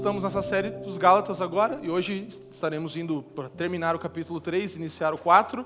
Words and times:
Estamos 0.00 0.24
nessa 0.24 0.40
série 0.40 0.70
dos 0.70 0.96
Gálatas 0.96 1.42
agora 1.42 1.78
e 1.82 1.90
hoje 1.90 2.26
estaremos 2.50 2.96
indo 2.96 3.22
para 3.22 3.50
terminar 3.50 3.94
o 3.94 3.98
capítulo 3.98 4.40
3, 4.40 4.76
iniciar 4.76 5.12
o 5.12 5.18
4 5.18 5.62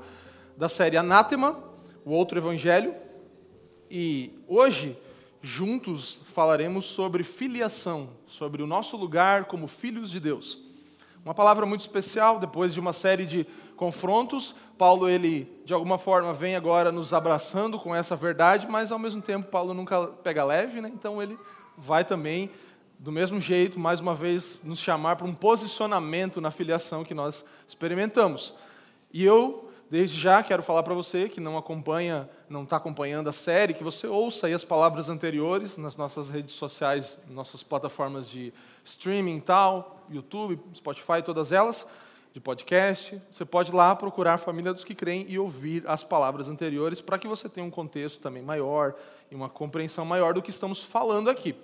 da 0.56 0.68
série 0.68 0.96
Anátema, 0.96 1.56
o 2.04 2.10
outro 2.10 2.36
evangelho. 2.36 2.96
E 3.88 4.32
hoje, 4.48 4.98
juntos, 5.40 6.20
falaremos 6.32 6.84
sobre 6.84 7.22
filiação, 7.22 8.08
sobre 8.26 8.60
o 8.60 8.66
nosso 8.66 8.96
lugar 8.96 9.44
como 9.44 9.68
filhos 9.68 10.10
de 10.10 10.18
Deus. 10.18 10.58
Uma 11.24 11.32
palavra 11.32 11.64
muito 11.64 11.82
especial, 11.82 12.40
depois 12.40 12.74
de 12.74 12.80
uma 12.80 12.92
série 12.92 13.26
de 13.26 13.46
confrontos, 13.76 14.52
Paulo 14.76 15.08
ele 15.08 15.48
de 15.64 15.72
alguma 15.72 15.96
forma 15.96 16.34
vem 16.34 16.56
agora 16.56 16.90
nos 16.90 17.12
abraçando 17.12 17.78
com 17.78 17.94
essa 17.94 18.16
verdade, 18.16 18.66
mas 18.68 18.90
ao 18.90 18.98
mesmo 18.98 19.22
tempo 19.22 19.48
Paulo 19.48 19.72
nunca 19.72 20.08
pega 20.08 20.42
leve, 20.42 20.80
né? 20.80 20.90
Então 20.92 21.22
ele 21.22 21.38
vai 21.78 22.04
também 22.04 22.50
do 23.04 23.12
mesmo 23.12 23.38
jeito, 23.38 23.78
mais 23.78 24.00
uma 24.00 24.14
vez, 24.14 24.58
nos 24.64 24.78
chamar 24.78 25.16
para 25.16 25.26
um 25.26 25.34
posicionamento 25.34 26.40
na 26.40 26.50
filiação 26.50 27.04
que 27.04 27.12
nós 27.12 27.44
experimentamos. 27.68 28.54
E 29.12 29.22
eu, 29.22 29.70
desde 29.90 30.18
já, 30.18 30.42
quero 30.42 30.62
falar 30.62 30.82
para 30.82 30.94
você 30.94 31.28
que 31.28 31.38
não 31.38 31.58
acompanha, 31.58 32.26
não 32.48 32.62
está 32.62 32.78
acompanhando 32.78 33.28
a 33.28 33.32
série, 33.32 33.74
que 33.74 33.84
você 33.84 34.06
ouça 34.06 34.46
aí 34.46 34.54
as 34.54 34.64
palavras 34.64 35.10
anteriores 35.10 35.76
nas 35.76 35.96
nossas 35.96 36.30
redes 36.30 36.54
sociais, 36.54 37.18
nossas 37.28 37.62
plataformas 37.62 38.26
de 38.26 38.54
streaming 38.82 39.38
tal, 39.38 40.02
YouTube, 40.10 40.58
Spotify, 40.74 41.22
todas 41.22 41.52
elas, 41.52 41.86
de 42.32 42.40
podcast. 42.40 43.20
Você 43.30 43.44
pode 43.44 43.70
ir 43.70 43.74
lá 43.74 43.94
procurar 43.94 44.38
Família 44.38 44.72
dos 44.72 44.82
que 44.82 44.94
Creem 44.94 45.26
e 45.28 45.38
ouvir 45.38 45.84
as 45.86 46.02
palavras 46.02 46.48
anteriores 46.48 47.02
para 47.02 47.18
que 47.18 47.28
você 47.28 47.50
tenha 47.50 47.66
um 47.66 47.70
contexto 47.70 48.18
também 48.18 48.42
maior 48.42 48.94
e 49.30 49.34
uma 49.34 49.50
compreensão 49.50 50.06
maior 50.06 50.32
do 50.32 50.40
que 50.40 50.48
estamos 50.48 50.82
falando 50.82 51.28
aqui. 51.28 51.54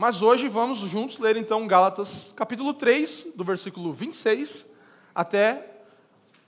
Mas 0.00 0.22
hoje 0.22 0.48
vamos 0.48 0.78
juntos 0.78 1.18
ler 1.18 1.36
então 1.36 1.66
Gálatas 1.66 2.32
capítulo 2.34 2.72
3, 2.72 3.32
do 3.36 3.44
versículo 3.44 3.92
26 3.92 4.66
até 5.14 5.72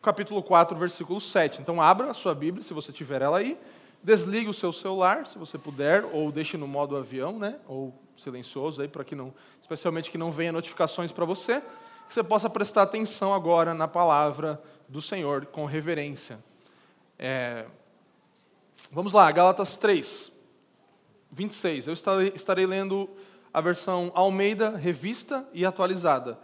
capítulo 0.01 0.43
4, 0.43 0.75
versículo 0.75 1.21
7. 1.21 1.61
Então 1.61 1.79
abra 1.79 2.11
a 2.11 2.15
sua 2.15 2.35
Bíblia, 2.35 2.63
se 2.63 2.73
você 2.73 2.91
tiver 2.91 3.21
ela 3.21 3.37
aí, 3.37 3.59
desligue 4.03 4.49
o 4.49 4.55
seu 4.55 4.73
celular, 4.73 5.27
se 5.27 5.37
você 5.37 5.59
puder, 5.59 6.03
ou 6.15 6.33
deixe 6.33 6.57
no 6.57 6.67
modo 6.67 6.97
avião, 6.97 7.39
né? 7.39 7.59
Ou 7.69 7.93
silencioso 8.17 8.81
aí 8.81 8.89
para 8.89 9.05
que 9.05 9.15
não, 9.15 9.35
especialmente 9.61 10.11
que 10.11 10.17
não 10.17 10.33
venha 10.33 10.51
notificações 10.51 11.13
para 11.13 11.27
você, 11.27 11.61
que 11.61 12.15
você 12.15 12.23
possa 12.23 12.49
prestar 12.49 12.85
atenção 12.85 13.35
agora 13.35 13.75
na 13.75 13.87
palavra 13.87 14.63
do 14.89 15.03
Senhor 15.03 15.45
com 15.45 15.67
reverência. 15.67 16.43
É... 17.19 17.67
Vamos 18.91 19.13
lá, 19.13 19.31
Gálatas 19.31 19.77
3, 19.77 20.33
26. 21.31 21.89
Eu 21.89 21.93
estarei, 21.93 22.65
lendo 22.65 23.11
a 23.53 23.61
versão 23.61 24.11
Almeida, 24.15 24.71
revista 24.77 25.47
e 25.53 25.65
atualizada. 25.65 26.39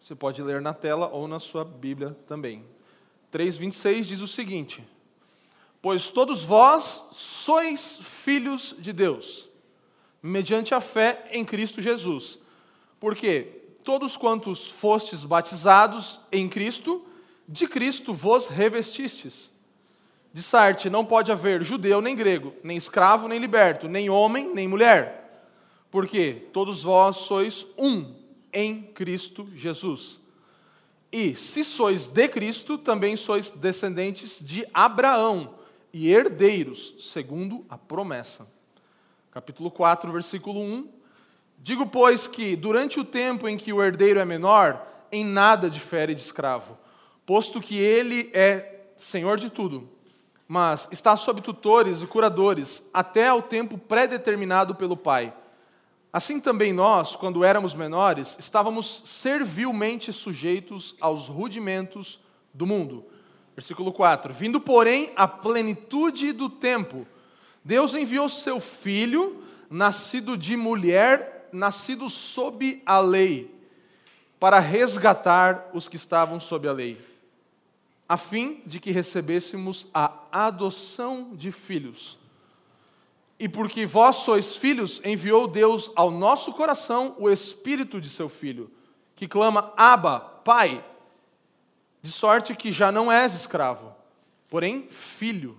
Você 0.00 0.14
pode 0.14 0.42
ler 0.42 0.60
na 0.60 0.72
tela 0.72 1.08
ou 1.08 1.28
na 1.28 1.38
sua 1.38 1.64
Bíblia 1.64 2.16
também. 2.26 2.64
3,26 3.32 4.02
diz 4.02 4.20
o 4.20 4.28
seguinte: 4.28 4.86
Pois 5.82 6.08
todos 6.08 6.42
vós 6.42 7.04
sois 7.12 7.98
filhos 8.00 8.74
de 8.78 8.92
Deus, 8.92 9.48
mediante 10.22 10.74
a 10.74 10.80
fé 10.80 11.28
em 11.32 11.44
Cristo 11.44 11.82
Jesus. 11.82 12.38
Porque 12.98 13.62
todos 13.84 14.16
quantos 14.16 14.68
fostes 14.68 15.24
batizados 15.24 16.20
em 16.32 16.48
Cristo, 16.48 17.04
de 17.46 17.66
Cristo 17.66 18.14
vos 18.14 18.46
revestistes. 18.46 19.52
De 20.32 20.42
Sarte 20.42 20.88
não 20.88 21.04
pode 21.04 21.32
haver 21.32 21.62
judeu 21.62 22.00
nem 22.00 22.14
grego, 22.14 22.54
nem 22.62 22.76
escravo 22.76 23.28
nem 23.28 23.38
liberto, 23.38 23.88
nem 23.88 24.08
homem 24.08 24.52
nem 24.54 24.68
mulher 24.68 25.27
porque 25.90 26.48
todos 26.52 26.82
vós 26.82 27.16
sois 27.16 27.66
um 27.76 28.14
em 28.52 28.82
Cristo 28.82 29.48
Jesus. 29.54 30.20
E 31.10 31.34
se 31.34 31.64
sois 31.64 32.08
de 32.08 32.28
Cristo, 32.28 32.76
também 32.76 33.16
sois 33.16 33.50
descendentes 33.50 34.38
de 34.40 34.66
Abraão 34.74 35.54
e 35.92 36.10
herdeiros, 36.10 36.94
segundo 36.98 37.64
a 37.68 37.78
promessa. 37.78 38.46
Capítulo 39.30 39.70
4, 39.70 40.12
versículo 40.12 40.60
1. 40.60 40.88
Digo, 41.58 41.86
pois, 41.86 42.26
que 42.26 42.54
durante 42.54 43.00
o 43.00 43.04
tempo 43.04 43.48
em 43.48 43.56
que 43.56 43.72
o 43.72 43.82
herdeiro 43.82 44.20
é 44.20 44.24
menor, 44.24 44.86
em 45.10 45.24
nada 45.24 45.70
difere 45.70 46.14
de 46.14 46.20
escravo, 46.20 46.76
posto 47.24 47.60
que 47.60 47.78
ele 47.78 48.30
é 48.34 48.90
senhor 48.96 49.38
de 49.38 49.48
tudo, 49.48 49.88
mas 50.46 50.88
está 50.90 51.16
sob 51.16 51.40
tutores 51.40 52.02
e 52.02 52.06
curadores 52.06 52.82
até 52.92 53.28
ao 53.28 53.42
tempo 53.42 53.78
pré-determinado 53.78 54.74
pelo 54.74 54.96
Pai. 54.96 55.32
Assim 56.12 56.40
também 56.40 56.72
nós, 56.72 57.14
quando 57.14 57.44
éramos 57.44 57.74
menores, 57.74 58.36
estávamos 58.38 59.02
servilmente 59.04 60.12
sujeitos 60.12 60.94
aos 61.00 61.26
rudimentos 61.26 62.18
do 62.52 62.66
mundo. 62.66 63.04
Versículo 63.54 63.92
4: 63.92 64.32
Vindo, 64.32 64.60
porém, 64.60 65.12
a 65.16 65.28
plenitude 65.28 66.32
do 66.32 66.48
tempo, 66.48 67.06
Deus 67.62 67.92
enviou 67.92 68.28
seu 68.28 68.58
filho, 68.58 69.42
nascido 69.68 70.38
de 70.38 70.56
mulher, 70.56 71.48
nascido 71.52 72.08
sob 72.08 72.82
a 72.86 73.00
lei, 73.00 73.54
para 74.40 74.58
resgatar 74.58 75.68
os 75.74 75.88
que 75.88 75.96
estavam 75.96 76.40
sob 76.40 76.66
a 76.68 76.72
lei, 76.72 76.98
a 78.08 78.16
fim 78.16 78.62
de 78.64 78.80
que 78.80 78.90
recebêssemos 78.90 79.88
a 79.92 80.12
adoção 80.32 81.34
de 81.34 81.52
filhos. 81.52 82.17
E 83.38 83.48
porque 83.48 83.86
vós 83.86 84.16
sois 84.16 84.56
filhos, 84.56 85.00
enviou 85.04 85.46
Deus 85.46 85.90
ao 85.94 86.10
nosso 86.10 86.52
coração 86.52 87.14
o 87.18 87.30
espírito 87.30 88.00
de 88.00 88.08
seu 88.08 88.28
filho, 88.28 88.70
que 89.14 89.28
clama: 89.28 89.72
Abba, 89.76 90.20
Pai. 90.20 90.84
De 92.02 92.12
sorte 92.12 92.54
que 92.54 92.70
já 92.72 92.90
não 92.90 93.10
és 93.10 93.34
escravo, 93.34 93.94
porém 94.48 94.88
filho. 94.88 95.58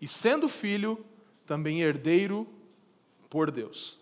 E 0.00 0.06
sendo 0.06 0.48
filho, 0.48 1.04
também 1.46 1.80
herdeiro 1.80 2.46
por 3.28 3.50
Deus. 3.50 3.98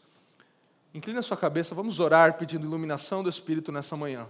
Inclina 0.93 1.23
sua 1.23 1.37
cabeça, 1.37 1.75
vamos 1.75 2.01
orar 2.01 2.37
pedindo 2.37 2.67
iluminação 2.67 3.23
do 3.23 3.31
Espírito 3.31 3.71
nessa 3.71 3.97
manhã. 3.97 4.27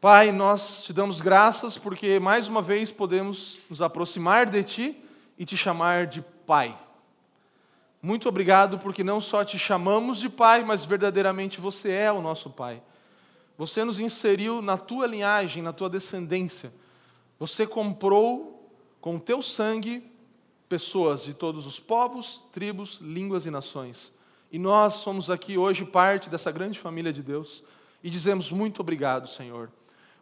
Pai, 0.00 0.30
nós 0.30 0.84
te 0.84 0.92
damos 0.92 1.20
graças 1.20 1.76
porque 1.76 2.20
mais 2.20 2.46
uma 2.46 2.62
vez 2.62 2.92
podemos 2.92 3.58
nos 3.68 3.82
aproximar 3.82 4.46
de 4.46 4.62
Ti 4.62 5.04
e 5.36 5.44
te 5.44 5.56
chamar 5.56 6.06
de 6.06 6.22
Pai. 6.46 6.78
Muito 8.00 8.28
obrigado 8.28 8.78
porque 8.78 9.02
não 9.02 9.20
só 9.20 9.44
te 9.44 9.58
chamamos 9.58 10.18
de 10.18 10.28
Pai, 10.28 10.62
mas 10.64 10.84
verdadeiramente 10.84 11.60
você 11.60 11.90
é 11.90 12.12
o 12.12 12.22
nosso 12.22 12.50
Pai. 12.50 12.80
Você 13.56 13.84
nos 13.84 13.98
inseriu 13.98 14.62
na 14.62 14.78
tua 14.78 15.06
linhagem, 15.06 15.62
na 15.62 15.72
tua 15.72 15.90
descendência. 15.90 16.72
Você 17.40 17.66
comprou 17.66 18.72
com 19.00 19.16
o 19.16 19.20
teu 19.20 19.42
sangue 19.42 20.08
pessoas 20.68 21.24
de 21.24 21.34
todos 21.34 21.66
os 21.66 21.80
povos, 21.80 22.42
tribos, 22.52 22.98
línguas 23.02 23.46
e 23.46 23.50
nações. 23.50 24.12
E 24.52 24.58
nós 24.58 24.94
somos 24.94 25.28
aqui 25.28 25.58
hoje 25.58 25.84
parte 25.84 26.30
dessa 26.30 26.52
grande 26.52 26.78
família 26.78 27.12
de 27.12 27.22
Deus 27.22 27.64
e 28.02 28.08
dizemos 28.08 28.52
muito 28.52 28.80
obrigado, 28.80 29.28
Senhor. 29.28 29.70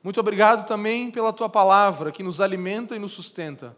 Muito 0.02 0.18
obrigado 0.18 0.66
também 0.66 1.10
pela 1.10 1.32
tua 1.32 1.48
palavra 1.48 2.10
que 2.10 2.22
nos 2.22 2.40
alimenta 2.40 2.96
e 2.96 2.98
nos 2.98 3.12
sustenta, 3.12 3.76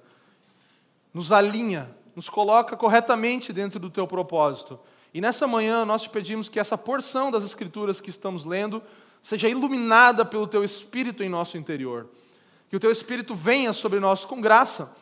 nos 1.12 1.32
alinha 1.32 1.90
nos 2.18 2.28
coloca 2.28 2.76
corretamente 2.76 3.52
dentro 3.52 3.78
do 3.78 3.88
teu 3.88 4.04
propósito. 4.04 4.76
E 5.14 5.20
nessa 5.20 5.46
manhã 5.46 5.84
nós 5.84 6.02
te 6.02 6.10
pedimos 6.10 6.48
que 6.48 6.58
essa 6.58 6.76
porção 6.76 7.30
das 7.30 7.44
Escrituras 7.44 8.00
que 8.00 8.10
estamos 8.10 8.42
lendo 8.42 8.82
seja 9.22 9.48
iluminada 9.48 10.24
pelo 10.24 10.48
teu 10.48 10.64
Espírito 10.64 11.22
em 11.22 11.28
nosso 11.28 11.56
interior. 11.56 12.08
Que 12.68 12.74
o 12.74 12.80
teu 12.80 12.90
Espírito 12.90 13.36
venha 13.36 13.72
sobre 13.72 14.00
nós 14.00 14.24
com 14.24 14.40
graça, 14.40 14.92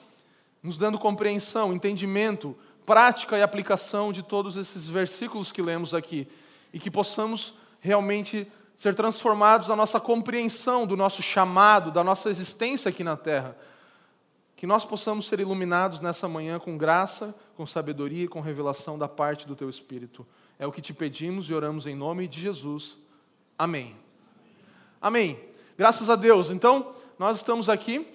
nos 0.62 0.76
dando 0.76 0.98
compreensão, 0.98 1.72
entendimento, 1.72 2.54
prática 2.84 3.38
e 3.38 3.42
aplicação 3.42 4.12
de 4.12 4.22
todos 4.22 4.58
esses 4.58 4.86
versículos 4.86 5.50
que 5.50 5.62
lemos 5.62 5.94
aqui. 5.94 6.28
E 6.70 6.78
que 6.78 6.90
possamos 6.90 7.54
realmente 7.80 8.46
ser 8.74 8.94
transformados 8.94 9.68
na 9.68 9.76
nossa 9.76 9.98
compreensão 9.98 10.86
do 10.86 10.98
nosso 10.98 11.22
chamado, 11.22 11.90
da 11.90 12.04
nossa 12.04 12.28
existência 12.28 12.90
aqui 12.90 13.02
na 13.02 13.16
terra 13.16 13.56
que 14.56 14.66
nós 14.66 14.84
possamos 14.84 15.26
ser 15.26 15.38
iluminados 15.38 16.00
nessa 16.00 16.26
manhã 16.26 16.58
com 16.58 16.78
graça, 16.78 17.34
com 17.56 17.66
sabedoria 17.66 18.24
e 18.24 18.28
com 18.28 18.40
revelação 18.40 18.98
da 18.98 19.06
parte 19.06 19.46
do 19.46 19.54
Teu 19.54 19.68
Espírito. 19.68 20.26
É 20.58 20.66
o 20.66 20.72
que 20.72 20.80
te 20.80 20.94
pedimos 20.94 21.50
e 21.50 21.54
oramos 21.54 21.86
em 21.86 21.94
nome 21.94 22.26
de 22.26 22.40
Jesus. 22.40 22.96
Amém. 23.58 23.94
Amém. 25.00 25.38
Graças 25.76 26.08
a 26.08 26.16
Deus. 26.16 26.50
Então, 26.50 26.94
nós 27.18 27.36
estamos 27.36 27.68
aqui. 27.68 28.06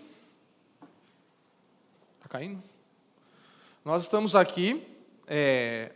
Está 2.18 2.28
caindo? 2.28 2.62
Nós 3.86 4.02
estamos 4.02 4.36
aqui 4.36 4.88
é, 5.28 5.92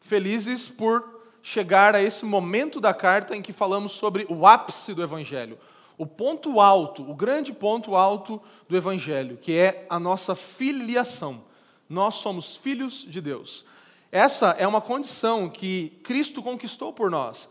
felizes 0.00 0.68
por 0.68 1.22
chegar 1.42 1.94
a 1.94 2.02
esse 2.02 2.24
momento 2.24 2.80
da 2.80 2.94
carta 2.94 3.36
em 3.36 3.42
que 3.42 3.52
falamos 3.52 3.92
sobre 3.92 4.26
o 4.28 4.46
ápice 4.46 4.94
do 4.94 5.02
Evangelho, 5.02 5.58
o 5.96 6.06
ponto 6.06 6.60
alto, 6.60 7.08
o 7.08 7.14
grande 7.14 7.52
ponto 7.52 7.94
alto 7.94 8.40
do 8.68 8.76
Evangelho, 8.76 9.36
que 9.36 9.56
é 9.56 9.86
a 9.88 9.98
nossa 9.98 10.34
filiação. 10.34 11.42
Nós 11.88 12.16
somos 12.16 12.56
filhos 12.56 13.04
de 13.08 13.20
Deus. 13.20 13.64
Essa 14.10 14.50
é 14.58 14.66
uma 14.66 14.80
condição 14.80 15.48
que 15.48 15.98
Cristo 16.02 16.42
conquistou 16.42 16.92
por 16.92 17.10
nós. 17.10 17.48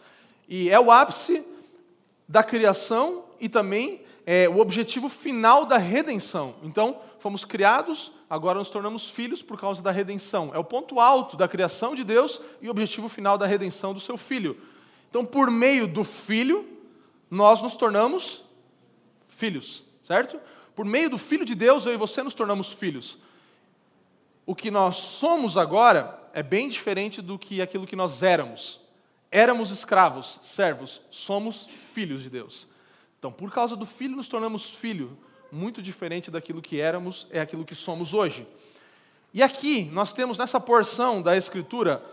E 0.47 0.69
é 0.69 0.79
o 0.79 0.91
ápice 0.91 1.43
da 2.27 2.43
criação 2.43 3.23
e 3.39 3.49
também 3.49 4.01
é 4.25 4.47
o 4.47 4.59
objetivo 4.59 5.09
final 5.09 5.65
da 5.65 5.77
redenção. 5.77 6.55
Então, 6.63 6.99
fomos 7.19 7.43
criados, 7.43 8.11
agora 8.29 8.59
nos 8.59 8.69
tornamos 8.69 9.09
filhos 9.09 9.41
por 9.41 9.59
causa 9.59 9.81
da 9.81 9.91
redenção. 9.91 10.51
É 10.53 10.57
o 10.57 10.63
ponto 10.63 10.99
alto 10.99 11.35
da 11.35 11.47
criação 11.47 11.95
de 11.95 12.03
Deus 12.03 12.39
e 12.61 12.67
o 12.67 12.71
objetivo 12.71 13.09
final 13.09 13.37
da 13.37 13.45
redenção 13.45 13.93
do 13.93 13.99
seu 13.99 14.17
filho. 14.17 14.57
Então, 15.09 15.25
por 15.25 15.49
meio 15.51 15.87
do 15.87 16.03
filho, 16.03 16.65
nós 17.31 17.61
nos 17.61 17.77
tornamos 17.77 18.43
filhos, 19.29 19.85
certo? 20.03 20.37
Por 20.75 20.83
meio 20.83 21.09
do 21.09 21.17
filho 21.17 21.45
de 21.45 21.55
Deus, 21.55 21.85
eu 21.85 21.93
e 21.93 21.97
você 21.97 22.21
nos 22.21 22.33
tornamos 22.33 22.73
filhos. 22.73 23.17
O 24.45 24.53
que 24.53 24.69
nós 24.69 24.97
somos 24.97 25.55
agora 25.55 26.19
é 26.33 26.43
bem 26.43 26.67
diferente 26.67 27.21
do 27.21 27.39
que 27.39 27.61
aquilo 27.61 27.87
que 27.87 27.95
nós 27.95 28.21
éramos. 28.21 28.81
Éramos 29.31 29.71
escravos, 29.71 30.39
servos, 30.43 31.01
somos 31.09 31.69
filhos 31.93 32.21
de 32.21 32.29
Deus. 32.29 32.67
Então, 33.17 33.31
por 33.31 33.49
causa 33.49 33.77
do 33.77 33.85
filho, 33.85 34.17
nos 34.17 34.27
tornamos 34.27 34.69
filho. 34.69 35.17
Muito 35.49 35.81
diferente 35.81 36.29
daquilo 36.29 36.61
que 36.61 36.81
éramos, 36.81 37.27
é 37.29 37.39
aquilo 37.39 37.63
que 37.63 37.75
somos 37.75 38.13
hoje. 38.13 38.45
E 39.33 39.41
aqui, 39.41 39.85
nós 39.85 40.11
temos 40.11 40.37
nessa 40.37 40.59
porção 40.59 41.21
da 41.21 41.37
Escritura 41.37 42.03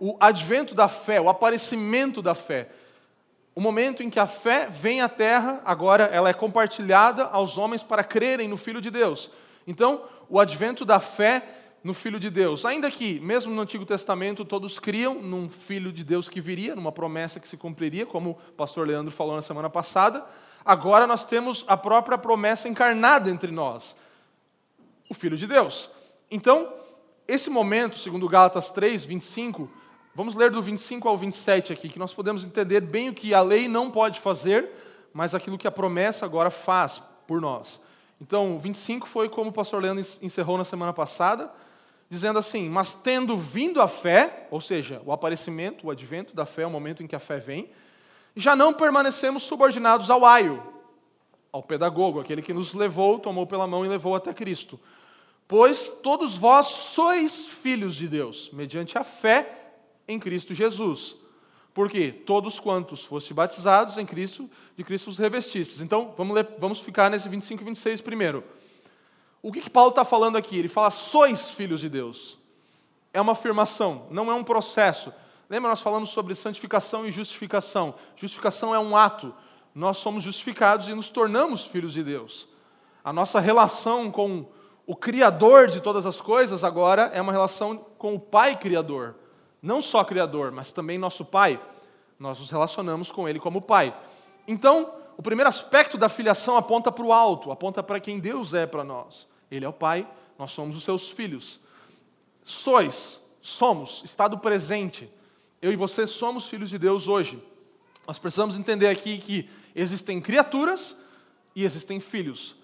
o 0.00 0.16
advento 0.18 0.74
da 0.74 0.88
fé, 0.88 1.20
o 1.20 1.28
aparecimento 1.28 2.22
da 2.22 2.34
fé. 2.34 2.70
O 3.54 3.60
momento 3.60 4.02
em 4.02 4.08
que 4.08 4.18
a 4.18 4.26
fé 4.26 4.68
vem 4.70 5.00
à 5.00 5.08
terra, 5.08 5.60
agora 5.64 6.04
ela 6.04 6.28
é 6.28 6.32
compartilhada 6.32 7.24
aos 7.24 7.58
homens 7.58 7.82
para 7.82 8.02
crerem 8.02 8.48
no 8.48 8.56
Filho 8.56 8.80
de 8.80 8.90
Deus. 8.90 9.30
Então, 9.66 10.04
o 10.28 10.40
advento 10.40 10.84
da 10.84 10.98
fé 10.98 11.42
no 11.84 11.92
Filho 11.92 12.18
de 12.18 12.30
Deus. 12.30 12.64
Ainda 12.64 12.90
que, 12.90 13.18
mesmo 13.20 13.52
no 13.52 13.60
Antigo 13.60 13.84
Testamento, 13.84 14.44
todos 14.44 14.78
criam 14.78 15.14
num 15.14 15.48
Filho 15.48 15.92
de 15.92 16.04
Deus 16.04 16.28
que 16.28 16.40
viria, 16.40 16.76
numa 16.76 16.92
promessa 16.92 17.40
que 17.40 17.48
se 17.48 17.56
cumpriria, 17.56 18.06
como 18.06 18.30
o 18.30 18.52
pastor 18.52 18.86
Leandro 18.86 19.10
falou 19.10 19.36
na 19.36 19.42
semana 19.42 19.68
passada. 19.68 20.24
Agora 20.64 21.06
nós 21.06 21.24
temos 21.24 21.64
a 21.66 21.76
própria 21.76 22.16
promessa 22.16 22.68
encarnada 22.68 23.28
entre 23.28 23.50
nós, 23.50 23.96
o 25.10 25.14
Filho 25.14 25.36
de 25.36 25.46
Deus. 25.46 25.90
Então, 26.30 26.72
esse 27.26 27.50
momento, 27.50 27.98
segundo 27.98 28.28
Gálatas 28.28 28.70
3, 28.70 29.04
25, 29.04 29.68
vamos 30.14 30.34
ler 30.34 30.50
do 30.50 30.62
25 30.62 31.08
ao 31.08 31.16
27 31.16 31.72
aqui, 31.72 31.88
que 31.88 31.98
nós 31.98 32.12
podemos 32.12 32.44
entender 32.44 32.80
bem 32.80 33.08
o 33.08 33.14
que 33.14 33.32
a 33.32 33.40
lei 33.40 33.68
não 33.68 33.90
pode 33.90 34.20
fazer, 34.20 34.68
mas 35.12 35.34
aquilo 35.34 35.58
que 35.58 35.66
a 35.66 35.70
promessa 35.70 36.24
agora 36.24 36.50
faz 36.50 37.02
por 37.26 37.40
nós. 37.40 37.80
Então, 38.20 38.58
25 38.58 39.08
foi 39.08 39.28
como 39.28 39.50
o 39.50 39.52
pastor 39.52 39.82
Leandro 39.82 40.04
encerrou 40.22 40.56
na 40.56 40.64
semana 40.64 40.92
passada, 40.92 41.50
dizendo 42.08 42.38
assim: 42.38 42.68
Mas 42.68 42.92
tendo 42.92 43.36
vindo 43.36 43.80
a 43.80 43.88
fé, 43.88 44.46
ou 44.50 44.60
seja, 44.60 45.02
o 45.04 45.12
aparecimento, 45.12 45.86
o 45.86 45.90
advento 45.90 46.34
da 46.34 46.46
fé, 46.46 46.66
o 46.66 46.70
momento 46.70 47.02
em 47.02 47.06
que 47.06 47.16
a 47.16 47.20
fé 47.20 47.38
vem, 47.38 47.70
já 48.36 48.54
não 48.54 48.72
permanecemos 48.72 49.42
subordinados 49.42 50.08
ao 50.08 50.24
aio, 50.24 50.62
ao 51.50 51.62
pedagogo, 51.62 52.20
aquele 52.20 52.42
que 52.42 52.52
nos 52.52 52.74
levou, 52.74 53.18
tomou 53.18 53.46
pela 53.46 53.66
mão 53.66 53.84
e 53.84 53.88
levou 53.88 54.14
até 54.14 54.32
Cristo. 54.32 54.78
Pois 55.48 55.88
todos 56.02 56.36
vós 56.36 56.66
sois 56.66 57.46
filhos 57.46 57.94
de 57.94 58.08
Deus, 58.08 58.50
mediante 58.52 58.96
a 58.96 59.04
fé 59.04 59.61
em 60.06 60.18
Cristo 60.18 60.54
Jesus. 60.54 61.16
Porque 61.74 62.12
todos 62.12 62.60
quantos 62.60 63.04
foste 63.04 63.32
batizados 63.32 63.96
em 63.96 64.04
Cristo, 64.04 64.48
de 64.76 64.84
Cristo 64.84 65.08
os 65.08 65.18
revestistes. 65.18 65.80
Então, 65.80 66.14
vamos, 66.16 66.34
ler, 66.34 66.46
vamos 66.58 66.80
ficar 66.80 67.10
nesse 67.10 67.28
25 67.28 67.62
e 67.62 67.64
26 67.64 68.00
primeiro. 68.00 68.44
O 69.40 69.50
que, 69.50 69.60
que 69.60 69.70
Paulo 69.70 69.90
está 69.90 70.04
falando 70.04 70.36
aqui? 70.36 70.56
Ele 70.56 70.68
fala, 70.68 70.90
sois 70.90 71.50
filhos 71.50 71.80
de 71.80 71.88
Deus. 71.88 72.38
É 73.12 73.20
uma 73.20 73.32
afirmação, 73.32 74.06
não 74.10 74.30
é 74.30 74.34
um 74.34 74.44
processo. 74.44 75.12
Lembra, 75.48 75.70
nós 75.70 75.80
falamos 75.80 76.10
sobre 76.10 76.34
santificação 76.34 77.06
e 77.06 77.12
justificação. 77.12 77.94
Justificação 78.16 78.74
é 78.74 78.78
um 78.78 78.96
ato. 78.96 79.34
Nós 79.74 79.98
somos 79.98 80.22
justificados 80.22 80.88
e 80.88 80.94
nos 80.94 81.08
tornamos 81.08 81.66
filhos 81.66 81.92
de 81.92 82.02
Deus. 82.02 82.48
A 83.02 83.12
nossa 83.12 83.40
relação 83.40 84.10
com 84.10 84.46
o 84.86 84.94
Criador 84.94 85.68
de 85.68 85.80
todas 85.80 86.06
as 86.06 86.20
coisas 86.20 86.62
agora 86.62 87.10
é 87.14 87.20
uma 87.20 87.32
relação 87.32 87.76
com 87.98 88.14
o 88.14 88.20
Pai 88.20 88.56
Criador. 88.56 89.14
Não 89.62 89.80
só 89.80 90.02
Criador, 90.04 90.50
mas 90.50 90.72
também 90.72 90.98
nosso 90.98 91.24
Pai. 91.24 91.60
Nós 92.18 92.40
nos 92.40 92.50
relacionamos 92.50 93.10
com 93.10 93.28
Ele 93.28 93.38
como 93.38 93.62
Pai. 93.62 93.96
Então, 94.46 94.92
o 95.16 95.22
primeiro 95.22 95.48
aspecto 95.48 95.96
da 95.96 96.08
filiação 96.08 96.56
aponta 96.56 96.90
para 96.90 97.04
o 97.04 97.12
alto, 97.12 97.52
aponta 97.52 97.82
para 97.82 98.00
quem 98.00 98.18
Deus 98.18 98.52
é 98.52 98.66
para 98.66 98.82
nós. 98.82 99.28
Ele 99.50 99.64
é 99.64 99.68
o 99.68 99.72
Pai, 99.72 100.06
nós 100.38 100.50
somos 100.50 100.76
os 100.76 100.82
seus 100.82 101.08
filhos. 101.08 101.60
Sois, 102.44 103.20
somos, 103.40 104.02
estado 104.04 104.36
presente 104.38 105.08
eu 105.62 105.72
e 105.72 105.76
você 105.76 106.08
somos 106.08 106.48
filhos 106.48 106.68
de 106.68 106.76
Deus 106.76 107.06
hoje. 107.06 107.40
Nós 108.04 108.18
precisamos 108.18 108.58
entender 108.58 108.88
aqui 108.88 109.18
que 109.18 109.48
existem 109.76 110.20
criaturas 110.20 110.96
e 111.54 111.64
existem 111.64 112.00
filhos. 112.00 112.56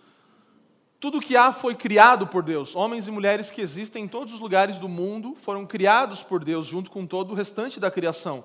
Tudo 1.00 1.20
que 1.20 1.36
há 1.36 1.52
foi 1.52 1.76
criado 1.76 2.26
por 2.26 2.42
Deus. 2.42 2.74
Homens 2.74 3.06
e 3.06 3.10
mulheres 3.10 3.50
que 3.50 3.60
existem 3.60 4.04
em 4.04 4.08
todos 4.08 4.34
os 4.34 4.40
lugares 4.40 4.78
do 4.78 4.88
mundo 4.88 5.36
foram 5.38 5.64
criados 5.64 6.24
por 6.24 6.42
Deus, 6.42 6.66
junto 6.66 6.90
com 6.90 7.06
todo 7.06 7.30
o 7.30 7.34
restante 7.34 7.78
da 7.78 7.90
criação. 7.90 8.44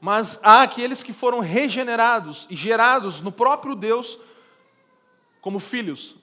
Mas 0.00 0.40
há 0.42 0.62
aqueles 0.62 1.02
que 1.02 1.12
foram 1.12 1.40
regenerados 1.40 2.46
e 2.48 2.56
gerados 2.56 3.20
no 3.20 3.30
próprio 3.30 3.74
Deus 3.74 4.18
como 5.42 5.58
filhos, 5.58 6.16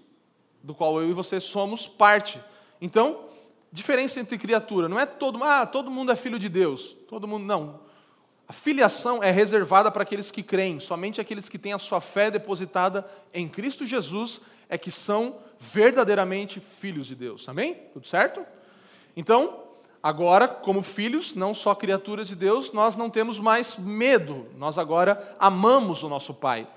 do 0.63 0.73
qual 0.73 0.99
eu 0.99 1.11
e 1.11 1.13
você 1.13 1.39
somos 1.39 1.85
parte. 1.85 2.41
Então, 2.81 3.25
diferença 3.71 4.19
entre 4.19 4.37
criatura. 4.37 4.89
Não 4.89 4.99
é 4.99 5.05
todo, 5.05 5.43
ah, 5.43 5.65
todo 5.67 5.91
mundo 5.91 6.11
é 6.11 6.15
filho 6.15 6.39
de 6.39 6.49
Deus. 6.49 6.95
Todo 7.07 7.27
mundo 7.27 7.45
não. 7.45 7.81
A 8.47 8.53
filiação 8.53 9.21
é 9.21 9.29
reservada 9.29 9.91
para 9.91 10.01
aqueles 10.01 10.31
que 10.31 10.41
creem. 10.41 10.79
Somente 10.79 11.21
aqueles 11.21 11.47
que 11.47 11.59
têm 11.59 11.73
a 11.73 11.79
sua 11.79 12.01
fé 12.01 12.31
depositada 12.31 13.07
em 13.31 13.47
Cristo 13.47 13.85
Jesus 13.85 14.41
é 14.69 14.77
que 14.77 14.91
são 14.91 15.37
verdadeiramente 15.59 16.59
filhos 16.59 17.07
de 17.07 17.15
Deus. 17.15 17.47
Amém? 17.47 17.75
Tudo 17.93 18.07
certo? 18.07 18.45
Então, 19.15 19.63
agora, 20.01 20.47
como 20.47 20.83
filhos, 20.83 21.33
não 21.33 21.53
só 21.53 21.73
criaturas 21.73 22.27
de 22.27 22.35
Deus, 22.35 22.71
nós 22.71 22.95
não 22.95 23.09
temos 23.09 23.39
mais 23.39 23.75
medo. 23.77 24.47
Nós 24.55 24.77
agora 24.77 25.35
amamos 25.39 26.03
o 26.03 26.09
nosso 26.09 26.33
Pai. 26.33 26.67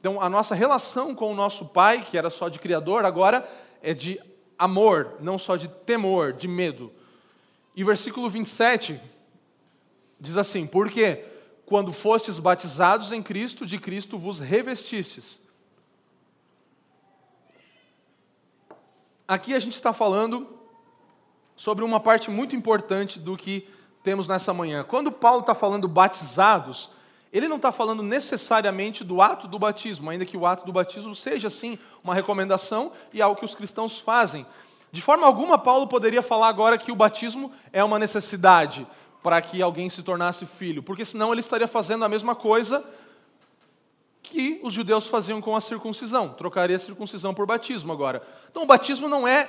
Então, 0.00 0.20
a 0.20 0.28
nossa 0.28 0.54
relação 0.54 1.14
com 1.14 1.32
o 1.32 1.34
nosso 1.34 1.66
Pai, 1.66 2.02
que 2.02 2.18
era 2.18 2.30
só 2.30 2.48
de 2.48 2.58
criador, 2.58 3.04
agora 3.04 3.48
é 3.82 3.94
de 3.94 4.20
amor, 4.58 5.16
não 5.20 5.38
só 5.38 5.56
de 5.56 5.68
temor, 5.68 6.32
de 6.32 6.48
medo. 6.48 6.92
E 7.76 7.82
versículo 7.82 8.28
27 8.28 9.00
diz 10.18 10.36
assim: 10.36 10.66
Porque 10.66 11.24
quando 11.66 11.92
fostes 11.92 12.38
batizados 12.38 13.12
em 13.12 13.22
Cristo, 13.22 13.66
de 13.66 13.78
Cristo 13.78 14.18
vos 14.18 14.38
revestistes. 14.38 15.40
Aqui 19.26 19.54
a 19.54 19.58
gente 19.58 19.74
está 19.74 19.92
falando 19.92 20.46
sobre 21.56 21.82
uma 21.82 21.98
parte 21.98 22.30
muito 22.30 22.54
importante 22.54 23.18
do 23.18 23.36
que 23.36 23.66
temos 24.02 24.28
nessa 24.28 24.52
manhã. 24.52 24.84
Quando 24.84 25.10
Paulo 25.10 25.40
está 25.40 25.54
falando 25.54 25.88
batizados, 25.88 26.90
ele 27.32 27.48
não 27.48 27.56
está 27.56 27.72
falando 27.72 28.02
necessariamente 28.02 29.02
do 29.02 29.22
ato 29.22 29.48
do 29.48 29.58
batismo, 29.58 30.10
ainda 30.10 30.26
que 30.26 30.36
o 30.36 30.46
ato 30.46 30.66
do 30.66 30.72
batismo 30.72 31.14
seja, 31.14 31.48
sim, 31.48 31.78
uma 32.02 32.14
recomendação 32.14 32.92
e 33.14 33.22
algo 33.22 33.38
que 33.38 33.46
os 33.46 33.54
cristãos 33.54 33.98
fazem. 33.98 34.44
De 34.92 35.00
forma 35.00 35.26
alguma, 35.26 35.56
Paulo 35.56 35.88
poderia 35.88 36.22
falar 36.22 36.48
agora 36.48 36.76
que 36.76 36.92
o 36.92 36.96
batismo 36.96 37.50
é 37.72 37.82
uma 37.82 37.98
necessidade 37.98 38.86
para 39.22 39.40
que 39.40 39.62
alguém 39.62 39.88
se 39.88 40.02
tornasse 40.02 40.44
filho, 40.44 40.82
porque 40.82 41.02
senão 41.02 41.32
ele 41.32 41.40
estaria 41.40 41.66
fazendo 41.66 42.04
a 42.04 42.10
mesma 42.10 42.34
coisa 42.34 42.84
que 44.24 44.58
os 44.62 44.72
judeus 44.72 45.06
faziam 45.06 45.40
com 45.40 45.54
a 45.54 45.60
circuncisão, 45.60 46.30
trocaria 46.30 46.76
a 46.76 46.80
circuncisão 46.80 47.34
por 47.34 47.46
batismo 47.46 47.92
agora. 47.92 48.22
Então, 48.50 48.62
o 48.62 48.66
batismo 48.66 49.06
não 49.06 49.28
é 49.28 49.48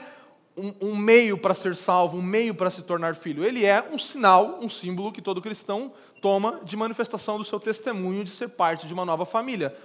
um, 0.56 0.74
um 0.82 0.96
meio 0.96 1.38
para 1.38 1.54
ser 1.54 1.76
salvo, 1.76 2.18
um 2.18 2.22
meio 2.22 2.54
para 2.54 2.70
se 2.70 2.82
tornar 2.82 3.16
filho. 3.16 3.44
Ele 3.44 3.66
é 3.66 3.84
um 3.92 3.98
sinal, 3.98 4.60
um 4.62 4.70
símbolo 4.70 5.12
que 5.12 5.22
todo 5.22 5.42
cristão 5.42 5.94
toma 6.22 6.60
de 6.64 6.76
manifestação 6.76 7.38
do 7.38 7.44
seu 7.44 7.60
testemunho 7.60 8.24
de 8.24 8.30
ser 8.30 8.50
parte 8.50 8.86
de 8.86 8.94
uma 8.94 9.06
nova 9.06 9.26
família. 9.26 9.76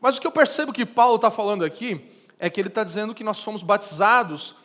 Mas 0.00 0.16
o 0.16 0.20
que 0.20 0.26
eu 0.26 0.32
percebo 0.32 0.72
que 0.72 0.84
Paulo 0.84 1.16
está 1.16 1.30
falando 1.30 1.64
aqui 1.64 2.10
é 2.38 2.50
que 2.50 2.60
ele 2.60 2.68
está 2.68 2.84
dizendo 2.84 3.14
que 3.14 3.24
nós 3.24 3.38
somos 3.38 3.62
batizados. 3.62 4.56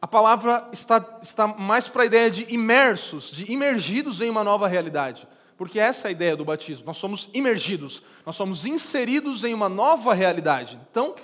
A 0.00 0.06
palavra 0.06 0.68
está, 0.70 1.18
está 1.22 1.48
mais 1.48 1.88
para 1.88 2.02
a 2.02 2.06
ideia 2.06 2.30
de 2.30 2.46
imersos, 2.52 3.30
de 3.30 3.50
imergidos 3.50 4.20
em 4.20 4.28
uma 4.28 4.44
nova 4.44 4.68
realidade. 4.68 5.26
Porque 5.62 5.78
essa 5.78 6.08
é 6.08 6.10
a 6.10 6.10
ideia 6.10 6.36
do 6.36 6.44
batismo. 6.44 6.84
Nós 6.84 6.96
somos 6.96 7.30
imergidos, 7.32 8.02
nós 8.26 8.34
somos 8.34 8.66
inseridos 8.66 9.44
em 9.44 9.54
uma 9.54 9.68
nova 9.68 10.12
realidade. 10.12 10.76
Então, 10.90 11.14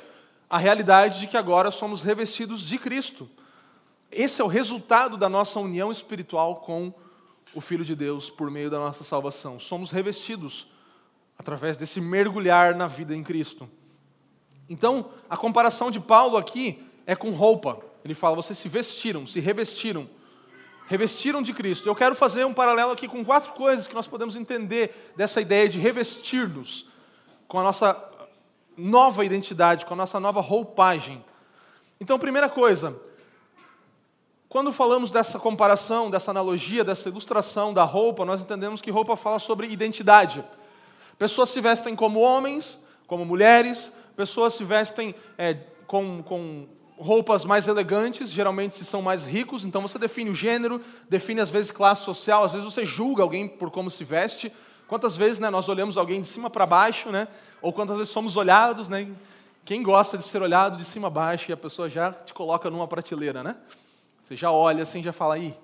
a 0.48 0.56
realidade 0.56 1.18
de 1.18 1.26
que 1.26 1.36
agora 1.36 1.72
somos 1.72 2.04
revestidos 2.04 2.60
de 2.60 2.78
Cristo. 2.78 3.28
Esse 4.12 4.40
é 4.40 4.44
o 4.44 4.46
resultado 4.46 5.16
da 5.16 5.28
nossa 5.28 5.58
união 5.58 5.90
espiritual 5.90 6.54
com 6.54 6.94
o 7.52 7.60
Filho 7.60 7.84
de 7.84 7.96
Deus 7.96 8.30
por 8.30 8.48
meio 8.48 8.70
da 8.70 8.78
nossa 8.78 9.02
salvação. 9.02 9.58
Somos 9.58 9.90
revestidos 9.90 10.68
através 11.36 11.76
desse 11.76 12.00
mergulhar 12.00 12.76
na 12.76 12.86
vida 12.86 13.16
em 13.16 13.24
Cristo. 13.24 13.68
Então, 14.68 15.10
a 15.28 15.36
comparação 15.36 15.90
de 15.90 15.98
Paulo 15.98 16.36
aqui 16.36 16.80
é 17.04 17.16
com 17.16 17.32
roupa. 17.32 17.80
Ele 18.04 18.14
fala: 18.14 18.36
vocês 18.36 18.56
se 18.56 18.68
vestiram, 18.68 19.26
se 19.26 19.40
revestiram, 19.40 20.08
revestiram 20.88 21.42
de 21.42 21.52
Cristo. 21.52 21.86
Eu 21.86 21.94
quero 21.94 22.14
fazer 22.14 22.46
um 22.46 22.54
paralelo 22.54 22.92
aqui 22.92 23.06
com 23.06 23.22
quatro 23.22 23.52
coisas 23.52 23.86
que 23.86 23.94
nós 23.94 24.06
podemos 24.06 24.34
entender 24.34 25.12
dessa 25.14 25.38
ideia 25.38 25.68
de 25.68 25.78
revestir-nos 25.78 26.86
com 27.46 27.60
a 27.60 27.62
nossa 27.62 28.04
nova 28.76 29.22
identidade, 29.24 29.84
com 29.84 29.92
a 29.92 29.96
nossa 29.96 30.18
nova 30.18 30.40
roupagem. 30.40 31.22
Então, 32.00 32.18
primeira 32.18 32.48
coisa, 32.48 32.98
quando 34.48 34.72
falamos 34.72 35.10
dessa 35.10 35.38
comparação, 35.38 36.10
dessa 36.10 36.30
analogia, 36.30 36.82
dessa 36.82 37.10
ilustração 37.10 37.74
da 37.74 37.84
roupa, 37.84 38.24
nós 38.24 38.40
entendemos 38.40 38.80
que 38.80 38.90
roupa 38.90 39.14
fala 39.14 39.38
sobre 39.38 39.66
identidade. 39.66 40.42
Pessoas 41.18 41.50
se 41.50 41.60
vestem 41.60 41.94
como 41.94 42.20
homens, 42.20 42.82
como 43.06 43.26
mulheres, 43.26 43.92
pessoas 44.16 44.54
se 44.54 44.64
vestem 44.64 45.14
é, 45.36 45.54
com, 45.86 46.22
com 46.22 46.66
roupas 46.98 47.44
mais 47.44 47.68
elegantes, 47.68 48.30
geralmente 48.30 48.76
se 48.76 48.84
são 48.84 49.00
mais 49.00 49.24
ricos, 49.24 49.64
então 49.64 49.80
você 49.80 49.98
define 49.98 50.30
o 50.30 50.34
gênero, 50.34 50.80
define 51.08 51.40
às 51.40 51.48
vezes 51.48 51.70
classe 51.70 52.04
social, 52.04 52.44
às 52.44 52.52
vezes 52.52 52.66
você 52.66 52.84
julga 52.84 53.22
alguém 53.22 53.46
por 53.48 53.70
como 53.70 53.90
se 53.90 54.04
veste. 54.04 54.52
Quantas 54.86 55.16
vezes 55.16 55.38
né, 55.38 55.48
nós 55.50 55.68
olhamos 55.68 55.96
alguém 55.96 56.20
de 56.20 56.26
cima 56.26 56.50
para 56.50 56.66
baixo, 56.66 57.10
né? 57.10 57.28
ou 57.60 57.72
quantas 57.72 57.96
vezes 57.98 58.12
somos 58.12 58.36
olhados, 58.36 58.88
né? 58.88 59.08
quem 59.64 59.82
gosta 59.82 60.16
de 60.16 60.24
ser 60.24 60.40
olhado 60.40 60.76
de 60.76 60.84
cima 60.84 61.08
a 61.08 61.10
baixo 61.10 61.50
e 61.50 61.52
a 61.52 61.56
pessoa 61.56 61.88
já 61.88 62.10
te 62.10 62.32
coloca 62.32 62.70
numa 62.70 62.88
prateleira, 62.88 63.42
né? 63.42 63.54
Você 64.22 64.34
já 64.34 64.50
olha 64.50 64.82
assim, 64.82 65.02
já 65.02 65.12
fala, 65.12 65.34
aí, 65.34 65.54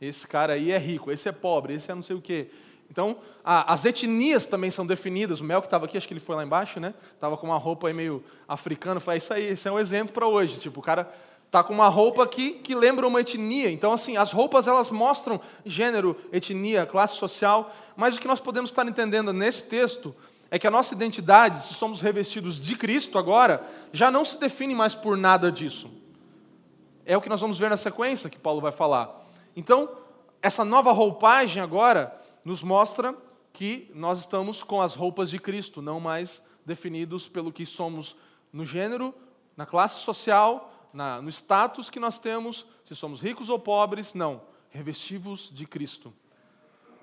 esse 0.00 0.26
cara 0.26 0.54
aí 0.54 0.72
é 0.72 0.78
rico, 0.78 1.10
esse 1.12 1.28
é 1.28 1.32
pobre, 1.32 1.74
esse 1.74 1.90
é 1.90 1.94
não 1.94 2.02
sei 2.02 2.16
o 2.16 2.22
quê. 2.22 2.50
Então, 2.90 3.18
a, 3.44 3.72
as 3.72 3.84
etnias 3.84 4.46
também 4.46 4.70
são 4.70 4.84
definidas. 4.84 5.40
O 5.40 5.44
Mel 5.44 5.60
que 5.60 5.68
estava 5.68 5.84
aqui, 5.84 5.96
acho 5.96 6.08
que 6.08 6.12
ele 6.12 6.20
foi 6.20 6.34
lá 6.34 6.44
embaixo, 6.44 6.80
né? 6.80 6.92
Estava 7.14 7.36
com 7.36 7.46
uma 7.46 7.56
roupa 7.56 7.86
aí 7.86 7.94
meio 7.94 8.22
africana. 8.48 8.98
Falei, 8.98 9.18
isso 9.18 9.32
aí, 9.32 9.46
esse 9.46 9.68
é 9.68 9.72
um 9.72 9.78
exemplo 9.78 10.12
para 10.12 10.26
hoje. 10.26 10.58
Tipo, 10.58 10.80
o 10.80 10.82
cara 10.82 11.08
está 11.46 11.62
com 11.62 11.72
uma 11.72 11.88
roupa 11.88 12.24
aqui 12.24 12.52
que 12.52 12.74
lembra 12.74 13.06
uma 13.06 13.20
etnia. 13.20 13.70
Então, 13.70 13.92
assim, 13.92 14.16
as 14.16 14.32
roupas 14.32 14.66
elas 14.66 14.90
mostram 14.90 15.40
gênero, 15.64 16.16
etnia, 16.32 16.84
classe 16.84 17.16
social. 17.16 17.72
Mas 17.96 18.16
o 18.16 18.20
que 18.20 18.26
nós 18.26 18.40
podemos 18.40 18.70
estar 18.70 18.84
entendendo 18.86 19.32
nesse 19.32 19.64
texto 19.64 20.14
é 20.50 20.58
que 20.58 20.66
a 20.66 20.70
nossa 20.70 20.92
identidade, 20.92 21.64
se 21.64 21.74
somos 21.74 22.00
revestidos 22.00 22.58
de 22.58 22.74
Cristo 22.74 23.18
agora, 23.18 23.64
já 23.92 24.10
não 24.10 24.24
se 24.24 24.36
define 24.38 24.74
mais 24.74 24.96
por 24.96 25.16
nada 25.16 25.52
disso. 25.52 25.88
É 27.06 27.16
o 27.16 27.20
que 27.20 27.28
nós 27.28 27.40
vamos 27.40 27.56
ver 27.56 27.70
na 27.70 27.76
sequência 27.76 28.28
que 28.28 28.38
Paulo 28.38 28.60
vai 28.60 28.72
falar. 28.72 29.26
Então, 29.54 29.88
essa 30.42 30.64
nova 30.64 30.90
roupagem 30.90 31.62
agora 31.62 32.19
nos 32.44 32.62
mostra 32.62 33.16
que 33.52 33.90
nós 33.94 34.20
estamos 34.20 34.62
com 34.62 34.80
as 34.80 34.94
roupas 34.94 35.30
de 35.30 35.38
Cristo, 35.38 35.82
não 35.82 36.00
mais 36.00 36.42
definidos 36.64 37.28
pelo 37.28 37.52
que 37.52 37.66
somos 37.66 38.16
no 38.52 38.64
gênero, 38.64 39.14
na 39.56 39.66
classe 39.66 40.00
social, 40.00 40.72
na, 40.92 41.20
no 41.20 41.28
status 41.28 41.90
que 41.90 42.00
nós 42.00 42.18
temos, 42.18 42.66
se 42.84 42.94
somos 42.94 43.20
ricos 43.20 43.48
ou 43.48 43.58
pobres, 43.58 44.14
não, 44.14 44.42
revestivos 44.70 45.50
de 45.52 45.66
Cristo. 45.66 46.12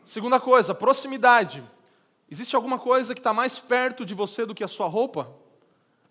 Segunda 0.03 0.39
coisa, 0.39 0.73
proximidade. 0.73 1.63
Existe 2.29 2.55
alguma 2.55 2.79
coisa 2.79 3.13
que 3.13 3.19
está 3.19 3.33
mais 3.33 3.59
perto 3.59 4.05
de 4.05 4.13
você 4.13 4.45
do 4.45 4.55
que 4.55 4.63
a 4.63 4.67
sua 4.67 4.87
roupa? 4.87 5.31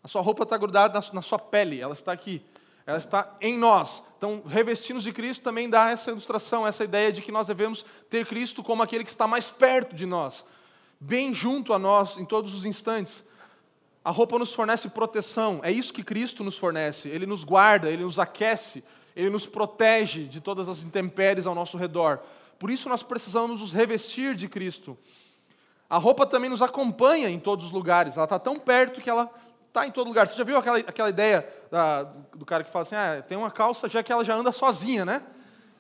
A 0.02 0.08
sua 0.08 0.22
roupa 0.22 0.44
está 0.44 0.56
grudada 0.56 1.00
na 1.12 1.22
sua 1.22 1.38
pele, 1.38 1.80
ela 1.80 1.94
está 1.94 2.12
aqui 2.12 2.44
ela 2.86 2.98
está 2.98 3.36
em 3.40 3.58
nós. 3.58 4.02
Então, 4.16 4.42
revestindo 4.46 5.00
de 5.00 5.12
Cristo 5.12 5.42
também 5.42 5.68
dá 5.68 5.90
essa 5.90 6.10
ilustração, 6.10 6.64
essa 6.64 6.84
ideia 6.84 7.10
de 7.10 7.20
que 7.20 7.32
nós 7.32 7.48
devemos 7.48 7.84
ter 8.08 8.24
Cristo 8.24 8.62
como 8.62 8.82
aquele 8.82 9.02
que 9.02 9.10
está 9.10 9.26
mais 9.26 9.50
perto 9.50 9.94
de 9.94 10.06
nós, 10.06 10.46
bem 11.00 11.34
junto 11.34 11.72
a 11.72 11.78
nós 11.78 12.16
em 12.16 12.24
todos 12.24 12.54
os 12.54 12.64
instantes. 12.64 13.24
A 14.04 14.10
roupa 14.12 14.38
nos 14.38 14.54
fornece 14.54 14.88
proteção, 14.90 15.58
é 15.64 15.72
isso 15.72 15.92
que 15.92 16.04
Cristo 16.04 16.44
nos 16.44 16.56
fornece. 16.56 17.08
Ele 17.08 17.26
nos 17.26 17.42
guarda, 17.42 17.90
ele 17.90 18.04
nos 18.04 18.20
aquece, 18.20 18.84
ele 19.16 19.30
nos 19.30 19.46
protege 19.46 20.24
de 20.24 20.40
todas 20.40 20.68
as 20.68 20.84
intempéries 20.84 21.44
ao 21.44 21.56
nosso 21.56 21.76
redor. 21.76 22.20
Por 22.56 22.70
isso 22.70 22.88
nós 22.88 23.02
precisamos 23.02 23.60
nos 23.60 23.72
revestir 23.72 24.36
de 24.36 24.48
Cristo. 24.48 24.96
A 25.90 25.98
roupa 25.98 26.24
também 26.24 26.48
nos 26.48 26.62
acompanha 26.62 27.28
em 27.28 27.40
todos 27.40 27.66
os 27.66 27.72
lugares, 27.72 28.16
ela 28.16 28.24
está 28.24 28.38
tão 28.38 28.56
perto 28.56 29.00
que 29.00 29.10
ela 29.10 29.28
está 29.66 29.86
em 29.86 29.90
todo 29.90 30.06
lugar. 30.06 30.28
Você 30.28 30.36
já 30.36 30.44
viu 30.44 30.56
aquela, 30.56 30.78
aquela 30.78 31.08
ideia 31.10 31.46
da, 31.70 32.04
do 32.34 32.44
cara 32.44 32.64
que 32.64 32.70
fala 32.70 32.82
assim, 32.82 32.94
ah, 32.94 33.22
tem 33.26 33.36
uma 33.36 33.50
calça 33.50 33.88
já 33.88 34.02
que 34.02 34.12
ela 34.12 34.24
já 34.24 34.34
anda 34.34 34.52
sozinha, 34.52 35.04
né? 35.04 35.22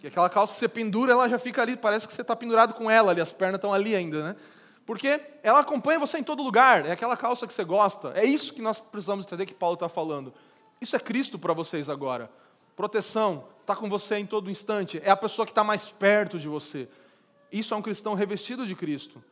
Que 0.00 0.08
aquela 0.08 0.28
calça 0.28 0.52
que 0.54 0.58
você 0.58 0.68
pendura, 0.68 1.12
ela 1.12 1.28
já 1.28 1.38
fica 1.38 1.62
ali, 1.62 1.76
parece 1.76 2.06
que 2.06 2.14
você 2.14 2.22
está 2.22 2.36
pendurado 2.36 2.74
com 2.74 2.90
ela 2.90 3.12
ali, 3.12 3.20
as 3.20 3.32
pernas 3.32 3.56
estão 3.56 3.72
ali 3.72 3.94
ainda, 3.94 4.22
né? 4.22 4.36
Porque 4.84 5.20
ela 5.42 5.60
acompanha 5.60 5.98
você 5.98 6.18
em 6.18 6.22
todo 6.22 6.42
lugar, 6.42 6.86
é 6.86 6.92
aquela 6.92 7.16
calça 7.16 7.46
que 7.46 7.52
você 7.52 7.64
gosta. 7.64 8.12
É 8.14 8.24
isso 8.24 8.54
que 8.54 8.62
nós 8.62 8.80
precisamos 8.80 9.26
entender 9.26 9.44
que 9.44 9.54
Paulo 9.54 9.74
está 9.74 9.88
falando. 9.88 10.32
Isso 10.80 10.94
é 10.94 11.00
Cristo 11.00 11.38
para 11.38 11.52
vocês 11.52 11.88
agora. 11.88 12.30
Proteção, 12.76 13.48
está 13.62 13.74
com 13.74 13.88
você 13.88 14.16
em 14.16 14.26
todo 14.26 14.50
instante, 14.50 15.00
é 15.02 15.10
a 15.10 15.16
pessoa 15.16 15.44
que 15.44 15.52
está 15.52 15.64
mais 15.64 15.88
perto 15.88 16.38
de 16.38 16.46
você. 16.46 16.88
Isso 17.50 17.74
é 17.74 17.76
um 17.76 17.82
cristão 17.82 18.14
revestido 18.14 18.66
de 18.66 18.74
Cristo. 18.74 19.22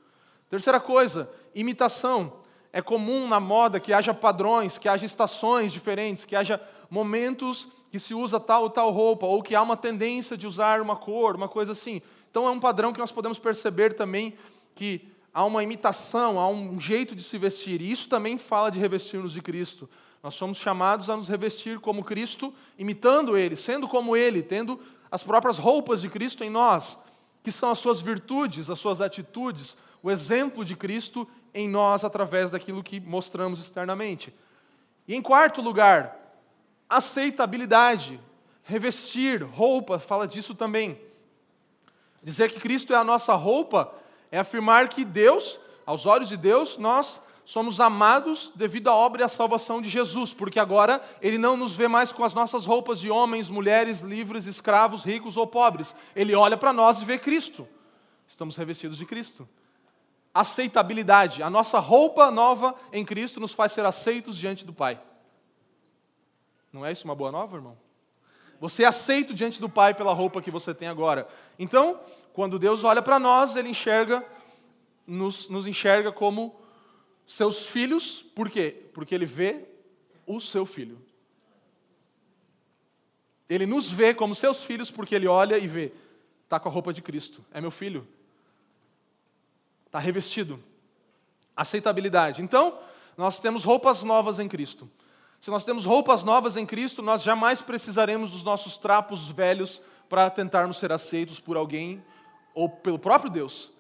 Terceira 0.51 0.81
coisa, 0.81 1.31
imitação. 1.55 2.44
É 2.77 2.83
comum 2.83 3.29
na 3.29 3.39
moda 3.39 3.79
que 3.79 3.93
haja 3.93 4.13
padrões, 4.13 4.79
que 4.79 4.89
haja 4.89 5.07
estações 5.07 5.73
diferentes, 5.73 6.25
que 6.25 6.35
haja 6.35 6.61
momentos 6.91 7.69
que 7.89 8.01
se 8.01 8.13
usa 8.13 8.41
tal 8.41 8.65
ou 8.65 8.69
tal 8.69 8.91
roupa, 8.91 9.27
ou 9.27 9.41
que 9.41 9.55
há 9.55 9.63
uma 9.63 9.77
tendência 9.77 10.37
de 10.37 10.45
usar 10.45 10.81
uma 10.81 10.97
cor, 10.97 11.37
uma 11.37 11.47
coisa 11.49 11.71
assim. 11.71 12.03
Então 12.29 12.49
é 12.49 12.51
um 12.51 12.59
padrão 12.59 12.93
que 12.93 12.99
nós 12.99 13.13
podemos 13.13 13.39
perceber 13.39 13.95
também 13.95 14.37
que 14.75 15.09
há 15.33 15.45
uma 15.45 15.63
imitação, 15.63 16.37
há 16.37 16.49
um 16.49 16.81
jeito 16.81 17.15
de 17.15 17.23
se 17.23 17.39
vestir. 17.39 17.81
E 17.81 17.93
isso 17.93 18.09
também 18.09 18.37
fala 18.39 18.73
de 18.73 18.81
revestir-nos 18.81 19.33
de 19.33 19.41
Cristo. 19.41 19.89
Nós 20.21 20.35
somos 20.35 20.59
chamados 20.59 21.09
a 21.09 21.17
nos 21.17 21.29
revestir 21.29 21.79
como 21.79 22.03
Cristo, 22.03 22.53
imitando 22.77 23.39
Ele, 23.39 23.55
sendo 23.55 23.87
como 23.87 24.17
Ele, 24.17 24.43
tendo 24.43 24.81
as 25.13 25.23
próprias 25.23 25.59
roupas 25.59 26.01
de 26.01 26.09
Cristo 26.09 26.43
em 26.43 26.51
nós, 26.51 26.99
que 27.45 27.53
são 27.53 27.71
as 27.71 27.79
suas 27.79 28.01
virtudes, 28.01 28.69
as 28.69 28.81
suas 28.81 29.01
atitudes, 29.01 29.77
o 30.03 30.11
exemplo 30.11 30.65
de 30.65 30.75
Cristo 30.75 31.25
em 31.55 31.69
nós 31.69 32.03
através 32.03 32.51
daquilo 32.51 32.83
que 32.83 32.99
mostramos 32.99 33.61
externamente. 33.61 34.35
E 35.07 35.15
em 35.15 35.23
quarto 35.23 35.63
lugar, 35.63 36.19
aceitabilidade. 36.91 38.21
Revestir, 38.65 39.43
roupa, 39.45 39.99
fala 39.99 40.27
disso 40.27 40.55
também. 40.55 40.99
Dizer 42.23 42.51
que 42.51 42.59
Cristo 42.59 42.93
é 42.93 42.97
a 42.97 43.05
nossa 43.05 43.35
roupa 43.35 43.95
é 44.33 44.39
afirmar 44.39 44.89
que 44.89 45.05
Deus, 45.05 45.59
aos 45.87 46.07
olhos 46.07 46.29
de 46.29 46.37
Deus, 46.37 46.79
nós 46.79 47.21
somos 47.45 47.79
amados 47.79 48.51
devido 48.55 48.89
à 48.89 48.95
obra 48.95 49.21
e 49.21 49.25
à 49.25 49.29
salvação 49.29 49.83
de 49.83 49.89
Jesus, 49.91 50.33
porque 50.33 50.59
agora 50.59 51.01
Ele 51.21 51.37
não 51.37 51.59
nos 51.59 51.77
vê 51.77 51.87
mais 51.87 52.11
com 52.11 52.25
as 52.25 52.33
nossas 52.33 52.65
roupas 52.65 52.99
de 52.99 53.11
homens, 53.11 53.51
mulheres, 53.51 54.01
livres, 54.01 54.47
escravos, 54.47 55.05
ricos 55.05 55.37
ou 55.37 55.47
pobres. 55.47 55.95
Ele 56.17 56.35
olha 56.35 56.57
para 56.57 56.73
nós 56.73 57.03
e 57.03 57.05
vê 57.05 57.19
Cristo. 57.19 57.69
Estamos 58.27 58.57
revestidos 58.57 58.97
de 58.97 59.05
Cristo 59.05 59.47
aceitabilidade. 60.35 61.43
A 61.43 61.49
nossa 61.49 61.79
roupa 61.79 62.31
nova 62.31 62.75
em 62.93 63.05
Cristo 63.05 63.39
nos 63.39 63.55
faz 63.55 63.73
ser 63.73 63.87
aceitos 63.87 64.37
diante 64.37 64.65
do 64.65 64.73
Pai. 64.73 65.01
Não 66.73 66.85
é 66.85 66.91
isso 66.91 67.05
uma 67.05 67.15
boa 67.15 67.31
nova, 67.31 67.57
irmão? 67.57 67.79
Você 68.61 68.83
é 68.83 68.87
aceito 68.87 69.33
diante 69.33 69.61
do 69.61 69.69
Pai 69.69 69.95
pela 69.95 70.13
roupa 70.13 70.43
que 70.43 70.51
você 70.51 70.75
tem 70.75 70.89
agora. 70.89 71.29
Então, 71.59 72.01
quando 72.33 72.59
Deus 72.59 72.83
olha 72.83 73.01
para 73.01 73.21
nós, 73.21 73.55
Ele 73.55 73.69
enxerga, 73.69 74.27
nos, 75.07 75.49
nos 75.49 75.67
enxerga 75.67 76.11
como 76.11 76.59
seus 77.27 77.67
filhos. 77.67 78.23
Por 78.35 78.51
quê? 78.51 78.89
Porque 78.93 79.15
Ele 79.15 79.27
vê 79.27 79.65
o 80.27 80.41
seu 80.41 80.67
filho. 80.67 81.01
Ele 83.49 83.67
nos 83.67 83.89
vê 83.89 84.15
como 84.15 84.35
seus 84.35 84.65
filhos 84.65 84.91
porque 84.91 85.15
Ele 85.15 85.29
olha 85.29 85.59
e 85.59 85.69
vê, 85.69 85.93
está 86.45 86.59
com 86.59 86.69
a 86.69 86.73
roupa 86.73 86.93
de 86.93 87.03
Cristo, 87.03 87.45
é 87.53 87.61
meu 87.61 87.71
filho, 87.71 88.07
está 89.95 90.01
revestido. 90.01 90.59
Aceitabilidade. 91.57 92.43
Então, 92.43 92.81
nós 93.17 93.39
temos 93.39 93.63
roupas 93.63 94.03
novas 94.03 94.41
em 94.41 94.49
Cristo. 94.49 94.91
Se 95.39 95.53
nós 95.53 95.63
temos 95.63 95.85
roupas 95.85 96.25
novas 96.25 96.57
em 96.57 96.67
Cristo, 96.67 97.01
nós 97.01 97.23
jamais 97.23 97.63
precisaremos 97.63 98.33
dos 98.33 98.43
nossos 98.43 98.77
trapos 98.77 99.29
velhos 99.29 99.81
para 100.09 100.29
tentarmos 100.31 100.79
ser 100.79 100.91
aceitos 100.91 101.39
por 101.39 101.57
alguém 101.57 102.05
ou 102.53 102.69
pelo 102.69 102.99
próprio 102.99 103.31
Deus. 103.31 103.71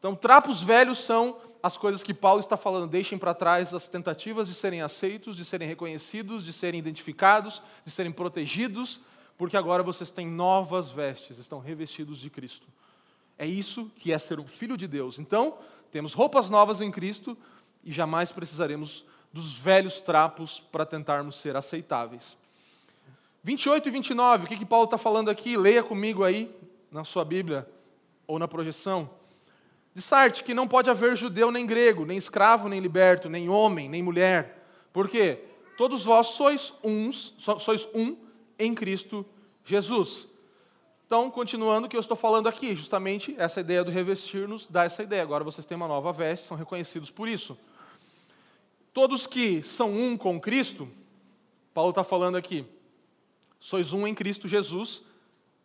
Então, 0.00 0.16
trapos 0.16 0.60
velhos 0.60 0.98
são 0.98 1.38
as 1.62 1.76
coisas 1.76 2.02
que 2.02 2.12
Paulo 2.12 2.40
está 2.40 2.56
falando. 2.56 2.90
Deixem 2.90 3.16
para 3.16 3.32
trás 3.32 3.72
as 3.72 3.86
tentativas 3.86 4.48
de 4.48 4.54
serem 4.54 4.82
aceitos, 4.82 5.36
de 5.36 5.44
serem 5.44 5.68
reconhecidos, 5.68 6.44
de 6.44 6.52
serem 6.52 6.80
identificados, 6.80 7.62
de 7.84 7.92
serem 7.92 8.10
protegidos, 8.10 9.02
porque 9.38 9.56
agora 9.56 9.84
vocês 9.84 10.10
têm 10.10 10.26
novas 10.26 10.88
vestes, 10.88 11.38
estão 11.38 11.60
revestidos 11.60 12.18
de 12.18 12.28
Cristo. 12.28 12.66
É 13.40 13.46
isso 13.46 13.90
que 13.96 14.12
é 14.12 14.18
ser 14.18 14.38
um 14.38 14.46
filho 14.46 14.76
de 14.76 14.86
Deus. 14.86 15.18
Então, 15.18 15.56
temos 15.90 16.12
roupas 16.12 16.50
novas 16.50 16.82
em 16.82 16.90
Cristo 16.90 17.34
e 17.82 17.90
jamais 17.90 18.30
precisaremos 18.30 19.02
dos 19.32 19.56
velhos 19.56 19.98
trapos 20.02 20.60
para 20.60 20.84
tentarmos 20.84 21.36
ser 21.36 21.56
aceitáveis. 21.56 22.36
28 23.42 23.88
e 23.88 23.92
29, 23.92 24.44
o 24.44 24.46
que, 24.46 24.58
que 24.58 24.66
Paulo 24.66 24.84
está 24.84 24.98
falando 24.98 25.30
aqui? 25.30 25.56
Leia 25.56 25.82
comigo 25.82 26.22
aí 26.22 26.54
na 26.92 27.02
sua 27.02 27.24
Bíblia 27.24 27.66
ou 28.26 28.38
na 28.38 28.46
projeção. 28.46 29.08
De 29.94 30.02
Sarte, 30.02 30.44
que 30.44 30.52
não 30.52 30.68
pode 30.68 30.90
haver 30.90 31.16
judeu 31.16 31.50
nem 31.50 31.64
grego, 31.64 32.04
nem 32.04 32.18
escravo 32.18 32.68
nem 32.68 32.78
liberto, 32.78 33.30
nem 33.30 33.48
homem 33.48 33.88
nem 33.88 34.02
mulher. 34.02 34.68
Por 34.92 35.08
quê? 35.08 35.38
Todos 35.78 36.04
vós 36.04 36.26
sois 36.26 36.74
uns, 36.84 37.34
sois 37.58 37.88
um 37.94 38.18
em 38.58 38.74
Cristo 38.74 39.24
Jesus. 39.64 40.28
Então, 41.10 41.28
continuando 41.28 41.88
o 41.88 41.90
que 41.90 41.96
eu 41.96 42.00
estou 42.00 42.16
falando 42.16 42.48
aqui, 42.48 42.72
justamente 42.76 43.34
essa 43.36 43.58
ideia 43.58 43.82
do 43.82 43.90
revestir 43.90 44.46
nos 44.46 44.68
dá 44.68 44.84
essa 44.84 45.02
ideia. 45.02 45.24
Agora 45.24 45.42
vocês 45.42 45.66
têm 45.66 45.74
uma 45.74 45.88
nova 45.88 46.12
veste, 46.12 46.46
são 46.46 46.56
reconhecidos 46.56 47.10
por 47.10 47.28
isso. 47.28 47.58
Todos 48.92 49.26
que 49.26 49.60
são 49.60 49.90
um 49.92 50.16
com 50.16 50.40
Cristo, 50.40 50.88
Paulo 51.74 51.90
está 51.90 52.04
falando 52.04 52.36
aqui, 52.36 52.64
sois 53.58 53.92
um 53.92 54.06
em 54.06 54.14
Cristo 54.14 54.46
Jesus, 54.46 55.02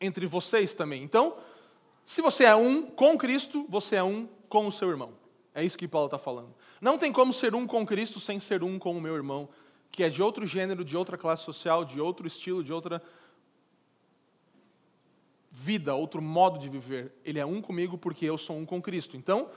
entre 0.01 0.25
vocês 0.25 0.73
também. 0.73 1.03
Então, 1.03 1.37
se 2.07 2.23
você 2.23 2.45
é 2.45 2.55
um 2.55 2.81
com 2.81 3.15
Cristo, 3.15 3.67
você 3.69 3.97
é 3.97 4.03
um 4.03 4.27
com 4.49 4.65
o 4.65 4.71
seu 4.71 4.89
irmão. 4.89 5.13
É 5.53 5.63
isso 5.63 5.77
que 5.77 5.87
Paulo 5.87 6.07
está 6.07 6.17
falando. 6.17 6.55
Não 6.81 6.97
tem 6.97 7.13
como 7.13 7.31
ser 7.31 7.53
um 7.53 7.67
com 7.67 7.85
Cristo 7.85 8.19
sem 8.19 8.39
ser 8.39 8.63
um 8.63 8.79
com 8.79 8.97
o 8.97 8.99
meu 8.99 9.13
irmão, 9.13 9.47
que 9.91 10.03
é 10.03 10.09
de 10.09 10.23
outro 10.23 10.43
gênero, 10.47 10.83
de 10.83 10.97
outra 10.97 11.19
classe 11.19 11.43
social, 11.43 11.85
de 11.85 12.01
outro 12.01 12.25
estilo, 12.25 12.63
de 12.63 12.73
outra 12.73 12.99
vida, 15.55 15.95
outro 15.95 16.21
modo 16.21 16.59
de 16.59 16.67
viver. 16.67 17.13
Ele 17.23 17.39
é 17.39 17.45
um 17.45 17.61
comigo 17.61 17.97
porque 17.97 18.25
eu 18.25 18.37
sou 18.37 18.57
um 18.57 18.65
com 18.65 18.81
Cristo. 18.81 19.15
Então, 19.15 19.49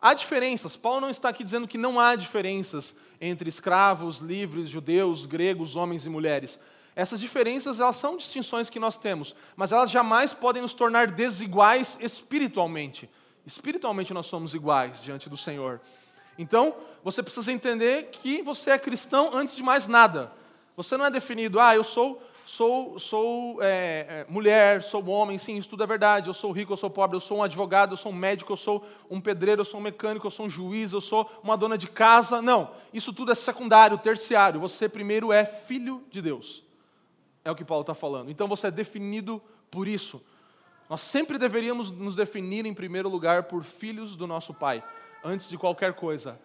há 0.00 0.14
diferenças. 0.14 0.76
Paulo 0.76 1.02
não 1.02 1.10
está 1.10 1.28
aqui 1.28 1.44
dizendo 1.44 1.68
que 1.68 1.76
não 1.76 2.00
há 2.00 2.16
diferenças 2.16 2.96
entre 3.20 3.50
escravos, 3.50 4.18
livres, 4.18 4.68
judeus, 4.68 5.26
gregos, 5.26 5.76
homens 5.76 6.06
e 6.06 6.08
mulheres. 6.08 6.58
Essas 6.96 7.20
diferenças 7.20 7.80
elas 7.80 7.96
são 7.96 8.16
distinções 8.16 8.70
que 8.70 8.80
nós 8.80 8.96
temos, 8.96 9.34
mas 9.54 9.72
elas 9.72 9.90
jamais 9.90 10.32
podem 10.32 10.62
nos 10.62 10.74
tornar 10.74 11.10
desiguais 11.10 11.98
espiritualmente. 12.00 13.08
Espiritualmente 13.46 14.14
nós 14.14 14.26
somos 14.26 14.54
iguais 14.54 15.02
diante 15.02 15.28
do 15.28 15.36
Senhor. 15.36 15.80
Então, 16.38 16.74
você 17.04 17.22
precisa 17.22 17.52
entender 17.52 18.08
que 18.10 18.40
você 18.40 18.70
é 18.70 18.78
cristão 18.78 19.30
antes 19.34 19.54
de 19.54 19.62
mais 19.62 19.86
nada. 19.86 20.32
Você 20.76 20.96
não 20.96 21.04
é 21.04 21.10
definido, 21.10 21.60
ah, 21.60 21.74
eu 21.74 21.84
sou 21.84 22.22
sou, 22.44 22.98
sou 22.98 23.62
é, 23.62 24.06
é, 24.08 24.26
mulher, 24.28 24.82
sou 24.82 25.06
homem, 25.08 25.38
sim, 25.38 25.56
isso 25.56 25.68
tudo 25.68 25.82
é 25.82 25.86
verdade. 25.86 26.28
Eu 26.28 26.34
sou 26.34 26.52
rico, 26.52 26.72
eu 26.72 26.76
sou 26.76 26.90
pobre, 26.90 27.16
eu 27.16 27.20
sou 27.20 27.38
um 27.38 27.42
advogado, 27.42 27.92
eu 27.92 27.96
sou 27.96 28.12
um 28.12 28.14
médico, 28.14 28.52
eu 28.52 28.56
sou 28.56 28.86
um 29.10 29.20
pedreiro, 29.20 29.60
eu 29.60 29.64
sou 29.64 29.80
um 29.80 29.82
mecânico, 29.82 30.26
eu 30.26 30.30
sou 30.30 30.46
um 30.46 30.50
juiz, 30.50 30.92
eu 30.92 31.00
sou 31.00 31.30
uma 31.42 31.56
dona 31.56 31.78
de 31.78 31.88
casa. 31.88 32.42
Não, 32.42 32.70
isso 32.92 33.12
tudo 33.12 33.32
é 33.32 33.34
secundário, 33.34 33.96
terciário. 33.98 34.60
Você 34.60 34.88
primeiro 34.88 35.32
é 35.32 35.44
filho 35.44 36.04
de 36.10 36.20
Deus. 36.20 36.62
É 37.44 37.50
o 37.50 37.54
que 37.54 37.64
Paulo 37.64 37.82
está 37.82 37.94
falando. 37.94 38.30
Então 38.30 38.46
você 38.46 38.68
é 38.68 38.70
definido 38.70 39.42
por 39.70 39.88
isso. 39.88 40.22
Nós 40.88 41.00
sempre 41.00 41.38
deveríamos 41.38 41.90
nos 41.90 42.14
definir, 42.14 42.66
em 42.66 42.74
primeiro 42.74 43.08
lugar, 43.08 43.44
por 43.44 43.64
filhos 43.64 44.14
do 44.14 44.26
nosso 44.26 44.52
Pai, 44.52 44.84
antes 45.24 45.48
de 45.48 45.56
qualquer 45.56 45.94
coisa. 45.94 46.38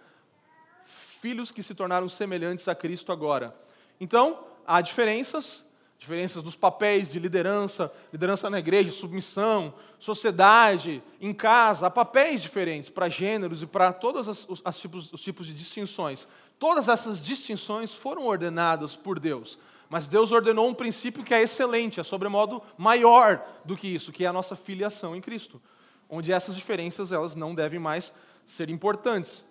Filhos 1.19 1.51
que 1.51 1.61
se 1.61 1.75
tornaram 1.75 2.07
semelhantes 2.07 2.67
a 2.69 2.73
Cristo 2.73 3.11
agora. 3.11 3.53
Então, 3.99 4.45
há 4.65 4.79
diferenças, 4.79 5.65
diferenças 5.97 6.43
dos 6.43 6.55
papéis 6.55 7.11
de 7.11 7.19
liderança, 7.19 7.91
liderança 8.11 8.49
na 8.49 8.59
igreja, 8.59 8.91
submissão, 8.91 9.73
sociedade, 9.99 11.01
em 11.19 11.33
casa, 11.33 11.87
há 11.87 11.89
papéis 11.89 12.41
diferentes 12.41 12.89
para 12.89 13.09
gêneros 13.09 13.61
e 13.61 13.65
para 13.65 13.91
todos 13.91 14.27
os, 14.27 14.61
as 14.63 14.77
tipos, 14.77 15.11
os 15.11 15.21
tipos 15.21 15.47
de 15.47 15.53
distinções. 15.53 16.27
Todas 16.59 16.87
essas 16.87 17.19
distinções 17.19 17.93
foram 17.93 18.27
ordenadas 18.27 18.95
por 18.95 19.19
Deus. 19.19 19.57
Mas 19.89 20.07
Deus 20.07 20.31
ordenou 20.31 20.67
um 20.67 20.73
princípio 20.73 21.23
que 21.23 21.33
é 21.33 21.41
excelente, 21.41 21.99
é 21.99 22.03
sobremodo 22.03 22.61
maior 22.77 23.41
do 23.63 23.75
que 23.75 23.87
isso, 23.87 24.11
que 24.11 24.25
é 24.25 24.27
a 24.27 24.33
nossa 24.33 24.55
filiação 24.55 25.15
em 25.15 25.21
Cristo, 25.21 25.61
onde 26.09 26.31
essas 26.31 26.55
diferenças 26.55 27.11
elas 27.11 27.35
não 27.35 27.55
devem 27.55 27.79
mais 27.79 28.11
ser 28.45 28.69
importantes. 28.69 29.45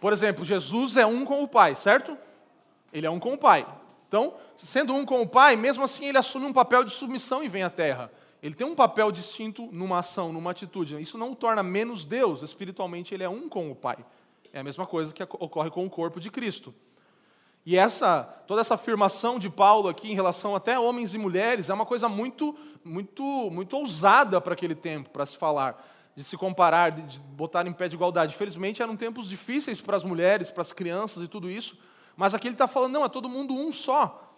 Por 0.00 0.12
exemplo, 0.12 0.44
Jesus 0.44 0.96
é 0.96 1.06
um 1.06 1.24
com 1.24 1.42
o 1.42 1.48
Pai, 1.48 1.76
certo? 1.76 2.18
Ele 2.92 3.06
é 3.06 3.10
um 3.10 3.20
com 3.20 3.34
o 3.34 3.38
Pai. 3.38 3.66
Então, 4.08 4.34
sendo 4.56 4.94
um 4.94 5.04
com 5.04 5.22
o 5.22 5.28
Pai, 5.28 5.56
mesmo 5.56 5.84
assim 5.84 6.06
ele 6.06 6.18
assume 6.18 6.46
um 6.46 6.52
papel 6.52 6.84
de 6.84 6.90
submissão 6.90 7.42
e 7.42 7.48
vem 7.48 7.62
à 7.62 7.70
terra. 7.70 8.10
Ele 8.42 8.54
tem 8.54 8.66
um 8.66 8.74
papel 8.74 9.10
distinto 9.10 9.68
numa 9.72 9.98
ação, 9.98 10.32
numa 10.32 10.50
atitude. 10.50 11.00
Isso 11.00 11.18
não 11.18 11.32
o 11.32 11.36
torna 11.36 11.62
menos 11.62 12.04
Deus. 12.04 12.42
Espiritualmente, 12.42 13.12
ele 13.12 13.24
é 13.24 13.28
um 13.28 13.48
com 13.48 13.70
o 13.70 13.74
Pai. 13.74 13.98
É 14.52 14.60
a 14.60 14.64
mesma 14.64 14.86
coisa 14.86 15.12
que 15.12 15.22
ocorre 15.22 15.70
com 15.70 15.84
o 15.84 15.90
corpo 15.90 16.20
de 16.20 16.30
Cristo. 16.30 16.74
E 17.64 17.76
essa, 17.76 18.22
toda 18.46 18.60
essa 18.60 18.74
afirmação 18.74 19.40
de 19.40 19.50
Paulo 19.50 19.88
aqui 19.88 20.12
em 20.12 20.14
relação 20.14 20.54
até 20.54 20.78
homens 20.78 21.14
e 21.14 21.18
mulheres 21.18 21.68
é 21.68 21.74
uma 21.74 21.84
coisa 21.84 22.08
muito, 22.08 22.56
muito, 22.84 23.24
muito 23.50 23.76
ousada 23.76 24.40
para 24.40 24.52
aquele 24.52 24.76
tempo, 24.76 25.10
para 25.10 25.26
se 25.26 25.36
falar, 25.36 25.84
de 26.14 26.22
se 26.22 26.36
comparar, 26.36 26.92
de, 26.92 27.02
de 27.02 27.20
botar 27.20 27.66
em 27.66 27.72
pé 27.72 27.88
de 27.88 27.96
igualdade. 27.96 28.34
Infelizmente 28.34 28.80
eram 28.80 28.96
tempos 28.96 29.28
difíceis 29.28 29.80
para 29.80 29.96
as 29.96 30.04
mulheres, 30.04 30.48
para 30.48 30.62
as 30.62 30.72
crianças 30.72 31.24
e 31.24 31.26
tudo 31.26 31.50
isso. 31.50 31.76
Mas 32.16 32.34
aqui 32.34 32.48
ele 32.48 32.54
está 32.54 32.66
falando, 32.66 32.94
não, 32.94 33.04
é 33.04 33.08
todo 33.08 33.28
mundo 33.28 33.54
um 33.54 33.72
só. 33.72 34.32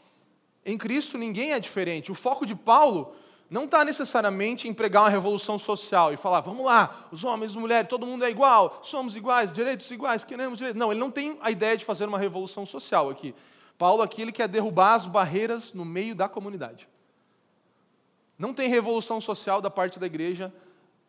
Em 0.64 0.76
Cristo 0.76 1.16
ninguém 1.16 1.52
é 1.52 1.60
diferente. 1.60 2.10
O 2.10 2.14
foco 2.14 2.44
de 2.44 2.54
Paulo 2.54 3.14
não 3.48 3.64
está 3.64 3.84
necessariamente 3.84 4.68
em 4.68 4.74
pregar 4.74 5.04
uma 5.04 5.08
revolução 5.08 5.58
social 5.58 6.12
e 6.12 6.16
falar, 6.16 6.40
vamos 6.40 6.64
lá, 6.64 7.08
os 7.10 7.24
homens, 7.24 7.52
as 7.52 7.56
mulheres, 7.56 7.88
todo 7.88 8.04
mundo 8.04 8.24
é 8.24 8.30
igual, 8.30 8.80
somos 8.82 9.16
iguais, 9.16 9.52
direitos 9.52 9.90
iguais, 9.90 10.24
queremos 10.24 10.58
direitos. 10.58 10.78
Não, 10.78 10.90
ele 10.90 11.00
não 11.00 11.10
tem 11.10 11.38
a 11.40 11.50
ideia 11.50 11.76
de 11.76 11.84
fazer 11.84 12.06
uma 12.06 12.18
revolução 12.18 12.66
social 12.66 13.08
aqui. 13.08 13.34
Paulo 13.78 14.02
aqui 14.02 14.20
ele 14.20 14.32
quer 14.32 14.48
derrubar 14.48 14.94
as 14.94 15.06
barreiras 15.06 15.72
no 15.72 15.84
meio 15.84 16.14
da 16.14 16.28
comunidade. 16.28 16.88
Não 18.38 18.52
tem 18.52 18.68
revolução 18.68 19.20
social 19.20 19.62
da 19.62 19.70
parte 19.70 19.98
da 19.98 20.06
igreja 20.06 20.52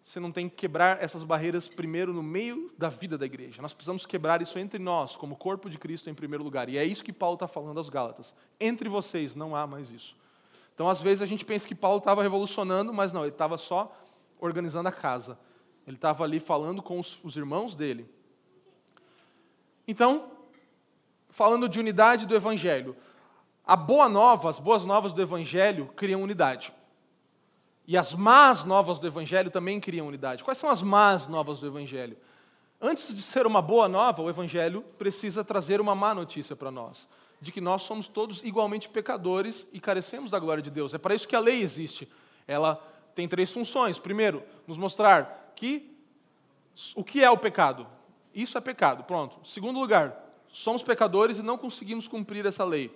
você 0.10 0.20
não 0.20 0.32
tem 0.32 0.50
que 0.50 0.56
quebrar 0.56 1.04
essas 1.04 1.24
barreiras 1.24 1.68
primeiro 1.68 2.12
no 2.12 2.24
meio 2.24 2.74
da 2.76 2.90
vida 2.90 3.16
da 3.16 3.28
igreja. 3.28 3.62
Nós 3.62 3.74
precisamos 3.74 4.08
quebrar 4.08 4.42
isso 4.42 4.58
entre 4.58 4.80
nós, 4.80 5.16
como 5.16 5.36
corpo 5.36 5.70
de 5.70 5.78
Cristo 5.78 6.10
em 6.10 6.16
primeiro 6.16 6.44
lugar. 6.44 6.68
E 6.68 6.80
é 6.80 6.84
isso 6.84 7.04
que 7.04 7.14
Paulo 7.14 7.36
está 7.36 7.48
falando 7.48 7.78
aos 7.78 7.92
Gálatas. 7.92 8.34
Entre 8.60 8.90
vocês 8.90 9.36
não 9.36 9.56
há 9.56 9.68
mais 9.68 9.92
isso. 9.92 10.18
Então, 10.74 10.90
às 10.90 11.00
vezes, 11.00 11.22
a 11.22 11.28
gente 11.28 11.46
pensa 11.46 11.68
que 11.68 11.76
Paulo 11.76 12.00
estava 12.00 12.24
revolucionando, 12.24 12.92
mas 12.92 13.14
não, 13.14 13.22
ele 13.22 13.30
estava 13.30 13.56
só 13.56 13.96
organizando 14.40 14.90
a 14.90 14.92
casa. 14.92 15.38
Ele 15.86 15.96
estava 15.96 16.24
ali 16.24 16.40
falando 16.40 16.82
com 16.82 17.00
os, 17.00 17.24
os 17.24 17.38
irmãos 17.38 17.76
dele. 17.76 18.10
Então, 19.88 20.32
falando 21.30 21.70
de 21.70 21.80
unidade 21.80 22.26
do 22.26 22.36
Evangelho. 22.36 22.98
A 23.64 23.76
boa 23.76 24.10
nova, 24.10 24.50
as 24.50 24.58
boas 24.58 24.84
novas 24.84 25.14
do 25.14 25.22
Evangelho 25.22 25.86
criam 25.96 26.24
unidade. 26.24 26.74
E 27.90 27.98
as 27.98 28.14
más 28.14 28.66
novas 28.66 29.00
do 29.00 29.08
Evangelho 29.08 29.50
também 29.50 29.80
criam 29.80 30.08
unidade. 30.08 30.44
Quais 30.44 30.60
são 30.60 30.70
as 30.70 30.84
más 30.84 31.28
novas 31.28 31.60
do 31.60 31.66
Evangelho? 31.66 32.16
Antes 32.80 33.12
de 33.16 33.20
ser 33.20 33.48
uma 33.48 33.64
boa 33.64 33.90
nova, 33.90 34.22
o 34.22 34.30
Evangelho 34.30 34.84
precisa 35.00 35.44
trazer 35.44 35.82
uma 35.82 35.96
má 35.96 36.14
notícia 36.14 36.56
para 36.56 36.70
nós, 36.70 37.08
de 37.42 37.52
que 37.52 37.60
nós 37.60 37.82
somos 37.82 38.08
todos 38.08 38.44
igualmente 38.44 38.88
pecadores 38.88 39.66
e 39.74 39.80
carecemos 39.80 40.30
da 40.30 40.38
glória 40.38 40.62
de 40.62 40.70
Deus. 40.70 40.94
É 40.94 41.00
para 41.00 41.16
isso 41.16 41.28
que 41.28 41.36
a 41.36 41.40
lei 41.40 41.64
existe. 41.64 42.08
Ela 42.48 42.76
tem 43.16 43.28
três 43.28 43.52
funções. 43.52 43.98
Primeiro, 43.98 44.44
nos 44.68 44.78
mostrar 44.78 45.52
que 45.56 45.92
o 46.96 47.04
que 47.04 47.24
é 47.24 47.32
o 47.32 47.38
pecado. 47.40 47.88
Isso 48.36 48.56
é 48.56 48.62
pecado, 48.62 49.04
pronto. 49.04 49.40
Segundo 49.44 49.80
lugar, 49.80 50.16
somos 50.48 50.84
pecadores 50.84 51.40
e 51.40 51.42
não 51.42 51.58
conseguimos 51.58 52.08
cumprir 52.08 52.46
essa 52.46 52.64
lei. 52.64 52.96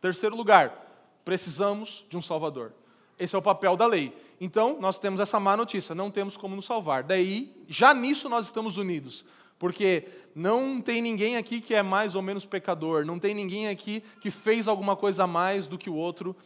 Terceiro 0.00 0.34
lugar, 0.34 1.10
precisamos 1.26 2.06
de 2.08 2.16
um 2.16 2.22
Salvador. 2.22 2.72
Esse 3.18 3.34
é 3.34 3.38
o 3.38 3.42
papel 3.42 3.76
da 3.76 3.86
lei. 3.86 4.16
Então, 4.40 4.78
nós 4.80 4.98
temos 4.98 5.18
essa 5.20 5.40
má 5.40 5.56
notícia, 5.56 5.94
não 5.94 6.10
temos 6.10 6.36
como 6.36 6.54
nos 6.54 6.64
salvar. 6.64 7.02
Daí, 7.02 7.52
já 7.66 7.92
nisso 7.92 8.28
nós 8.28 8.46
estamos 8.46 8.76
unidos. 8.76 9.24
Porque 9.58 10.06
não 10.34 10.80
tem 10.80 11.02
ninguém 11.02 11.36
aqui 11.36 11.60
que 11.60 11.74
é 11.74 11.82
mais 11.82 12.14
ou 12.14 12.22
menos 12.22 12.44
pecador, 12.44 13.04
não 13.04 13.18
tem 13.18 13.34
ninguém 13.34 13.68
aqui 13.68 14.02
que 14.20 14.30
fez 14.30 14.68
alguma 14.68 14.94
coisa 14.94 15.24
a 15.24 15.26
mais 15.26 15.66
do 15.66 15.76
que 15.76 15.90
o 15.90 15.94
outro, 15.94 16.36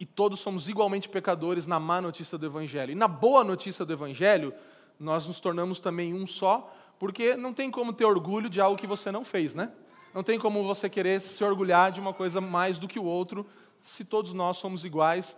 e 0.00 0.04
todos 0.04 0.40
somos 0.40 0.68
igualmente 0.68 1.08
pecadores 1.08 1.68
na 1.68 1.78
má 1.78 2.00
notícia 2.00 2.36
do 2.36 2.44
Evangelho. 2.44 2.90
E 2.90 2.96
na 2.96 3.06
boa 3.06 3.44
notícia 3.44 3.84
do 3.84 3.92
Evangelho, 3.92 4.52
nós 4.98 5.28
nos 5.28 5.38
tornamos 5.38 5.78
também 5.78 6.12
um 6.12 6.26
só, 6.26 6.74
porque 6.98 7.36
não 7.36 7.52
tem 7.52 7.70
como 7.70 7.92
ter 7.92 8.04
orgulho 8.04 8.50
de 8.50 8.60
algo 8.60 8.76
que 8.76 8.86
você 8.86 9.12
não 9.12 9.24
fez, 9.24 9.54
né? 9.54 9.70
Não 10.12 10.24
tem 10.24 10.36
como 10.38 10.64
você 10.64 10.88
querer 10.88 11.20
se 11.20 11.42
orgulhar 11.44 11.92
de 11.92 12.00
uma 12.00 12.12
coisa 12.12 12.40
mais 12.40 12.78
do 12.78 12.88
que 12.88 12.98
o 12.98 13.04
outro, 13.04 13.46
se 13.80 14.04
todos 14.04 14.32
nós 14.32 14.56
somos 14.56 14.84
iguais 14.84 15.36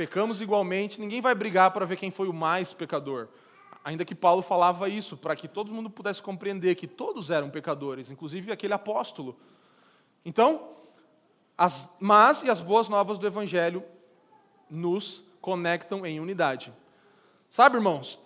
pecamos 0.00 0.40
igualmente, 0.40 0.98
ninguém 0.98 1.20
vai 1.20 1.34
brigar 1.34 1.72
para 1.72 1.84
ver 1.84 1.94
quem 1.94 2.10
foi 2.10 2.26
o 2.26 2.32
mais 2.32 2.72
pecador. 2.72 3.28
Ainda 3.84 4.02
que 4.02 4.14
Paulo 4.14 4.40
falava 4.40 4.88
isso, 4.88 5.14
para 5.14 5.36
que 5.36 5.46
todo 5.46 5.70
mundo 5.70 5.90
pudesse 5.90 6.22
compreender 6.22 6.74
que 6.74 6.86
todos 6.86 7.28
eram 7.28 7.50
pecadores, 7.50 8.10
inclusive 8.10 8.50
aquele 8.50 8.72
apóstolo. 8.72 9.38
Então, 10.24 10.70
as 11.54 11.90
más 12.00 12.42
e 12.42 12.48
as 12.48 12.62
boas 12.62 12.88
novas 12.88 13.18
do 13.18 13.26
Evangelho 13.26 13.84
nos 14.70 15.22
conectam 15.38 16.06
em 16.06 16.18
unidade. 16.18 16.72
Sabe, 17.50 17.76
irmãos, 17.76 18.18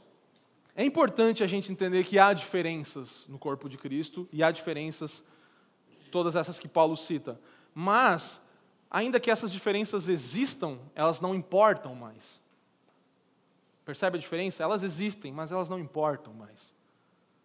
é 0.77 0.85
importante 0.85 1.43
a 1.43 1.47
gente 1.49 1.73
entender 1.73 2.05
que 2.05 2.21
há 2.21 2.33
diferenças 2.33 3.27
no 3.29 3.37
corpo 3.37 3.69
de 3.69 3.77
Cristo 3.77 4.29
e 4.33 4.45
há 4.45 4.53
diferenças, 4.53 5.25
todas 6.13 6.37
essas 6.37 6.61
que 6.61 6.69
Paulo 6.69 6.97
cita. 6.97 7.37
Mas, 7.75 8.41
ainda 8.95 9.19
que 9.19 9.29
essas 9.29 9.51
diferenças 9.51 10.07
existam, 10.07 10.79
elas 10.95 11.21
não 11.21 11.35
importam 11.35 11.97
mais. 11.97 12.41
Percebe 13.85 14.17
a 14.17 14.21
diferença? 14.21 14.63
Elas 14.63 14.85
existem, 14.85 15.33
mas 15.33 15.51
elas 15.51 15.69
não 15.69 15.81
importam 15.81 16.33
mais. 16.33 16.73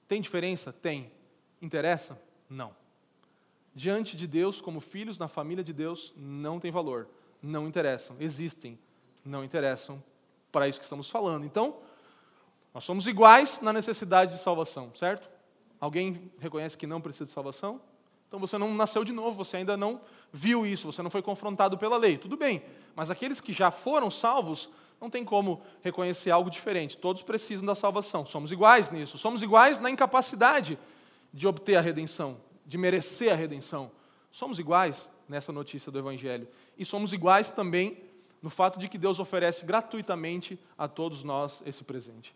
Tem 0.07 0.21
diferença? 0.21 0.71
Tem. 0.71 1.11
Interessa? 1.59 2.21
Não. 2.47 2.75
Diante 3.73 4.15
de 4.15 4.27
Deus, 4.27 4.61
como 4.61 4.79
filhos 4.79 5.17
na 5.17 5.27
família 5.27 5.63
de 5.63 5.73
Deus, 5.73 6.13
não 6.15 6.59
tem 6.59 6.69
valor. 6.71 7.07
Não 7.41 7.67
interessam. 7.67 8.15
Existem. 8.19 8.77
Não 9.25 9.43
interessam 9.43 10.03
para 10.51 10.67
isso 10.67 10.79
que 10.79 10.85
estamos 10.85 11.09
falando. 11.09 11.47
Então, 11.47 11.77
nós 12.75 12.83
somos 12.83 13.07
iguais 13.07 13.59
na 13.59 13.73
necessidade 13.73 14.35
de 14.35 14.39
salvação, 14.39 14.91
certo? 14.95 15.27
Alguém 15.79 16.31
reconhece 16.37 16.77
que 16.77 16.85
não 16.85 17.01
precisa 17.01 17.25
de 17.25 17.31
salvação? 17.31 17.81
Então 18.29 18.39
você 18.39 18.57
não 18.57 18.73
nasceu 18.73 19.03
de 19.03 19.11
novo, 19.11 19.43
você 19.43 19.57
ainda 19.57 19.75
não 19.75 19.99
viu 20.31 20.65
isso, 20.65 20.89
você 20.91 21.01
não 21.01 21.09
foi 21.09 21.21
confrontado 21.21 21.77
pela 21.77 21.97
lei. 21.97 22.17
Tudo 22.17 22.37
bem, 22.37 22.61
mas 22.95 23.11
aqueles 23.11 23.41
que 23.41 23.51
já 23.51 23.71
foram 23.71 24.09
salvos, 24.09 24.69
não 25.01 25.09
tem 25.09 25.23
como 25.25 25.61
reconhecer 25.81 26.29
algo 26.29 26.49
diferente. 26.49 26.97
Todos 26.97 27.21
precisam 27.21 27.65
da 27.65 27.73
salvação. 27.73 28.25
Somos 28.25 28.51
iguais 28.51 28.91
nisso. 28.91 29.17
Somos 29.17 29.41
iguais 29.41 29.79
na 29.79 29.89
incapacidade 29.89 30.77
de 31.33 31.47
obter 31.47 31.75
a 31.75 31.81
redenção, 31.81 32.37
de 32.65 32.77
merecer 32.77 33.31
a 33.31 33.35
redenção. 33.35 33.91
Somos 34.29 34.59
iguais 34.59 35.09
nessa 35.27 35.51
notícia 35.51 35.91
do 35.91 35.97
Evangelho. 35.99 36.47
E 36.77 36.83
somos 36.83 37.13
iguais 37.13 37.49
também 37.49 37.97
no 38.41 38.49
fato 38.49 38.79
de 38.79 38.87
que 38.87 38.97
Deus 38.97 39.19
oferece 39.19 39.65
gratuitamente 39.65 40.59
a 40.77 40.87
todos 40.87 41.23
nós 41.23 41.63
esse 41.65 41.83
presente. 41.83 42.35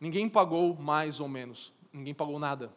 Ninguém 0.00 0.28
pagou 0.28 0.74
mais 0.74 1.20
ou 1.20 1.28
menos, 1.28 1.72
ninguém 1.92 2.14
pagou 2.14 2.38
nada. 2.38 2.72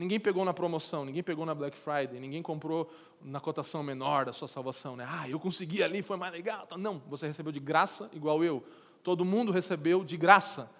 Ninguém 0.00 0.18
pegou 0.18 0.44
na 0.44 0.54
promoção, 0.54 1.04
ninguém 1.04 1.22
pegou 1.22 1.44
na 1.44 1.54
Black 1.54 1.76
Friday, 1.76 2.18
ninguém 2.18 2.42
comprou 2.42 2.90
na 3.20 3.38
cotação 3.38 3.82
menor 3.82 4.24
da 4.24 4.32
sua 4.32 4.48
salvação. 4.48 4.96
Né? 4.96 5.06
Ah, 5.06 5.28
eu 5.28 5.38
consegui 5.38 5.82
ali, 5.82 6.00
foi 6.00 6.16
mais 6.16 6.32
legal. 6.32 6.66
Não, 6.78 7.02
você 7.06 7.26
recebeu 7.26 7.52
de 7.52 7.60
graça 7.60 8.10
igual 8.14 8.42
eu. 8.42 8.64
Todo 9.02 9.24
mundo 9.24 9.52
recebeu 9.52 10.02
de 10.02 10.16
graça. 10.16 10.70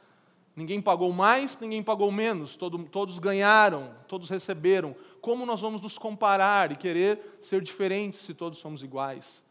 Ninguém 0.56 0.80
pagou 0.80 1.12
mais, 1.12 1.59
ninguém 1.61 1.83
pagou 1.83 2.11
menos, 2.11 2.56
todo, 2.56 2.83
todos 2.85 3.18
ganharam, 3.18 3.94
todos 4.09 4.28
receberam. 4.30 4.96
Como 5.20 5.44
nós 5.44 5.61
vamos 5.61 5.83
nos 5.83 5.98
comparar 5.98 6.72
e 6.72 6.76
querer 6.76 7.38
ser 7.42 7.61
diferentes 7.61 8.20
se 8.20 8.33
todos 8.33 8.59
somos 8.59 8.83
iguais? 8.83 9.44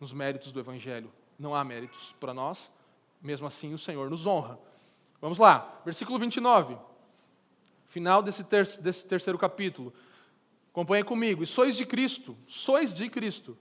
nos 0.00 0.12
méritos 0.12 0.52
do 0.52 0.60
Evangelho. 0.60 1.10
Não 1.38 1.54
há 1.54 1.64
méritos 1.64 2.14
para 2.18 2.32
nós, 2.32 2.70
mesmo 3.20 3.46
assim 3.46 3.74
o 3.74 3.78
Senhor 3.78 4.10
nos 4.10 4.26
honra. 4.26 4.58
Vamos 5.20 5.38
lá, 5.38 5.80
versículo 5.84 6.18
29, 6.18 6.76
final 7.88 8.22
desse, 8.22 8.44
ter 8.44 8.66
desse 8.78 9.06
terceiro 9.06 9.38
capítulo. 9.38 9.92
Acompanhe 10.70 11.04
comigo. 11.04 11.42
E 11.42 11.46
sois 11.46 11.76
de 11.76 11.86
Cristo, 11.86 12.36
sois 12.46 12.92
de 12.92 13.08
Cristo. 13.08 13.56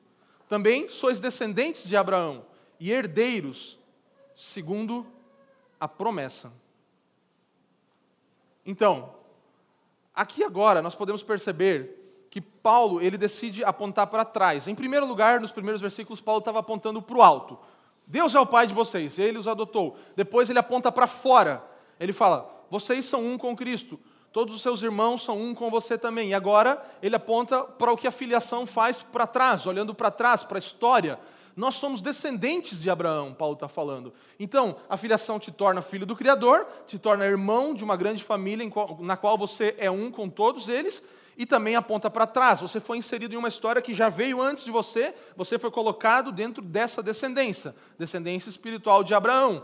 Também 0.49 0.89
sois 0.89 1.19
descendentes 1.19 1.87
de 1.87 1.95
Abraão 1.95 2.45
e 2.79 2.91
herdeiros, 2.91 3.79
segundo 4.35 5.07
a 5.79 5.87
promessa. 5.87 6.51
Então, 8.65 9.15
aqui 10.13 10.43
agora 10.43 10.81
nós 10.81 10.95
podemos 10.95 11.23
perceber 11.23 12.27
que 12.29 12.41
Paulo 12.41 13.01
ele 13.01 13.17
decide 13.17 13.63
apontar 13.63 14.07
para 14.07 14.25
trás. 14.25 14.67
Em 14.67 14.75
primeiro 14.75 15.05
lugar, 15.05 15.39
nos 15.39 15.51
primeiros 15.51 15.79
versículos, 15.79 16.19
Paulo 16.19 16.39
estava 16.39 16.59
apontando 16.59 17.01
para 17.01 17.17
o 17.17 17.21
alto. 17.21 17.57
Deus 18.05 18.35
é 18.35 18.39
o 18.39 18.45
pai 18.45 18.67
de 18.67 18.73
vocês, 18.73 19.17
ele 19.17 19.37
os 19.37 19.47
adotou. 19.47 19.97
Depois 20.15 20.49
ele 20.49 20.59
aponta 20.59 20.91
para 20.91 21.07
fora. 21.07 21.63
Ele 21.99 22.11
fala: 22.11 22.65
vocês 22.69 23.05
são 23.05 23.25
um 23.25 23.37
com 23.37 23.55
Cristo, 23.55 23.99
todos 24.35 24.53
os 24.53 24.61
seus 24.61 24.83
irmãos 24.83 25.23
são 25.23 25.41
um 25.41 25.55
com 25.55 25.71
você 25.71 25.97
também. 25.97 26.31
E 26.31 26.33
agora 26.33 26.83
ele 27.01 27.15
aponta 27.15 27.63
para 27.63 27.93
o 27.93 27.95
que 27.95 28.05
a 28.05 28.11
filiação 28.11 28.67
faz 28.67 29.01
para 29.01 29.25
trás, 29.25 29.65
olhando 29.65 29.95
para 29.95 30.11
trás, 30.11 30.43
para 30.43 30.57
a 30.57 30.59
história. 30.59 31.17
Nós 31.55 31.75
somos 31.75 32.01
descendentes 32.01 32.81
de 32.81 32.89
Abraão, 32.89 33.33
Paulo 33.33 33.53
está 33.53 33.69
falando. 33.69 34.13
Então, 34.37 34.75
a 34.89 34.97
filiação 34.97 35.39
te 35.39 35.53
torna 35.53 35.81
filho 35.81 36.05
do 36.05 36.17
Criador, 36.17 36.67
te 36.85 36.99
torna 36.99 37.25
irmão 37.25 37.73
de 37.73 37.81
uma 37.81 37.95
grande 37.95 38.25
família 38.25 38.69
na 38.99 39.15
qual 39.15 39.37
você 39.37 39.73
é 39.77 39.89
um 39.89 40.11
com 40.11 40.27
todos 40.27 40.67
eles, 40.67 41.01
e 41.37 41.45
também 41.45 41.77
aponta 41.77 42.09
para 42.09 42.27
trás. 42.27 42.59
Você 42.59 42.81
foi 42.81 42.97
inserido 42.97 43.33
em 43.33 43.37
uma 43.37 43.47
história 43.47 43.81
que 43.81 43.93
já 43.93 44.09
veio 44.09 44.41
antes 44.41 44.65
de 44.65 44.71
você, 44.71 45.15
você 45.37 45.57
foi 45.57 45.71
colocado 45.71 46.33
dentro 46.33 46.61
dessa 46.61 47.01
descendência, 47.01 47.73
descendência 47.97 48.49
espiritual 48.49 49.01
de 49.01 49.13
Abraão. 49.13 49.63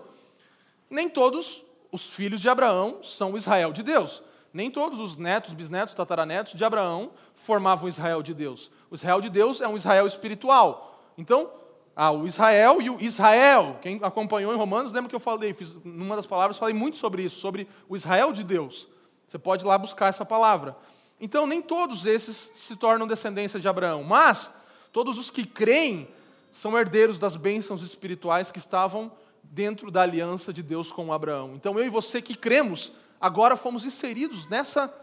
Nem 0.90 1.10
todos 1.10 1.62
os 1.92 2.08
filhos 2.08 2.40
de 2.40 2.48
Abraão 2.48 3.04
são 3.04 3.36
Israel 3.36 3.74
de 3.74 3.84
Deus. 3.84 4.24
Nem 4.54 4.70
todos 4.70 5.00
os 5.00 5.18
netos, 5.18 5.54
bisnetos, 5.54 5.94
tataranetos 5.94 6.54
de 6.54 6.64
Abraão 6.64 7.12
formavam 7.36 7.86
o 7.86 7.90
Israel 7.90 8.22
de 8.22 8.34
Deus. 8.34 8.70
O 8.90 8.96
Israel 8.96 9.22
de 9.22 9.30
Deus 9.30 9.62
é 9.62 9.68
um 9.68 9.78
Israel 9.78 10.06
espiritual. 10.06 11.00
Então, 11.18 11.50
ah, 11.96 12.12
o 12.12 12.26
Israel 12.26 12.82
e 12.82 12.90
o 12.90 13.02
Israel. 13.02 13.78
Quem 13.82 14.00
acompanhou 14.02 14.54
em 14.54 14.58
Romanos, 14.58 14.94
lembra 14.94 15.10
que 15.10 15.16
eu 15.16 15.20
falei, 15.20 15.54
fiz, 15.54 15.76
numa 15.84 16.16
das 16.16 16.26
palavras, 16.26 16.58
falei 16.58 16.74
muito 16.74 16.98
sobre 16.98 17.24
isso, 17.24 17.40
sobre 17.40 17.68
o 17.88 17.96
Israel 17.96 18.34
de 18.34 18.44
Deus. 18.44 18.88
Você 19.28 19.38
pode 19.38 19.64
ir 19.64 19.68
lá 19.68 19.78
buscar 19.78 20.08
essa 20.08 20.26
palavra. 20.26 20.76
Então, 21.20 21.46
nem 21.46 21.62
todos 21.62 22.06
esses 22.06 22.52
se 22.56 22.76
tornam 22.76 23.08
descendência 23.08 23.60
de 23.60 23.68
Abraão, 23.68 24.04
mas 24.04 24.54
todos 24.92 25.18
os 25.18 25.30
que 25.30 25.46
creem 25.46 26.08
são 26.52 26.78
herdeiros 26.78 27.20
das 27.20 27.36
bênçãos 27.36 27.82
espirituais 27.82 28.52
que 28.52 28.60
estavam 28.60 29.12
dentro 29.44 29.92
da 29.92 30.02
aliança 30.02 30.52
de 30.52 30.64
Deus 30.64 30.92
com 30.92 31.14
Abraão. 31.14 31.54
Então, 31.56 31.78
eu 31.78 31.86
e 31.86 31.90
você 31.90 32.22
que 32.22 32.36
cremos, 32.36 32.92
agora 33.22 33.56
fomos 33.56 33.86
inseridos 33.86 34.48
nessa 34.48 34.94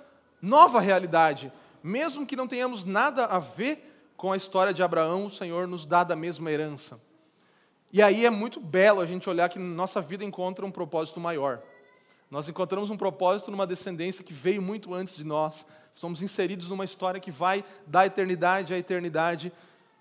nova 0.42 0.81
realidade. 0.81 1.52
Mesmo 1.83 2.26
que 2.26 2.37
não 2.37 2.48
tenhamos 2.48 2.85
nada 2.85 3.24
a 3.26 3.38
ver 3.38 4.11
com 4.16 4.33
a 4.33 4.37
história 4.37 4.74
de 4.74 4.83
Abraão, 4.83 5.26
o 5.26 5.31
Senhor 5.31 5.68
nos 5.68 5.87
dá 5.87 6.02
da 6.02 6.16
mesma 6.16 6.50
herança. 6.50 7.00
E 7.92 8.02
aí 8.02 8.26
é 8.26 8.31
muito 8.31 8.61
belo 8.61 9.00
a 9.00 9.07
gente 9.07 9.31
olhar 9.31 9.48
que 9.48 9.59
nossa 9.59 10.00
vida 10.00 10.24
encontra 10.24 10.66
um 10.66 10.70
propósito 10.70 11.20
maior. 11.20 11.62
Nós 12.31 12.48
encontramos 12.48 12.90
um 12.90 12.96
propósito 12.96 13.50
numa 13.50 13.66
descendência 13.66 14.24
que 14.24 14.35
veio 14.35 14.61
muito 14.61 14.92
antes 14.92 15.16
de 15.16 15.24
nós, 15.24 15.64
Somos 15.98 16.22
inseridos 16.22 16.68
numa 16.68 16.85
história 16.85 17.18
que 17.18 17.33
vai 17.33 17.64
da 17.85 18.07
eternidade 18.07 18.72
à 18.72 18.78
eternidade. 18.78 19.52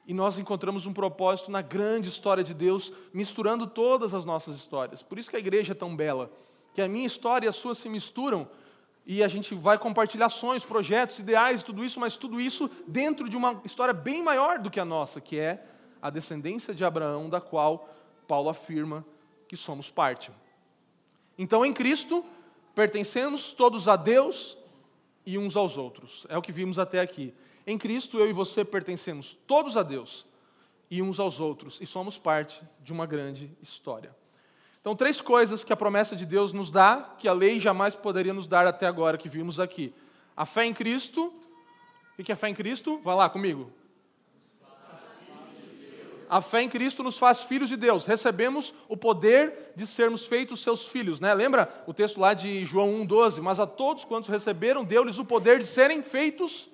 E 0.05 0.13
nós 0.13 0.37
encontramos 0.37 0.85
um 0.85 0.93
propósito 0.93 1.49
na 1.49 1.59
grande 1.59 2.07
história 2.07 2.43
de 2.43 2.53
Deus, 2.53 2.93
misturando 3.11 3.65
todas 3.65 4.13
as 4.13 4.23
nossas 4.23 4.57
histórias. 4.57 5.01
Por 5.01 5.17
isso 5.17 5.27
que 5.27 5.35
a 5.35 5.39
igreja 5.39 5.71
é 5.71 5.75
tão 5.75 5.95
bela. 5.95 6.31
Que 6.77 6.83
a 6.83 6.87
minha 6.87 7.07
história 7.07 7.47
e 7.47 7.49
a 7.49 7.51
sua 7.51 7.73
se 7.73 7.89
misturam. 7.89 8.47
E 9.03 9.23
a 9.23 9.27
gente 9.27 9.55
vai 9.55 9.79
compartilhar 9.79 10.29
sonhos, 10.29 10.63
projetos, 10.63 11.17
ideais, 11.17 11.63
tudo 11.63 11.83
isso, 11.83 11.99
mas 11.99 12.15
tudo 12.15 12.39
isso 12.39 12.69
dentro 12.85 13.27
de 13.27 13.35
uma 13.35 13.59
história 13.65 13.95
bem 13.95 14.21
maior 14.21 14.59
do 14.59 14.69
que 14.69 14.79
a 14.79 14.85
nossa, 14.85 15.19
que 15.19 15.39
é 15.39 15.65
a 15.99 16.11
descendência 16.11 16.75
de 16.75 16.85
Abraão, 16.85 17.31
da 17.31 17.41
qual 17.41 17.89
Paulo 18.27 18.47
afirma 18.47 19.03
que 19.47 19.57
somos 19.57 19.89
parte. 19.89 20.29
Então, 21.35 21.65
em 21.65 21.73
Cristo, 21.73 22.23
pertencemos 22.75 23.53
todos 23.53 23.87
a 23.87 23.95
Deus, 23.95 24.55
e 25.25 25.35
uns 25.35 25.55
aos 25.55 25.79
outros. 25.79 26.27
É 26.29 26.37
o 26.37 26.43
que 26.43 26.51
vimos 26.51 26.77
até 26.77 26.99
aqui. 26.99 27.33
Em 27.65 27.75
Cristo, 27.75 28.19
eu 28.19 28.29
e 28.29 28.33
você 28.33 28.63
pertencemos 28.63 29.35
todos 29.47 29.75
a 29.75 29.81
Deus 29.81 30.27
e 30.91 31.01
uns 31.01 31.19
aos 31.19 31.39
outros, 31.39 31.81
e 31.81 31.87
somos 31.87 32.19
parte 32.19 32.61
de 32.83 32.93
uma 32.93 33.07
grande 33.07 33.51
história. 33.63 34.15
Então, 34.87 34.95
três 34.95 35.19
coisas 35.19 35.65
que 35.65 35.73
a 35.73 35.75
promessa 35.75 36.15
de 36.15 36.25
Deus 36.25 36.53
nos 36.53 36.71
dá, 36.71 37.13
que 37.19 37.27
a 37.27 37.33
lei 37.33 37.59
jamais 37.59 37.93
poderia 37.93 38.33
nos 38.33 38.47
dar 38.47 38.65
até 38.65 38.87
agora, 38.87 39.17
que 39.17 39.27
vimos 39.27 39.59
aqui: 39.59 39.93
a 40.33 40.45
fé 40.45 40.65
em 40.65 40.73
Cristo. 40.73 41.33
O 42.17 42.23
que 42.23 42.31
é 42.31 42.35
fé 42.37 42.47
em 42.47 42.55
Cristo? 42.55 42.97
Vai 43.03 43.13
lá 43.13 43.29
comigo. 43.29 43.69
A 46.29 46.41
fé 46.41 46.61
em 46.61 46.69
Cristo 46.69 47.03
nos 47.03 47.17
faz 47.17 47.41
filhos 47.41 47.67
de 47.67 47.75
Deus. 47.75 48.05
Recebemos 48.05 48.73
o 48.87 48.95
poder 48.95 49.73
de 49.75 49.85
sermos 49.85 50.25
feitos 50.25 50.61
seus 50.63 50.85
filhos. 50.85 51.19
Né? 51.19 51.33
Lembra 51.33 51.69
o 51.85 51.93
texto 51.93 52.17
lá 52.17 52.33
de 52.33 52.63
João 52.63 53.05
1,12? 53.05 53.41
Mas 53.41 53.59
a 53.59 53.67
todos 53.67 54.05
quantos 54.05 54.29
receberam, 54.29 54.85
deu-lhes 54.85 55.17
o 55.17 55.25
poder 55.25 55.59
de 55.59 55.65
serem 55.65 56.01
feitos, 56.01 56.69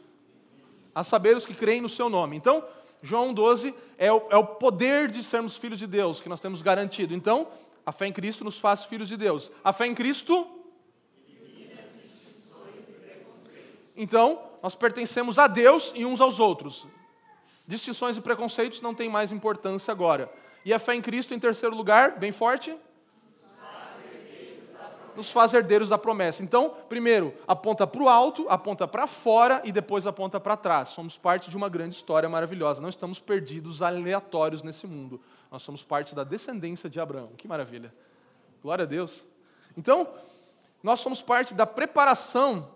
a 0.94 1.04
saber 1.04 1.36
os 1.36 1.48
que 1.48 1.56
creem 1.56 1.82
no 1.82 1.90
seu 1.90 2.10
nome. 2.10 2.38
Então, 2.38 2.64
João 3.02 3.34
1,12 3.34 3.74
é, 3.98 4.06
é 4.06 4.12
o 4.38 4.46
poder 4.46 5.10
de 5.10 5.24
sermos 5.24 5.58
filhos 5.58 5.80
de 5.80 5.88
Deus 5.88 6.22
que 6.22 6.30
nós 6.30 6.40
temos 6.40 6.62
garantido. 6.62 7.16
Então, 7.16 7.48
a 7.86 7.92
fé 7.92 8.08
em 8.08 8.14
Cristo 8.14 8.44
nos 8.44 8.60
faz 8.60 8.86
filhos 8.86 9.08
de 9.08 9.18
Deus. 9.18 9.52
A 9.64 9.74
fé 9.74 9.88
em 9.88 9.96
Cristo. 9.96 10.48
Então, 13.96 14.42
nós 14.62 14.74
pertencemos 14.74 15.38
a 15.38 15.48
Deus 15.48 15.92
e 15.96 16.06
uns 16.06 16.20
aos 16.22 16.40
outros. 16.40 16.88
Distinções 17.68 18.18
e 18.18 18.22
preconceitos 18.22 18.82
não 18.82 18.94
têm 18.94 19.10
mais 19.10 19.32
importância 19.32 19.92
agora. 19.92 20.32
E 20.66 20.74
a 20.74 20.80
fé 20.80 20.96
em 20.96 21.02
Cristo, 21.02 21.34
em 21.34 21.40
terceiro 21.40 21.76
lugar, 21.76 22.18
bem 22.18 22.32
forte? 22.32 22.76
Nos 25.16 25.32
faz 25.32 25.54
herdeiros 25.54 25.90
da 25.90 25.98
promessa. 25.98 26.44
Então, 26.44 26.74
primeiro, 26.90 27.34
aponta 27.48 27.86
para 27.86 28.02
o 28.04 28.10
alto, 28.10 28.46
aponta 28.50 28.88
para 28.88 29.08
fora 29.08 29.62
e 29.64 29.72
depois 29.72 30.08
aponta 30.08 30.40
para 30.40 30.58
trás. 30.58 30.90
Somos 30.90 31.18
parte 31.18 31.50
de 31.50 31.58
uma 31.58 31.70
grande 31.70 31.96
história 31.96 32.28
maravilhosa. 32.28 32.82
Não 32.82 32.90
estamos 32.90 33.20
perdidos 33.20 33.82
aleatórios 33.82 34.64
nesse 34.64 34.88
mundo. 34.88 35.22
Nós 35.52 35.62
somos 35.62 35.84
parte 35.84 36.16
da 36.16 36.24
descendência 36.24 36.90
de 36.90 37.00
Abraão. 37.00 37.32
Que 37.38 37.48
maravilha. 37.48 37.94
Glória 38.62 38.84
a 38.84 38.88
Deus. 38.88 39.26
Então, 39.78 40.08
nós 40.82 41.00
somos 41.00 41.22
parte 41.22 41.54
da 41.54 41.66
preparação 41.66 42.68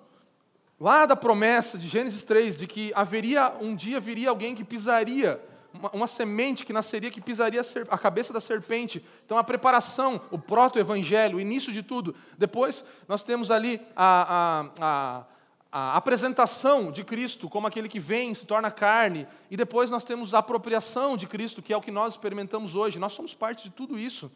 lá 0.80 1.06
da 1.06 1.15
promessa 1.15 1.78
de 1.78 1.88
Gênesis 1.88 2.23
3 2.23 2.58
de 2.58 2.67
que 2.67 2.91
haveria 2.95 3.56
um 3.60 3.76
dia 3.76 4.00
viria 4.00 4.30
alguém 4.30 4.54
que 4.54 4.63
pisaria 4.63 5.41
uma, 5.80 5.90
uma 5.92 6.08
semente 6.08 6.66
que 6.66 6.74
nasceria 6.74 7.12
que 7.12 7.22
pisaria 7.22 7.62
a, 7.62 7.96
a, 7.96 7.98
cabeça 7.98 8.34
da 8.34 8.42
serpente. 8.42 9.04
Então 9.26 9.38
a 9.38 9.44
preparação, 9.44 10.22
o 10.32 10.38
proto-evangelho, 10.38 11.38
o 11.38 11.42
início 11.42 11.72
de 11.72 11.84
tudo. 11.84 12.16
Depois 12.38 12.84
nós 13.08 13.24
temos 13.24 13.52
ali 13.52 13.82
a, 13.96 14.70
a, 14.80 15.26
a 15.72 15.98
apresentação 15.98 16.92
de 16.92 17.04
Cristo 17.04 17.50
como 17.50 17.68
aquele 17.68 17.88
que 17.88 18.00
vem, 18.00 18.34
se 18.34 18.46
torna 18.46 18.72
carne, 18.72 19.28
e 19.50 19.58
depois 19.58 19.90
nós 19.90 20.04
temos 20.04 20.34
a 20.34 20.40
apropriação 20.40 21.16
de 21.16 21.28
Cristo, 21.28 21.62
que 21.62 21.74
é 21.74 21.78
o 21.78 21.82
que 21.82 21.92
nós 21.92 22.13
experimentamos 22.13 22.76
hoje. 22.76 23.00
Nós 23.00 23.13
somos 23.13 23.34
parte 23.34 23.63
de 23.63 23.70
tudo 23.70 23.98
isso. 23.98 24.32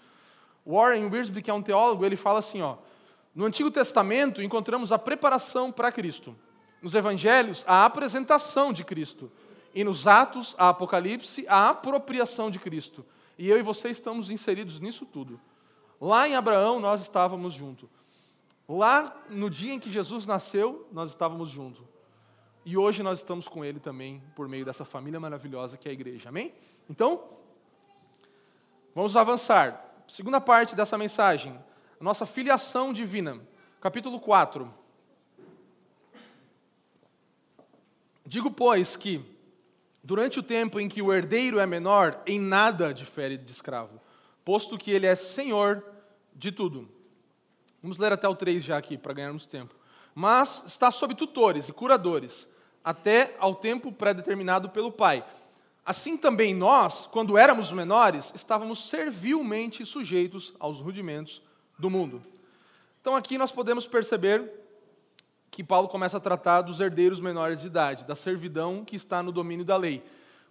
Warren 0.66 1.08
Wiersbe, 1.08 1.42
que 1.42 1.50
é 1.50 1.54
um 1.54 1.62
teólogo, 1.62 2.06
ele 2.06 2.16
fala 2.16 2.40
assim, 2.40 2.62
ó, 2.62 2.78
no 3.34 3.46
Antigo 3.46 3.72
Testamento 3.72 4.42
encontramos 4.42 4.92
a 4.92 5.00
preparação 5.00 5.72
para 5.72 5.92
Cristo. 5.92 6.36
Nos 6.82 6.96
Evangelhos, 6.96 7.64
a 7.68 7.86
apresentação 7.86 8.74
de 8.74 8.84
Cristo. 8.84 9.32
E 9.74 9.84
nos 9.84 10.08
Atos, 10.08 10.56
a 10.58 10.70
Apocalipse, 10.70 11.46
a 11.48 11.70
apropriação 11.70 12.52
de 12.52 12.60
Cristo. 12.60 13.06
E 13.38 13.50
eu 13.50 13.58
e 13.58 13.62
você 13.62 13.90
estamos 13.90 14.30
inseridos 14.30 14.80
nisso 14.80 15.06
tudo. 15.06 15.40
Lá 16.00 16.28
em 16.28 16.36
Abraão, 16.36 16.80
nós 16.80 17.02
estávamos 17.02 17.54
juntos. 17.54 17.90
Lá, 18.68 19.16
no 19.30 19.50
dia 19.50 19.74
em 19.74 19.80
que 19.80 19.92
Jesus 19.92 20.26
nasceu, 20.26 20.88
nós 20.92 21.10
estávamos 21.10 21.50
juntos. 21.50 21.86
E 22.66 22.78
hoje 22.78 23.02
nós 23.02 23.20
estamos 23.20 23.48
com 23.48 23.66
Ele 23.66 23.80
também, 23.80 24.22
por 24.36 24.48
meio 24.48 24.66
dessa 24.66 24.86
família 24.86 25.20
maravilhosa 25.20 25.78
que 25.78 25.88
é 25.88 25.92
a 25.92 25.94
igreja. 25.94 26.30
Amém? 26.30 26.54
Então, 26.90 27.24
vamos 28.94 29.16
avançar. 29.16 30.04
Segunda 30.08 30.40
parte 30.42 30.76
dessa 30.76 30.98
mensagem 30.98 31.58
nossa 32.02 32.26
filiação 32.26 32.92
divina. 32.92 33.40
Capítulo 33.80 34.20
4. 34.20 34.74
Digo, 38.26 38.50
pois, 38.50 38.96
que 38.96 39.24
durante 40.04 40.40
o 40.40 40.44
tempo 40.44 40.80
em 40.80 40.90
que 40.90 41.02
o 41.02 41.14
herdeiro 41.14 41.60
é 41.60 41.66
menor, 41.66 42.22
em 42.26 42.40
nada 42.40 42.94
difere 42.94 43.38
de 43.38 43.52
escravo, 43.52 44.02
posto 44.44 44.78
que 44.78 44.92
ele 44.92 45.06
é 45.06 45.16
senhor 45.16 45.84
de 46.36 46.52
tudo. 46.52 46.90
Vamos 47.82 47.98
ler 47.98 48.12
até 48.12 48.28
o 48.28 48.36
3 48.36 48.64
já 48.64 48.78
aqui, 48.78 48.98
para 48.98 49.14
ganharmos 49.14 49.46
tempo. 49.46 49.76
Mas 50.14 50.64
está 50.66 50.92
sob 50.92 51.16
tutores 51.16 51.70
e 51.70 51.74
curadores, 51.74 52.48
até 52.84 53.36
ao 53.40 53.56
tempo 53.56 53.92
pré-determinado 53.92 54.70
pelo 54.70 54.92
Pai. 54.92 55.26
Assim 55.86 56.16
também 56.16 56.54
nós, 56.54 57.08
quando 57.08 57.38
éramos 57.38 57.72
menores, 57.72 58.32
estávamos 58.36 58.88
servilmente 58.88 59.86
sujeitos 59.86 60.54
aos 60.60 60.80
rudimentos 60.80 61.42
do 61.78 61.90
mundo. 61.90 62.22
Então 63.02 63.16
aqui 63.16 63.38
nós 63.38 63.52
podemos 63.52 63.88
perceber 63.88 64.61
que 65.62 65.68
Paulo 65.68 65.88
começa 65.88 66.18
a 66.18 66.20
tratar 66.20 66.64
dos 66.64 66.80
herdeiros 66.80 67.20
menores 67.20 67.62
de 67.62 67.68
idade, 67.68 68.04
da 68.04 68.16
servidão 68.16 68.84
que 68.84 68.96
está 68.96 69.22
no 69.22 69.32
domínio 69.32 69.64
da 69.64 69.78
lei. 69.78 70.04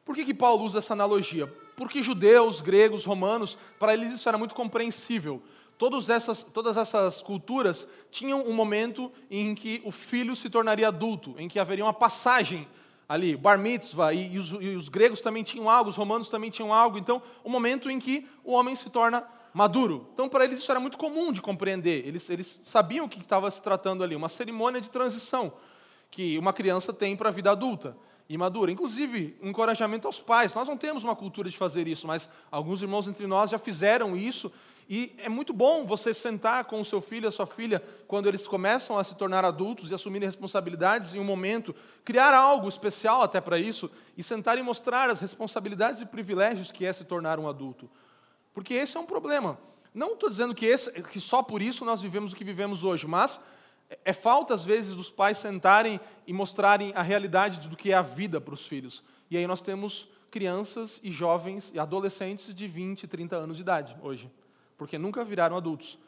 Por 0.04 0.14
que, 0.14 0.24
que 0.24 0.32
Paulo 0.32 0.64
usa 0.64 0.78
essa 0.78 0.92
analogia? 0.92 1.52
Porque 1.74 2.00
judeus, 2.00 2.60
gregos, 2.60 3.04
romanos, 3.04 3.58
para 3.76 3.92
eles 3.92 4.12
isso 4.12 4.28
era 4.28 4.38
muito 4.38 4.54
compreensível. 4.54 5.42
Todas 5.76 6.08
essas, 6.08 6.44
todas 6.44 6.76
essas 6.76 7.20
culturas 7.20 7.88
tinham 8.08 8.40
um 8.42 8.52
momento 8.52 9.10
em 9.28 9.52
que 9.52 9.82
o 9.84 9.90
filho 9.90 10.36
se 10.36 10.48
tornaria 10.48 10.86
adulto, 10.86 11.34
em 11.38 11.48
que 11.48 11.58
haveria 11.58 11.84
uma 11.84 11.92
passagem 11.92 12.68
ali, 13.08 13.36
bar 13.36 13.58
mitzvah, 13.58 14.14
e, 14.14 14.34
e, 14.34 14.38
os, 14.38 14.50
e 14.52 14.76
os 14.76 14.88
gregos 14.88 15.20
também 15.20 15.42
tinham 15.42 15.68
algo, 15.68 15.90
os 15.90 15.96
romanos 15.96 16.30
também 16.30 16.50
tinham 16.50 16.72
algo. 16.72 16.96
Então, 16.96 17.20
o 17.42 17.48
um 17.48 17.50
momento 17.50 17.90
em 17.90 17.98
que 17.98 18.28
o 18.44 18.52
homem 18.52 18.76
se 18.76 18.88
torna 18.90 19.24
maduro. 19.52 20.08
Então, 20.14 20.28
para 20.28 20.44
eles, 20.44 20.60
isso 20.60 20.70
era 20.70 20.80
muito 20.80 20.98
comum 20.98 21.32
de 21.32 21.40
compreender. 21.40 22.06
Eles, 22.06 22.28
eles 22.30 22.60
sabiam 22.64 23.06
o 23.06 23.08
que 23.08 23.18
estava 23.18 23.50
se 23.50 23.62
tratando 23.62 24.04
ali, 24.04 24.14
uma 24.14 24.28
cerimônia 24.28 24.80
de 24.80 24.90
transição 24.90 25.52
que 26.10 26.36
uma 26.38 26.52
criança 26.52 26.92
tem 26.92 27.16
para 27.16 27.28
a 27.28 27.32
vida 27.32 27.50
adulta 27.50 27.96
e 28.28 28.36
madura. 28.36 28.70
Inclusive, 28.70 29.36
um 29.42 29.50
encorajamento 29.50 30.06
aos 30.06 30.20
pais. 30.20 30.54
Nós 30.54 30.68
não 30.68 30.76
temos 30.76 31.04
uma 31.04 31.16
cultura 31.16 31.48
de 31.48 31.56
fazer 31.56 31.86
isso, 31.86 32.06
mas 32.06 32.28
alguns 32.50 32.82
irmãos 32.82 33.06
entre 33.06 33.26
nós 33.26 33.50
já 33.50 33.58
fizeram 33.58 34.16
isso. 34.16 34.52
E 34.88 35.14
é 35.18 35.28
muito 35.28 35.52
bom 35.52 35.86
você 35.86 36.12
sentar 36.12 36.64
com 36.64 36.80
o 36.80 36.84
seu 36.84 37.00
filho, 37.00 37.28
a 37.28 37.30
sua 37.30 37.46
filha, 37.46 37.80
quando 38.08 38.26
eles 38.28 38.48
começam 38.48 38.98
a 38.98 39.04
se 39.04 39.14
tornar 39.14 39.44
adultos 39.44 39.90
e 39.90 39.94
assumirem 39.94 40.26
responsabilidades 40.26 41.14
em 41.14 41.20
um 41.20 41.24
momento, 41.24 41.72
criar 42.04 42.34
algo 42.34 42.68
especial 42.68 43.22
até 43.22 43.40
para 43.40 43.56
isso, 43.56 43.88
e 44.18 44.22
sentar 44.22 44.58
e 44.58 44.62
mostrar 44.62 45.08
as 45.08 45.20
responsabilidades 45.20 46.00
e 46.00 46.06
privilégios 46.06 46.72
que 46.72 46.84
é 46.84 46.92
se 46.92 47.04
tornar 47.04 47.38
um 47.38 47.48
adulto. 47.48 47.88
Porque 48.52 48.74
esse 48.74 48.96
é 48.96 49.00
um 49.00 49.06
problema. 49.06 49.58
Não 49.92 50.14
estou 50.14 50.28
dizendo 50.28 50.54
que, 50.54 50.66
esse, 50.66 50.90
que 51.02 51.20
só 51.20 51.42
por 51.42 51.60
isso 51.60 51.84
nós 51.84 52.00
vivemos 52.00 52.32
o 52.32 52.36
que 52.36 52.44
vivemos 52.44 52.84
hoje, 52.84 53.06
mas 53.06 53.40
é 54.04 54.12
falta, 54.12 54.54
às 54.54 54.64
vezes, 54.64 54.94
dos 54.94 55.10
pais 55.10 55.38
sentarem 55.38 56.00
e 56.26 56.32
mostrarem 56.32 56.92
a 56.94 57.02
realidade 57.02 57.68
do 57.68 57.76
que 57.76 57.90
é 57.90 57.94
a 57.94 58.02
vida 58.02 58.40
para 58.40 58.54
os 58.54 58.66
filhos. 58.66 59.02
E 59.30 59.36
aí 59.36 59.46
nós 59.46 59.60
temos 59.60 60.08
crianças 60.30 61.00
e 61.02 61.10
jovens 61.10 61.72
e 61.74 61.78
adolescentes 61.78 62.54
de 62.54 62.68
20, 62.68 63.08
30 63.08 63.36
anos 63.36 63.56
de 63.56 63.62
idade 63.62 63.96
hoje, 64.00 64.30
porque 64.78 64.96
nunca 64.96 65.24
viraram 65.24 65.56
adultos. 65.56 65.98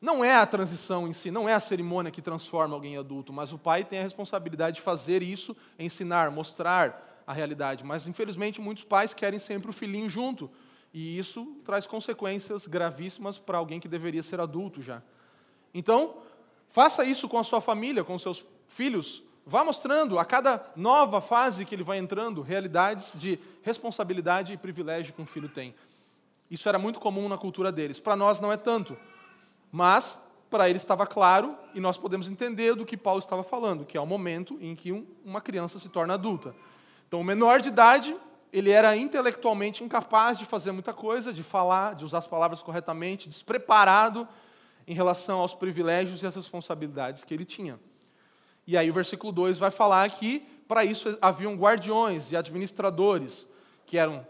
Não 0.00 0.24
é 0.24 0.34
a 0.34 0.46
transição 0.46 1.06
em 1.06 1.12
si, 1.12 1.30
não 1.30 1.48
é 1.48 1.54
a 1.54 1.60
cerimônia 1.60 2.10
que 2.10 2.22
transforma 2.22 2.74
alguém 2.74 2.94
em 2.94 2.98
adulto, 2.98 3.32
mas 3.32 3.52
o 3.52 3.58
pai 3.58 3.84
tem 3.84 3.98
a 3.98 4.02
responsabilidade 4.02 4.76
de 4.76 4.82
fazer 4.82 5.22
isso, 5.22 5.56
ensinar, 5.78 6.30
mostrar 6.30 7.22
a 7.26 7.32
realidade. 7.32 7.84
Mas, 7.84 8.06
infelizmente, 8.06 8.60
muitos 8.60 8.84
pais 8.84 9.12
querem 9.12 9.38
sempre 9.38 9.70
o 9.70 9.72
filhinho 9.72 10.08
junto. 10.08 10.50
E 10.96 11.18
isso 11.18 11.58
traz 11.62 11.86
consequências 11.86 12.66
gravíssimas 12.66 13.38
para 13.38 13.58
alguém 13.58 13.78
que 13.78 13.86
deveria 13.86 14.22
ser 14.22 14.40
adulto 14.40 14.80
já. 14.80 15.02
Então, 15.74 16.22
faça 16.70 17.04
isso 17.04 17.28
com 17.28 17.38
a 17.38 17.44
sua 17.44 17.60
família, 17.60 18.02
com 18.02 18.18
seus 18.18 18.42
filhos. 18.66 19.22
Vá 19.44 19.62
mostrando 19.62 20.18
a 20.18 20.24
cada 20.24 20.72
nova 20.74 21.20
fase 21.20 21.66
que 21.66 21.74
ele 21.74 21.82
vai 21.82 21.98
entrando 21.98 22.40
realidades 22.40 23.12
de 23.14 23.38
responsabilidade 23.60 24.54
e 24.54 24.56
privilégio 24.56 25.12
que 25.12 25.20
um 25.20 25.26
filho 25.26 25.50
tem. 25.50 25.74
Isso 26.50 26.66
era 26.66 26.78
muito 26.78 26.98
comum 26.98 27.28
na 27.28 27.36
cultura 27.36 27.70
deles. 27.70 28.00
Para 28.00 28.16
nós 28.16 28.40
não 28.40 28.50
é 28.50 28.56
tanto. 28.56 28.96
Mas 29.70 30.18
para 30.48 30.70
eles 30.70 30.80
estava 30.80 31.06
claro 31.06 31.54
e 31.74 31.78
nós 31.78 31.98
podemos 31.98 32.26
entender 32.26 32.74
do 32.74 32.86
que 32.86 32.96
Paulo 32.96 33.20
estava 33.20 33.44
falando, 33.44 33.84
que 33.84 33.98
é 33.98 34.00
o 34.00 34.06
momento 34.06 34.56
em 34.62 34.74
que 34.74 34.92
uma 35.22 35.42
criança 35.42 35.78
se 35.78 35.90
torna 35.90 36.14
adulta. 36.14 36.54
Então, 37.06 37.20
o 37.20 37.24
menor 37.24 37.60
de 37.60 37.68
idade 37.68 38.16
ele 38.52 38.70
era 38.70 38.96
intelectualmente 38.96 39.82
incapaz 39.82 40.38
de 40.38 40.44
fazer 40.44 40.72
muita 40.72 40.92
coisa, 40.92 41.32
de 41.32 41.42
falar, 41.42 41.94
de 41.94 42.04
usar 42.04 42.18
as 42.18 42.26
palavras 42.26 42.62
corretamente, 42.62 43.28
despreparado 43.28 44.26
em 44.86 44.94
relação 44.94 45.40
aos 45.40 45.54
privilégios 45.54 46.22
e 46.22 46.26
às 46.26 46.36
responsabilidades 46.36 47.24
que 47.24 47.34
ele 47.34 47.44
tinha. 47.44 47.78
E 48.66 48.76
aí 48.76 48.90
o 48.90 48.94
versículo 48.94 49.32
2 49.32 49.58
vai 49.58 49.70
falar 49.70 50.08
que 50.10 50.40
para 50.66 50.84
isso 50.84 51.16
haviam 51.20 51.54
guardiões 51.54 52.32
e 52.32 52.36
administradores, 52.36 53.46
que 53.84 53.96
eram 53.96 54.26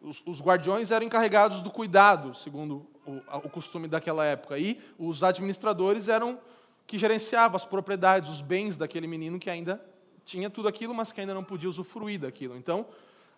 os, 0.00 0.22
os 0.24 0.40
guardiões 0.40 0.90
eram 0.90 1.06
encarregados 1.06 1.60
do 1.60 1.70
cuidado, 1.70 2.34
segundo 2.34 2.86
o, 3.06 3.20
o 3.44 3.50
costume 3.50 3.86
daquela 3.88 4.24
época, 4.24 4.58
e 4.58 4.80
os 4.98 5.22
administradores 5.22 6.08
eram 6.08 6.38
que 6.86 6.98
gerenciavam 6.98 7.56
as 7.56 7.64
propriedades, 7.64 8.30
os 8.30 8.40
bens 8.40 8.76
daquele 8.76 9.06
menino 9.06 9.38
que 9.38 9.50
ainda 9.50 9.80
tinha 10.24 10.48
tudo 10.48 10.68
aquilo, 10.68 10.94
mas 10.94 11.12
que 11.12 11.20
ainda 11.20 11.34
não 11.34 11.44
podia 11.44 11.68
usufruir 11.68 12.20
daquilo. 12.20 12.56
Então, 12.56 12.86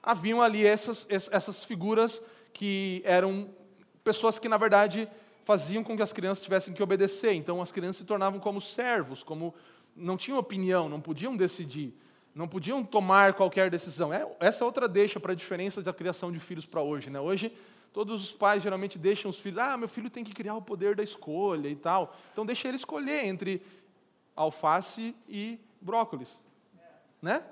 haviam 0.02 0.42
ali 0.42 0.66
essas, 0.66 1.06
essas 1.08 1.64
figuras 1.64 2.20
que 2.52 3.00
eram 3.04 3.48
pessoas 4.02 4.38
que, 4.38 4.48
na 4.48 4.56
verdade, 4.56 5.08
faziam 5.44 5.84
com 5.84 5.96
que 5.96 6.02
as 6.02 6.12
crianças 6.12 6.42
tivessem 6.42 6.74
que 6.74 6.82
obedecer. 6.82 7.32
Então, 7.34 7.62
as 7.62 7.70
crianças 7.70 7.98
se 7.98 8.04
tornavam 8.04 8.40
como 8.40 8.60
servos, 8.60 9.22
como 9.22 9.54
não 9.94 10.16
tinham 10.16 10.38
opinião, 10.38 10.88
não 10.88 11.00
podiam 11.00 11.36
decidir, 11.36 11.94
não 12.34 12.48
podiam 12.48 12.82
tomar 12.82 13.34
qualquer 13.34 13.70
decisão. 13.70 14.12
É, 14.12 14.26
essa 14.40 14.64
é 14.64 14.66
outra 14.66 14.88
deixa 14.88 15.20
para 15.20 15.32
a 15.32 15.36
diferença 15.36 15.82
da 15.82 15.92
criação 15.92 16.32
de 16.32 16.40
filhos 16.40 16.66
para 16.66 16.82
hoje. 16.82 17.10
Né? 17.10 17.20
Hoje, 17.20 17.52
todos 17.92 18.22
os 18.22 18.32
pais 18.32 18.62
geralmente 18.62 18.98
deixam 18.98 19.30
os 19.30 19.38
filhos, 19.38 19.60
ah, 19.60 19.76
meu 19.76 19.88
filho 19.88 20.10
tem 20.10 20.24
que 20.24 20.32
criar 20.32 20.56
o 20.56 20.62
poder 20.62 20.96
da 20.96 21.02
escolha 21.02 21.68
e 21.68 21.76
tal. 21.76 22.16
Então, 22.32 22.44
deixa 22.44 22.68
ele 22.68 22.76
escolher 22.76 23.26
entre 23.26 23.62
alface 24.34 25.14
e 25.28 25.60
brócolis. 25.80 26.40
Né? 27.20 27.42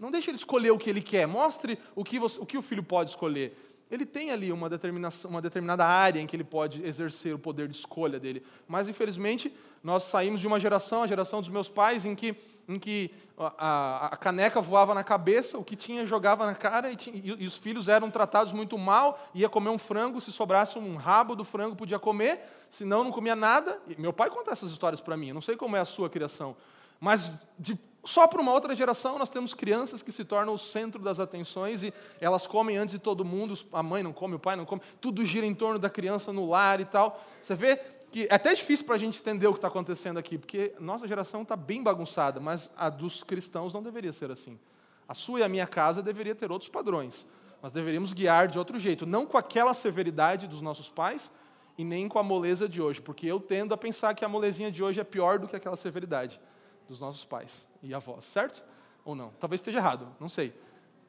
Não 0.00 0.10
deixe 0.10 0.30
ele 0.30 0.38
escolher 0.38 0.70
o 0.70 0.78
que 0.78 0.88
ele 0.88 1.02
quer. 1.02 1.26
Mostre 1.26 1.78
o 1.94 2.02
que, 2.02 2.18
você, 2.18 2.40
o, 2.40 2.46
que 2.46 2.56
o 2.56 2.62
filho 2.62 2.82
pode 2.82 3.10
escolher. 3.10 3.54
Ele 3.90 4.06
tem 4.06 4.30
ali 4.30 4.50
uma, 4.50 4.68
determinação, 4.68 5.30
uma 5.30 5.42
determinada 5.42 5.84
área 5.84 6.20
em 6.20 6.26
que 6.26 6.34
ele 6.34 6.44
pode 6.44 6.82
exercer 6.84 7.34
o 7.34 7.38
poder 7.38 7.68
de 7.68 7.76
escolha 7.76 8.18
dele. 8.18 8.42
Mas, 8.66 8.88
infelizmente, 8.88 9.52
nós 9.82 10.04
saímos 10.04 10.40
de 10.40 10.46
uma 10.46 10.58
geração, 10.58 11.02
a 11.02 11.06
geração 11.06 11.40
dos 11.40 11.50
meus 11.50 11.68
pais, 11.68 12.06
em 12.06 12.14
que, 12.14 12.34
em 12.66 12.78
que 12.78 13.10
a, 13.36 14.06
a 14.12 14.16
caneca 14.16 14.60
voava 14.62 14.94
na 14.94 15.04
cabeça, 15.04 15.58
o 15.58 15.64
que 15.64 15.76
tinha 15.76 16.06
jogava 16.06 16.46
na 16.46 16.54
cara, 16.54 16.90
e, 16.90 16.96
tinha, 16.96 17.20
e, 17.22 17.44
os 17.44 17.56
filhos 17.56 17.88
eram 17.88 18.10
tratados 18.10 18.52
muito 18.52 18.78
mal, 18.78 19.20
ia 19.34 19.48
comer 19.48 19.70
um 19.70 19.78
frango, 19.78 20.20
se 20.20 20.32
sobrasse 20.32 20.78
um 20.78 20.96
rabo 20.96 21.34
do 21.34 21.44
frango, 21.44 21.76
podia 21.76 21.98
comer, 21.98 22.40
senão 22.70 23.04
não 23.04 23.10
comia 23.10 23.36
nada. 23.36 23.78
E 23.88 24.00
meu 24.00 24.12
pai 24.12 24.30
conta 24.30 24.52
essas 24.52 24.70
histórias 24.70 25.00
para 25.00 25.16
mim, 25.16 25.28
eu 25.28 25.34
não 25.34 25.42
sei 25.42 25.56
como 25.56 25.76
é 25.76 25.80
a 25.80 25.84
sua 25.84 26.08
criação. 26.08 26.56
Mas 27.00 27.40
de 27.58 27.78
só 28.04 28.26
para 28.26 28.40
uma 28.40 28.52
outra 28.52 28.74
geração, 28.74 29.18
nós 29.18 29.28
temos 29.28 29.52
crianças 29.52 30.02
que 30.02 30.10
se 30.10 30.24
tornam 30.24 30.54
o 30.54 30.58
centro 30.58 31.02
das 31.02 31.20
atenções 31.20 31.82
e 31.82 31.92
elas 32.20 32.46
comem 32.46 32.76
antes 32.76 32.94
de 32.94 32.98
todo 32.98 33.24
mundo, 33.24 33.58
a 33.72 33.82
mãe 33.82 34.02
não 34.02 34.12
come, 34.12 34.36
o 34.36 34.38
pai 34.38 34.56
não 34.56 34.64
come, 34.64 34.80
tudo 35.00 35.24
gira 35.24 35.44
em 35.44 35.54
torno 35.54 35.78
da 35.78 35.90
criança 35.90 36.32
no 36.32 36.48
lar 36.48 36.80
e 36.80 36.86
tal. 36.86 37.22
Você 37.42 37.54
vê 37.54 37.76
que 38.10 38.26
é 38.30 38.34
até 38.34 38.54
difícil 38.54 38.86
para 38.86 38.94
a 38.94 38.98
gente 38.98 39.20
entender 39.20 39.46
o 39.46 39.52
que 39.52 39.58
está 39.58 39.68
acontecendo 39.68 40.18
aqui, 40.18 40.38
porque 40.38 40.72
nossa 40.80 41.06
geração 41.06 41.42
está 41.42 41.54
bem 41.54 41.82
bagunçada, 41.82 42.40
mas 42.40 42.70
a 42.76 42.88
dos 42.88 43.22
cristãos 43.22 43.72
não 43.72 43.82
deveria 43.82 44.12
ser 44.12 44.30
assim. 44.30 44.58
A 45.06 45.12
sua 45.12 45.40
e 45.40 45.42
a 45.42 45.48
minha 45.48 45.66
casa 45.66 46.02
deveria 46.02 46.34
ter 46.34 46.50
outros 46.50 46.70
padrões. 46.70 47.26
Nós 47.62 47.70
deveríamos 47.70 48.14
guiar 48.14 48.48
de 48.48 48.58
outro 48.58 48.78
jeito, 48.78 49.04
não 49.04 49.26
com 49.26 49.36
aquela 49.36 49.74
severidade 49.74 50.48
dos 50.48 50.62
nossos 50.62 50.88
pais 50.88 51.30
e 51.76 51.84
nem 51.84 52.08
com 52.08 52.18
a 52.18 52.22
moleza 52.22 52.66
de 52.66 52.80
hoje, 52.80 53.02
porque 53.02 53.26
eu 53.26 53.38
tendo 53.38 53.74
a 53.74 53.76
pensar 53.76 54.14
que 54.14 54.24
a 54.24 54.28
molezinha 54.28 54.72
de 54.72 54.82
hoje 54.82 55.00
é 55.00 55.04
pior 55.04 55.38
do 55.38 55.46
que 55.46 55.54
aquela 55.54 55.76
severidade 55.76 56.40
dos 56.88 56.98
nossos 56.98 57.24
pais 57.24 57.68
e 57.82 57.94
avós, 57.94 58.24
certo? 58.24 58.62
Ou 59.04 59.14
não? 59.14 59.32
Talvez 59.40 59.60
esteja 59.60 59.78
errado, 59.78 60.08
não 60.18 60.28
sei. 60.28 60.52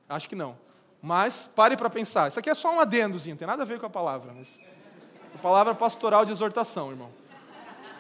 Acho 0.08 0.28
que 0.28 0.36
não. 0.36 0.58
Mas 1.02 1.50
pare 1.56 1.76
para 1.76 1.90
pensar. 1.90 2.28
Isso 2.28 2.40
aqui 2.40 2.50
é 2.50 2.54
só 2.54 2.74
um 2.74 2.80
adendozinho, 2.80 3.36
tem 3.36 3.48
nada 3.48 3.64
a 3.64 3.66
ver 3.66 3.80
com 3.80 3.86
a 3.86 3.90
palavra. 3.90 4.34
Mas... 4.36 4.60
Essa 5.28 5.38
palavra 5.40 5.74
pastoral 5.74 6.26
de 6.26 6.32
exortação, 6.32 6.92
irmão. 6.92 7.10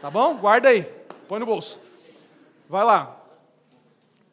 Tá 0.02 0.10
bom? 0.10 0.38
Guarda 0.38 0.70
aí. 0.70 0.84
Põe 1.28 1.40
no 1.40 1.46
bolso. 1.46 1.80
Vai 2.68 2.84
lá. 2.84 3.22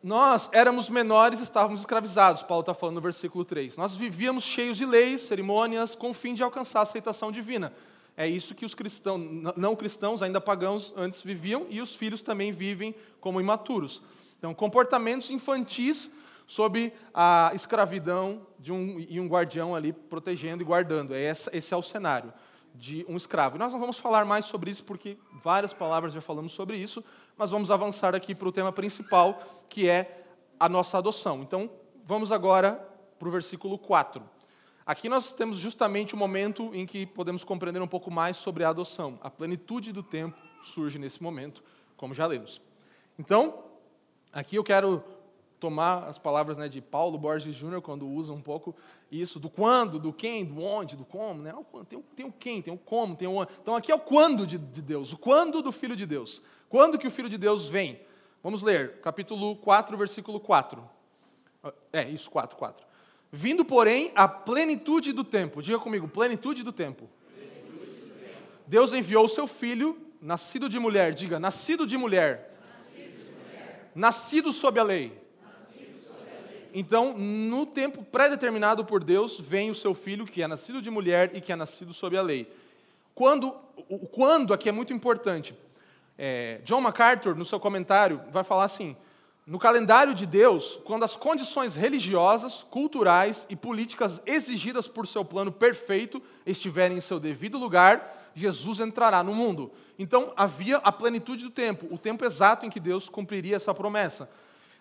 Nós 0.02 0.48
éramos 0.52 0.88
menores, 0.88 1.40
estávamos 1.40 1.80
escravizados, 1.80 2.42
Paulo 2.42 2.60
está 2.60 2.72
falando 2.72 2.94
no 2.96 3.00
versículo 3.00 3.44
3. 3.44 3.76
Nós 3.76 3.96
vivíamos 3.96 4.44
cheios 4.44 4.76
de 4.76 4.86
leis, 4.86 5.22
cerimônias, 5.22 5.94
com 5.94 6.10
o 6.10 6.14
fim 6.14 6.34
de 6.34 6.42
alcançar 6.42 6.80
a 6.80 6.82
aceitação 6.82 7.32
divina. 7.32 7.72
É 8.16 8.26
isso 8.26 8.54
que 8.54 8.64
os 8.64 8.74
cristãos, 8.74 9.20
não 9.56 9.74
cristãos, 9.76 10.22
ainda 10.22 10.40
pagãos, 10.40 10.92
antes 10.96 11.20
viviam, 11.20 11.66
e 11.68 11.80
os 11.80 11.94
filhos 11.94 12.22
também 12.22 12.52
vivem 12.52 12.94
como 13.20 13.40
imaturos. 13.40 14.00
Então, 14.38 14.54
comportamentos 14.54 15.30
infantis 15.30 16.10
sob 16.46 16.92
a 17.12 17.50
escravidão 17.54 18.46
de 18.58 18.72
um, 18.72 18.98
e 18.98 19.20
um 19.20 19.28
guardião 19.28 19.74
ali 19.74 19.92
protegendo 19.92 20.62
e 20.62 20.66
guardando. 20.66 21.14
É 21.14 21.20
esse, 21.20 21.74
é 21.74 21.76
o 21.76 21.82
cenário 21.82 22.32
de 22.74 23.04
um 23.08 23.16
escravo. 23.16 23.56
E 23.56 23.58
nós 23.58 23.72
não 23.72 23.80
vamos 23.80 23.98
falar 23.98 24.24
mais 24.24 24.46
sobre 24.46 24.70
isso 24.70 24.84
porque 24.84 25.18
várias 25.44 25.72
palavras 25.72 26.12
já 26.12 26.20
falamos 26.20 26.52
sobre 26.52 26.76
isso, 26.76 27.04
mas 27.36 27.50
vamos 27.50 27.70
avançar 27.70 28.14
aqui 28.14 28.34
para 28.34 28.48
o 28.48 28.52
tema 28.52 28.72
principal, 28.72 29.42
que 29.68 29.88
é 29.88 30.24
a 30.58 30.68
nossa 30.68 30.96
adoção. 30.96 31.42
Então, 31.42 31.70
vamos 32.06 32.32
agora 32.32 32.72
para 33.18 33.28
o 33.28 33.30
versículo 33.30 33.76
4. 33.78 34.22
Aqui 34.86 35.06
nós 35.06 35.32
temos 35.32 35.58
justamente 35.58 36.14
o 36.14 36.16
momento 36.16 36.74
em 36.74 36.86
que 36.86 37.04
podemos 37.04 37.44
compreender 37.44 37.82
um 37.82 37.86
pouco 37.86 38.10
mais 38.10 38.38
sobre 38.38 38.64
a 38.64 38.70
adoção. 38.70 39.18
A 39.20 39.28
plenitude 39.28 39.92
do 39.92 40.02
tempo 40.02 40.38
surge 40.62 40.98
nesse 40.98 41.22
momento, 41.22 41.62
como 41.94 42.14
já 42.14 42.26
lemos. 42.26 42.58
Então, 43.18 43.67
aqui 44.32 44.56
eu 44.56 44.64
quero 44.64 45.02
tomar 45.58 46.04
as 46.04 46.18
palavras 46.18 46.56
né, 46.56 46.68
de 46.68 46.80
Paulo 46.80 47.18
Borges 47.18 47.54
Júnior, 47.54 47.82
quando 47.82 48.08
usa 48.08 48.32
um 48.32 48.40
pouco 48.40 48.74
isso, 49.10 49.40
do 49.40 49.50
quando, 49.50 49.98
do 49.98 50.12
quem, 50.12 50.44
do 50.44 50.62
onde, 50.62 50.96
do 50.96 51.04
como. 51.04 51.42
Né? 51.42 51.52
Tem, 51.88 51.98
o, 51.98 52.02
tem 52.14 52.26
o 52.26 52.32
quem, 52.32 52.62
tem 52.62 52.72
o 52.72 52.78
como, 52.78 53.16
tem 53.16 53.26
o 53.26 53.34
onde. 53.34 53.50
Então 53.60 53.74
aqui 53.74 53.90
é 53.90 53.94
o 53.94 54.00
quando 54.00 54.46
de, 54.46 54.58
de 54.58 54.82
Deus, 54.82 55.12
o 55.12 55.18
quando 55.18 55.62
do 55.62 55.72
Filho 55.72 55.96
de 55.96 56.06
Deus. 56.06 56.42
Quando 56.68 56.98
que 56.98 57.06
o 57.06 57.10
Filho 57.10 57.28
de 57.28 57.38
Deus 57.38 57.66
vem? 57.66 58.00
Vamos 58.42 58.62
ler, 58.62 59.00
capítulo 59.00 59.56
4, 59.56 59.96
versículo 59.96 60.38
4. 60.38 60.88
É, 61.92 62.08
isso, 62.08 62.30
4, 62.30 62.56
4. 62.56 62.86
Vindo, 63.30 63.64
porém, 63.64 64.12
a 64.14 64.28
plenitude 64.28 65.12
do 65.12 65.24
tempo. 65.24 65.62
Diga 65.62 65.78
comigo, 65.78 66.08
plenitude 66.08 66.62
do 66.62 66.72
tempo. 66.72 67.08
Plenitude 67.34 68.00
do 68.00 68.14
tempo. 68.14 68.42
Deus 68.66 68.92
enviou 68.92 69.24
o 69.24 69.28
seu 69.28 69.46
filho, 69.46 69.98
nascido 70.20 70.68
de 70.68 70.78
mulher. 70.78 71.12
Diga, 71.12 71.38
nascido 71.38 71.86
de 71.86 71.96
mulher. 71.98 72.47
Nascido, 73.98 74.52
sob 74.52 74.78
a 74.78 74.82
lei 74.82 75.28
então, 76.72 77.16
no 77.16 77.64
tempo 77.66 78.04
pré-determinado 78.04 78.84
por 78.84 79.02
Deus, 79.02 79.38
vem 79.38 79.70
o 79.70 79.74
seu 79.74 79.94
filho, 79.94 80.26
que 80.26 80.42
é 80.42 80.46
nascido 80.46 80.82
de 80.82 80.90
mulher 80.90 81.34
e 81.34 81.40
que 81.40 81.52
é 81.52 81.56
nascido 81.56 81.92
sob 81.92 82.16
a 82.16 82.22
lei. 82.22 82.50
Quando, 83.14 83.54
o 83.88 84.06
quando 84.06 84.52
aqui 84.52 84.68
é 84.68 84.72
muito 84.72 84.92
importante. 84.92 85.54
É, 86.16 86.60
John 86.64 86.80
MacArthur, 86.80 87.34
no 87.34 87.44
seu 87.44 87.58
comentário, 87.58 88.20
vai 88.30 88.44
falar 88.44 88.64
assim: 88.64 88.96
no 89.48 89.58
calendário 89.58 90.12
de 90.12 90.26
Deus, 90.26 90.78
quando 90.84 91.04
as 91.04 91.16
condições 91.16 91.74
religiosas, 91.74 92.62
culturais 92.68 93.46
e 93.48 93.56
políticas 93.56 94.20
exigidas 94.26 94.86
por 94.86 95.06
seu 95.06 95.24
plano 95.24 95.50
perfeito 95.50 96.22
estiverem 96.44 96.98
em 96.98 97.00
seu 97.00 97.18
devido 97.18 97.56
lugar, 97.56 98.30
Jesus 98.34 98.78
entrará 98.78 99.22
no 99.22 99.34
mundo. 99.34 99.72
Então 99.98 100.34
havia 100.36 100.76
a 100.76 100.92
plenitude 100.92 101.44
do 101.46 101.50
tempo, 101.50 101.86
o 101.90 101.96
tempo 101.96 102.26
exato 102.26 102.66
em 102.66 102.70
que 102.70 102.78
Deus 102.78 103.08
cumpriria 103.08 103.56
essa 103.56 103.72
promessa. 103.72 104.28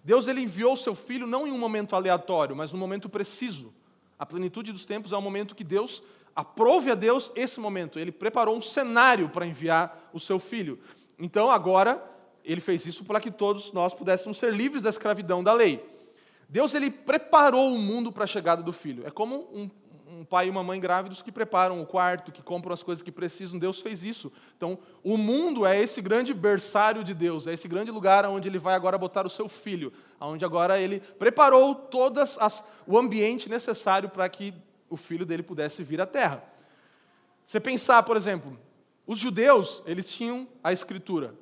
Deus 0.03 0.27
ele 0.27 0.41
enviou 0.41 0.75
seu 0.75 0.93
filho 0.93 1.25
não 1.25 1.47
em 1.47 1.51
um 1.53 1.58
momento 1.58 1.95
aleatório, 1.95 2.53
mas 2.53 2.73
num 2.73 2.77
momento 2.77 3.08
preciso. 3.08 3.73
A 4.19 4.25
plenitude 4.25 4.73
dos 4.73 4.86
tempos 4.86 5.13
é 5.13 5.17
o 5.17 5.21
momento 5.21 5.56
que 5.56 5.63
Deus 5.63 6.03
aprove 6.36 6.91
a 6.91 6.95
Deus 6.95 7.32
esse 7.38 7.58
momento. 7.62 7.97
Ele 7.97 8.12
preparou 8.12 8.58
um 8.58 8.62
cenário 8.62 9.30
para 9.30 9.47
enviar 9.47 10.10
o 10.12 10.19
seu 10.19 10.39
filho. 10.39 10.77
Então, 11.17 11.49
agora, 11.49 12.03
ele 12.47 12.62
fez 12.62 12.86
isso 12.86 13.03
para 13.03 13.19
que 13.19 13.29
todos 13.29 13.73
nós 13.73 13.93
pudéssemos 13.93 14.38
ser 14.38 14.53
livres 14.53 14.83
da 14.83 14.89
escravidão 14.89 15.43
da 15.43 15.51
lei. 15.51 15.86
Deus 16.47 16.73
ele 16.73 16.89
preparou 16.89 17.73
o 17.73 17.77
mundo 17.77 18.12
para 18.12 18.23
a 18.23 18.27
chegada 18.27 18.63
do 18.63 18.71
filho. 18.71 19.05
É 19.05 19.12
como 19.12 19.49
um, 19.53 19.69
um 20.10 20.23
pai 20.23 20.47
e 20.47 20.49
uma 20.49 20.63
mãe 20.63 20.79
grávidos 20.79 21.21
que 21.21 21.29
preparam 21.29 21.81
o 21.81 21.86
quarto, 21.86 22.31
que 22.31 22.41
compram 22.41 22.73
as 22.73 22.81
coisas 22.81 23.01
que 23.01 23.12
precisam. 23.12 23.60
Deus 23.60 23.81
fez 23.81 24.03
isso. 24.03 24.31
Então, 24.55 24.79
o 25.03 25.17
mundo 25.17 25.65
é 25.65 25.77
esse 25.77 26.01
grande 26.01 26.33
berçário 26.33 27.03
de 27.03 27.13
Deus, 27.13 27.47
é 27.47 27.53
esse 27.53 27.67
grande 27.67 27.91
lugar 27.91 28.25
onde 28.25 28.47
ele 28.47 28.60
vai 28.60 28.75
agora 28.75 28.97
botar 28.97 29.25
o 29.25 29.29
seu 29.29 29.49
filho, 29.49 29.91
onde 30.21 30.45
agora 30.45 30.79
ele 30.79 31.01
preparou 31.19 31.75
todas 31.75 32.38
as, 32.39 32.65
o 32.88 32.97
ambiente 32.97 33.49
necessário 33.49 34.07
para 34.07 34.27
que 34.29 34.53
o 34.89 34.95
filho 34.95 35.25
dele 35.25 35.43
pudesse 35.43 35.83
vir 35.83 35.99
à 35.99 36.05
terra. 36.05 36.41
Você 37.45 37.60
pensar, 37.60 38.03
por 38.03 38.15
exemplo, 38.15 38.57
os 39.05 39.19
judeus, 39.19 39.83
eles 39.86 40.10
tinham 40.12 40.47
a 40.63 40.71
escritura, 40.71 41.36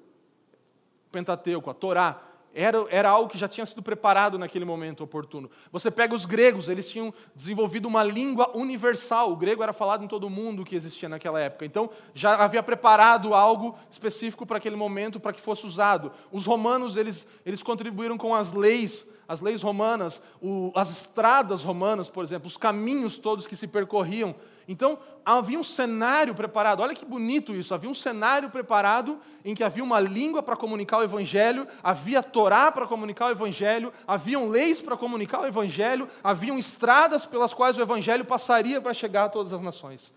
Pentateuco, 1.16 1.70
a 1.70 1.74
Torá, 1.74 2.22
era, 2.54 2.86
era 2.90 3.10
algo 3.10 3.30
que 3.30 3.38
já 3.38 3.48
tinha 3.48 3.66
sido 3.66 3.82
preparado 3.82 4.38
naquele 4.38 4.66
momento 4.66 5.02
oportuno. 5.02 5.50
Você 5.72 5.90
pega 5.90 6.14
os 6.14 6.26
gregos, 6.26 6.68
eles 6.68 6.90
tinham 6.90 7.14
desenvolvido 7.34 7.88
uma 7.88 8.04
língua 8.04 8.52
universal. 8.54 9.32
O 9.32 9.36
grego 9.38 9.64
era 9.64 9.72
falado 9.72 10.04
em 10.04 10.08
todo 10.08 10.30
mundo 10.30 10.66
que 10.66 10.76
existia 10.76 11.08
naquela 11.08 11.40
época. 11.40 11.66
Então, 11.66 11.90
já 12.14 12.36
havia 12.36 12.62
preparado 12.62 13.34
algo 13.34 13.78
específico 13.90 14.46
para 14.46 14.58
aquele 14.58 14.76
momento, 14.76 15.22
para 15.22 15.32
que 15.32 15.42
fosse 15.42 15.66
usado. 15.66 16.12
Os 16.32 16.46
romanos, 16.46 16.98
eles, 16.98 17.26
eles 17.46 17.64
contribuíram 17.64 18.18
com 18.18 18.36
as 18.36 18.52
leis 18.52 19.08
as 19.28 19.42
leis 19.42 19.64
romanas, 19.64 20.22
o, 20.40 20.72
as 20.76 20.92
estradas 20.92 21.64
romanas, 21.64 22.08
por 22.08 22.24
exemplo, 22.24 22.46
os 22.46 22.58
caminhos 22.58 23.18
todos 23.18 23.48
que 23.48 23.56
se 23.56 23.66
percorriam. 23.66 24.36
Então, 24.68 24.98
havia 25.24 25.60
um 25.60 25.64
cenário 25.64 26.34
preparado. 26.34 26.82
Olha 26.82 26.96
que 26.96 27.06
bonito 27.06 27.54
isso. 27.54 27.74
Havia 27.74 27.90
um 27.90 27.94
cenário 27.94 28.50
preparado 28.50 29.20
em 29.44 29.54
que 29.54 29.64
havia 29.64 29.84
uma 29.84 30.00
língua 30.00 30.42
para 30.42 30.56
comunicar 30.56 30.98
o 30.98 31.04
evangelho, 31.04 31.68
havia 31.84 32.24
Torá 32.24 32.72
para 32.72 32.88
comunicar 32.88 33.28
o 33.28 33.32
evangelho, 33.32 33.94
haviam 34.08 34.50
leis 34.50 34.82
para 34.82 34.98
comunicar 34.98 35.42
o 35.42 35.46
evangelho, 35.46 36.08
haviam 36.24 36.58
estradas 36.58 37.26
pelas 37.26 37.54
quais 37.54 37.78
o 37.78 37.82
evangelho 37.82 38.26
passaria 38.26 38.82
para 38.82 38.94
chegar 38.94 39.26
a 39.26 39.30
todas 39.30 39.54
as 39.54 39.62
nações. 39.62 40.12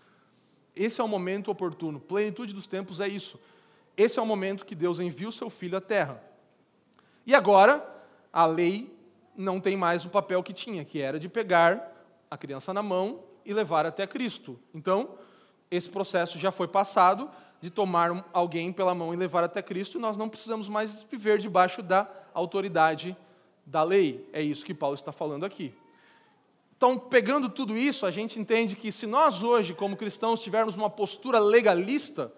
Esse 0.75 0.99
é 0.99 1.03
o 1.03 1.07
momento 1.07 1.51
oportuno. 1.51 1.99
Plenitude 1.99 2.53
dos 2.53 2.65
tempos 2.65 2.99
é 2.99 3.07
isso. 3.07 3.39
Esse 3.95 4.17
é 4.17 4.21
o 4.21 4.25
momento 4.25 4.65
que 4.65 4.73
Deus 4.73 4.99
envia 4.99 5.29
o 5.29 5.31
seu 5.31 5.49
filho 5.49 5.77
à 5.77 5.81
terra. 5.81 6.23
E 7.25 7.35
agora, 7.35 7.85
a 8.33 8.45
lei 8.45 8.91
não 9.35 9.59
tem 9.59 9.77
mais 9.77 10.05
o 10.05 10.09
papel 10.09 10.41
que 10.41 10.53
tinha, 10.53 10.83
que 10.83 10.99
era 11.01 11.19
de 11.19 11.29
pegar 11.29 11.95
a 12.31 12.37
criança 12.37 12.73
na 12.73 12.81
mão 12.81 13.28
e 13.45 13.53
levar 13.53 13.85
até 13.85 14.05
Cristo. 14.05 14.59
Então, 14.73 15.17
esse 15.69 15.89
processo 15.89 16.39
já 16.39 16.51
foi 16.51 16.67
passado 16.67 17.29
de 17.61 17.69
tomar 17.69 18.25
alguém 18.31 18.71
pela 18.71 18.95
mão 18.95 19.13
e 19.13 19.17
levar 19.17 19.43
até 19.43 19.61
Cristo, 19.61 19.99
nós 19.99 20.15
não 20.15 20.29
precisamos 20.29 20.69
mais 20.69 21.03
viver 21.11 21.39
debaixo 21.39 21.81
da 21.81 22.07
autoridade 22.33 23.15
da 23.65 23.83
lei. 23.83 24.27
É 24.31 24.41
isso 24.41 24.65
que 24.65 24.73
Paulo 24.73 24.95
está 24.95 25.11
falando 25.11 25.45
aqui. 25.45 25.73
Então, 26.77 26.97
pegando 26.97 27.49
tudo 27.49 27.75
isso, 27.75 28.05
a 28.05 28.11
gente 28.11 28.39
entende 28.39 28.75
que 28.75 28.91
se 28.91 29.05
nós 29.05 29.43
hoje, 29.43 29.73
como 29.73 29.97
cristãos, 29.97 30.41
tivermos 30.41 30.77
uma 30.77 30.89
postura 30.89 31.37
legalista, 31.37 32.31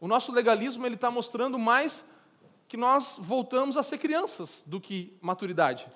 o 0.00 0.08
nosso 0.08 0.32
legalismo 0.32 0.84
ele 0.84 0.96
está 0.96 1.10
mostrando 1.10 1.56
mais 1.56 2.04
que 2.66 2.76
nós 2.76 3.16
voltamos 3.18 3.76
a 3.76 3.82
ser 3.84 3.98
crianças 3.98 4.64
do 4.66 4.80
que 4.80 5.16
maturidade. 5.20 5.86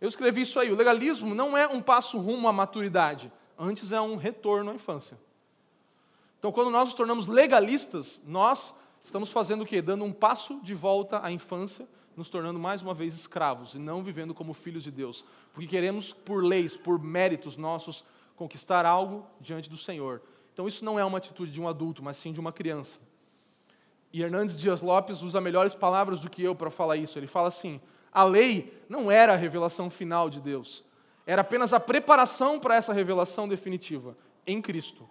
Eu 0.00 0.08
escrevi 0.08 0.40
isso 0.40 0.58
aí. 0.58 0.72
O 0.72 0.76
legalismo 0.76 1.34
não 1.34 1.56
é 1.56 1.68
um 1.68 1.80
passo 1.80 2.18
rumo 2.18 2.48
à 2.48 2.52
maturidade, 2.52 3.30
antes 3.60 3.92
é 3.92 4.00
um 4.00 4.16
retorno 4.16 4.70
à 4.70 4.74
infância. 4.74 5.18
Então, 6.38 6.50
quando 6.50 6.70
nós 6.70 6.88
nos 6.88 6.94
tornamos 6.94 7.26
legalistas, 7.26 8.20
nós 8.26 8.74
estamos 9.04 9.30
fazendo 9.30 9.62
o 9.62 9.66
quê? 9.66 9.82
Dando 9.82 10.04
um 10.04 10.12
passo 10.12 10.58
de 10.62 10.74
volta 10.74 11.22
à 11.22 11.30
infância, 11.30 11.86
nos 12.16 12.30
tornando 12.30 12.58
mais 12.58 12.80
uma 12.80 12.94
vez 12.94 13.14
escravos 13.14 13.74
e 13.74 13.78
não 13.78 14.02
vivendo 14.02 14.34
como 14.34 14.54
filhos 14.54 14.82
de 14.82 14.90
Deus, 14.90 15.24
porque 15.52 15.68
queremos, 15.68 16.12
por 16.12 16.42
leis, 16.42 16.76
por 16.76 16.98
méritos 16.98 17.58
nossos, 17.58 18.02
conquistar 18.34 18.86
algo 18.86 19.26
diante 19.38 19.68
do 19.68 19.76
Senhor. 19.76 20.22
Então, 20.52 20.66
isso 20.66 20.84
não 20.84 20.98
é 20.98 21.04
uma 21.04 21.18
atitude 21.18 21.52
de 21.52 21.60
um 21.60 21.68
adulto, 21.68 22.02
mas 22.02 22.16
sim 22.16 22.32
de 22.32 22.40
uma 22.40 22.52
criança. 22.52 22.98
E 24.12 24.22
Hernandes 24.22 24.58
Dias 24.58 24.80
Lopes 24.80 25.22
usa 25.22 25.40
melhores 25.40 25.74
palavras 25.74 26.18
do 26.20 26.30
que 26.30 26.42
eu 26.42 26.54
para 26.54 26.70
falar 26.70 26.96
isso. 26.96 27.18
Ele 27.18 27.26
fala 27.26 27.48
assim: 27.48 27.80
a 28.10 28.24
lei 28.24 28.82
não 28.88 29.10
era 29.10 29.34
a 29.34 29.36
revelação 29.36 29.88
final 29.88 30.28
de 30.28 30.40
Deus, 30.40 30.82
era 31.30 31.42
apenas 31.42 31.72
a 31.72 31.78
preparação 31.78 32.58
para 32.58 32.74
essa 32.74 32.92
revelação 32.92 33.46
definitiva 33.46 34.16
em 34.44 34.60
Cristo. 34.60 35.08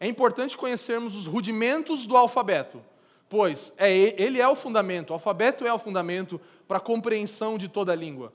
É 0.00 0.08
importante 0.08 0.58
conhecermos 0.58 1.14
os 1.14 1.28
rudimentos 1.28 2.04
do 2.04 2.16
alfabeto, 2.16 2.82
pois 3.28 3.72
é, 3.76 4.20
ele 4.20 4.40
é 4.40 4.48
o 4.48 4.56
fundamento, 4.56 5.10
o 5.10 5.12
alfabeto 5.12 5.64
é 5.64 5.72
o 5.72 5.78
fundamento 5.78 6.40
para 6.66 6.78
a 6.78 6.80
compreensão 6.80 7.56
de 7.56 7.68
toda 7.68 7.92
a 7.92 7.94
língua. 7.94 8.32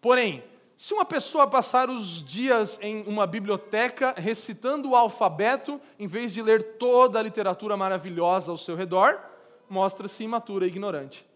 Porém, 0.00 0.42
se 0.74 0.94
uma 0.94 1.04
pessoa 1.04 1.46
passar 1.46 1.90
os 1.90 2.24
dias 2.24 2.78
em 2.80 3.02
uma 3.06 3.26
biblioteca 3.26 4.14
recitando 4.16 4.92
o 4.92 4.96
alfabeto, 4.96 5.78
em 5.98 6.06
vez 6.06 6.32
de 6.32 6.40
ler 6.40 6.78
toda 6.78 7.18
a 7.18 7.22
literatura 7.22 7.76
maravilhosa 7.76 8.50
ao 8.50 8.56
seu 8.56 8.74
redor, 8.74 9.20
mostra-se 9.68 10.24
imatura 10.24 10.64
e 10.64 10.68
ignorante. 10.68 11.26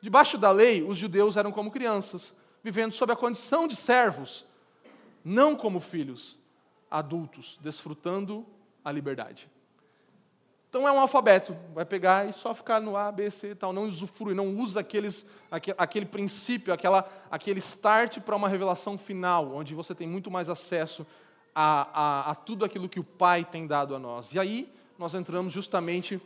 Debaixo 0.00 0.38
da 0.38 0.50
lei, 0.50 0.82
os 0.82 0.96
judeus 0.96 1.36
eram 1.36 1.52
como 1.52 1.70
crianças, 1.70 2.32
vivendo 2.62 2.92
sob 2.92 3.12
a 3.12 3.16
condição 3.16 3.66
de 3.66 3.76
servos, 3.76 4.44
não 5.24 5.54
como 5.56 5.80
filhos 5.80 6.38
adultos, 6.90 7.58
desfrutando 7.62 8.44
a 8.84 8.90
liberdade. 8.90 9.48
Então 10.68 10.86
é 10.86 10.92
um 10.92 11.00
alfabeto, 11.00 11.56
vai 11.74 11.84
pegar 11.84 12.28
e 12.28 12.32
só 12.32 12.54
ficar 12.54 12.80
no 12.80 12.96
A, 12.96 13.10
B, 13.10 13.28
C 13.28 13.50
e 13.50 13.54
tal, 13.56 13.72
não 13.72 13.86
usufrui, 13.86 14.34
não 14.34 14.56
usa 14.56 14.80
aqueles, 14.80 15.26
aquele, 15.50 15.76
aquele 15.76 16.06
princípio, 16.06 16.72
aquela, 16.72 17.10
aquele 17.28 17.58
start 17.58 18.20
para 18.20 18.36
uma 18.36 18.48
revelação 18.48 18.96
final, 18.96 19.52
onde 19.52 19.74
você 19.74 19.96
tem 19.96 20.06
muito 20.06 20.30
mais 20.30 20.48
acesso 20.48 21.04
a, 21.52 21.88
a, 21.92 22.30
a 22.30 22.34
tudo 22.36 22.64
aquilo 22.64 22.88
que 22.88 23.00
o 23.00 23.04
Pai 23.04 23.44
tem 23.44 23.66
dado 23.66 23.96
a 23.96 23.98
nós. 23.98 24.32
E 24.32 24.38
aí 24.38 24.72
nós 24.96 25.12
entramos 25.14 25.52
justamente 25.52 26.20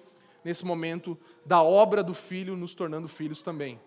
nesse 0.44 0.66
momento 0.66 1.16
da 1.46 1.62
obra 1.62 2.02
do 2.02 2.12
Filho, 2.12 2.54
nos 2.54 2.74
tornando 2.74 3.08
filhos 3.08 3.42
também. 3.42 3.80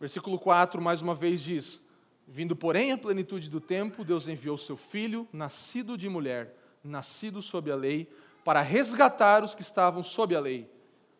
Versículo 0.00 0.38
4, 0.38 0.80
mais 0.80 1.02
uma 1.02 1.14
vez, 1.14 1.42
diz: 1.42 1.78
Vindo, 2.26 2.56
porém, 2.56 2.90
a 2.90 2.96
plenitude 2.96 3.50
do 3.50 3.60
tempo, 3.60 4.02
Deus 4.02 4.26
enviou 4.26 4.56
seu 4.56 4.76
Filho, 4.76 5.28
nascido 5.30 5.98
de 5.98 6.08
mulher, 6.08 6.56
nascido 6.82 7.42
sob 7.42 7.70
a 7.70 7.76
lei, 7.76 8.10
para 8.42 8.62
resgatar 8.62 9.44
os 9.44 9.54
que 9.54 9.60
estavam 9.60 10.02
sob 10.02 10.34
a 10.34 10.40
lei, 10.40 10.68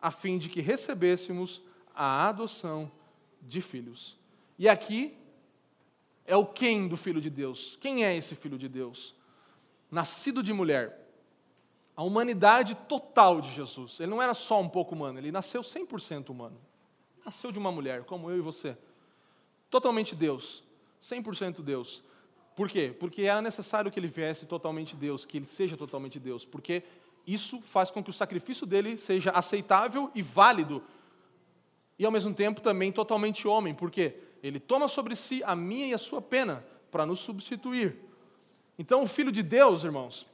a 0.01 0.09
fim 0.09 0.39
de 0.39 0.49
que 0.49 0.61
recebêssemos 0.61 1.61
a 1.93 2.27
adoção 2.27 2.91
de 3.39 3.61
filhos. 3.61 4.17
E 4.57 4.67
aqui 4.67 5.15
é 6.25 6.35
o 6.35 6.45
quem 6.45 6.87
do 6.87 6.97
Filho 6.97 7.21
de 7.21 7.29
Deus. 7.29 7.77
Quem 7.79 8.03
é 8.03 8.15
esse 8.15 8.35
Filho 8.35 8.57
de 8.57 8.67
Deus? 8.67 9.13
Nascido 9.91 10.41
de 10.41 10.53
mulher. 10.53 10.97
A 11.95 12.03
humanidade 12.03 12.73
total 12.73 13.41
de 13.41 13.51
Jesus. 13.51 13.99
Ele 13.99 14.09
não 14.09 14.21
era 14.21 14.33
só 14.33 14.59
um 14.59 14.69
pouco 14.69 14.95
humano, 14.95 15.19
ele 15.19 15.31
nasceu 15.31 15.61
100% 15.61 16.29
humano. 16.29 16.57
Nasceu 17.25 17.51
de 17.51 17.59
uma 17.59 17.71
mulher, 17.71 18.03
como 18.03 18.29
eu 18.29 18.37
e 18.37 18.41
você. 18.41 18.77
Totalmente 19.69 20.15
Deus. 20.15 20.63
100% 21.01 21.61
Deus. 21.61 22.03
Por 22.55 22.69
quê? 22.69 22.95
Porque 22.99 23.23
era 23.23 23.41
necessário 23.41 23.91
que 23.91 23.99
ele 23.99 24.07
viesse 24.07 24.45
totalmente 24.45 24.95
Deus, 24.95 25.25
que 25.25 25.37
ele 25.37 25.45
seja 25.45 25.77
totalmente 25.77 26.19
Deus. 26.19 26.45
Porque 26.45 26.83
isso 27.25 27.61
faz 27.61 27.91
com 27.91 28.03
que 28.03 28.09
o 28.09 28.13
sacrifício 28.13 28.65
dele 28.65 28.97
seja 28.97 29.31
aceitável 29.31 30.11
e 30.13 30.21
válido, 30.21 30.83
e 31.97 32.05
ao 32.05 32.11
mesmo 32.11 32.33
tempo 32.33 32.61
também 32.61 32.91
totalmente 32.91 33.47
homem, 33.47 33.73
porque 33.73 34.15
ele 34.41 34.59
toma 34.59 34.87
sobre 34.87 35.15
si 35.15 35.43
a 35.43 35.55
minha 35.55 35.87
e 35.87 35.93
a 35.93 35.97
sua 35.97 36.21
pena 36.21 36.65
para 36.89 37.05
nos 37.05 37.19
substituir. 37.19 37.95
Então, 38.77 39.03
o 39.03 39.07
Filho 39.07 39.31
de 39.31 39.43
Deus, 39.43 39.83
irmãos, 39.83 40.25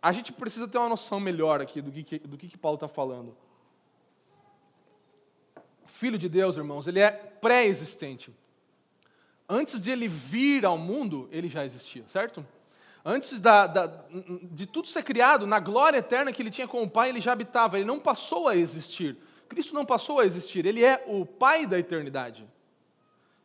a 0.00 0.10
gente 0.12 0.32
precisa 0.32 0.66
ter 0.66 0.78
uma 0.78 0.88
noção 0.88 1.20
melhor 1.20 1.60
aqui 1.60 1.82
do 1.82 1.92
que, 1.92 2.18
do 2.18 2.36
que, 2.36 2.48
que 2.48 2.56
Paulo 2.56 2.76
está 2.76 2.88
falando. 2.88 3.36
Filho 5.86 6.18
de 6.18 6.28
Deus, 6.28 6.56
irmãos, 6.56 6.86
ele 6.86 7.00
é 7.00 7.10
pré-existente. 7.10 8.32
Antes 9.48 9.80
de 9.80 9.90
ele 9.90 10.08
vir 10.08 10.64
ao 10.64 10.78
mundo, 10.78 11.28
ele 11.30 11.48
já 11.48 11.64
existia, 11.64 12.04
certo? 12.06 12.44
Antes 13.04 13.38
da, 13.38 13.66
da, 13.66 14.04
de 14.42 14.64
tudo 14.64 14.88
ser 14.88 15.02
criado, 15.02 15.46
na 15.46 15.60
glória 15.60 15.98
eterna 15.98 16.32
que 16.32 16.40
ele 16.40 16.50
tinha 16.50 16.66
com 16.66 16.82
o 16.82 16.88
Pai, 16.88 17.10
ele 17.10 17.20
já 17.20 17.32
habitava, 17.32 17.76
ele 17.76 17.84
não 17.84 18.00
passou 18.00 18.48
a 18.48 18.56
existir. 18.56 19.16
Cristo 19.46 19.74
não 19.74 19.84
passou 19.84 20.20
a 20.20 20.24
existir, 20.24 20.64
ele 20.64 20.82
é 20.82 21.04
o 21.06 21.26
Pai 21.26 21.66
da 21.66 21.78
eternidade. 21.78 22.48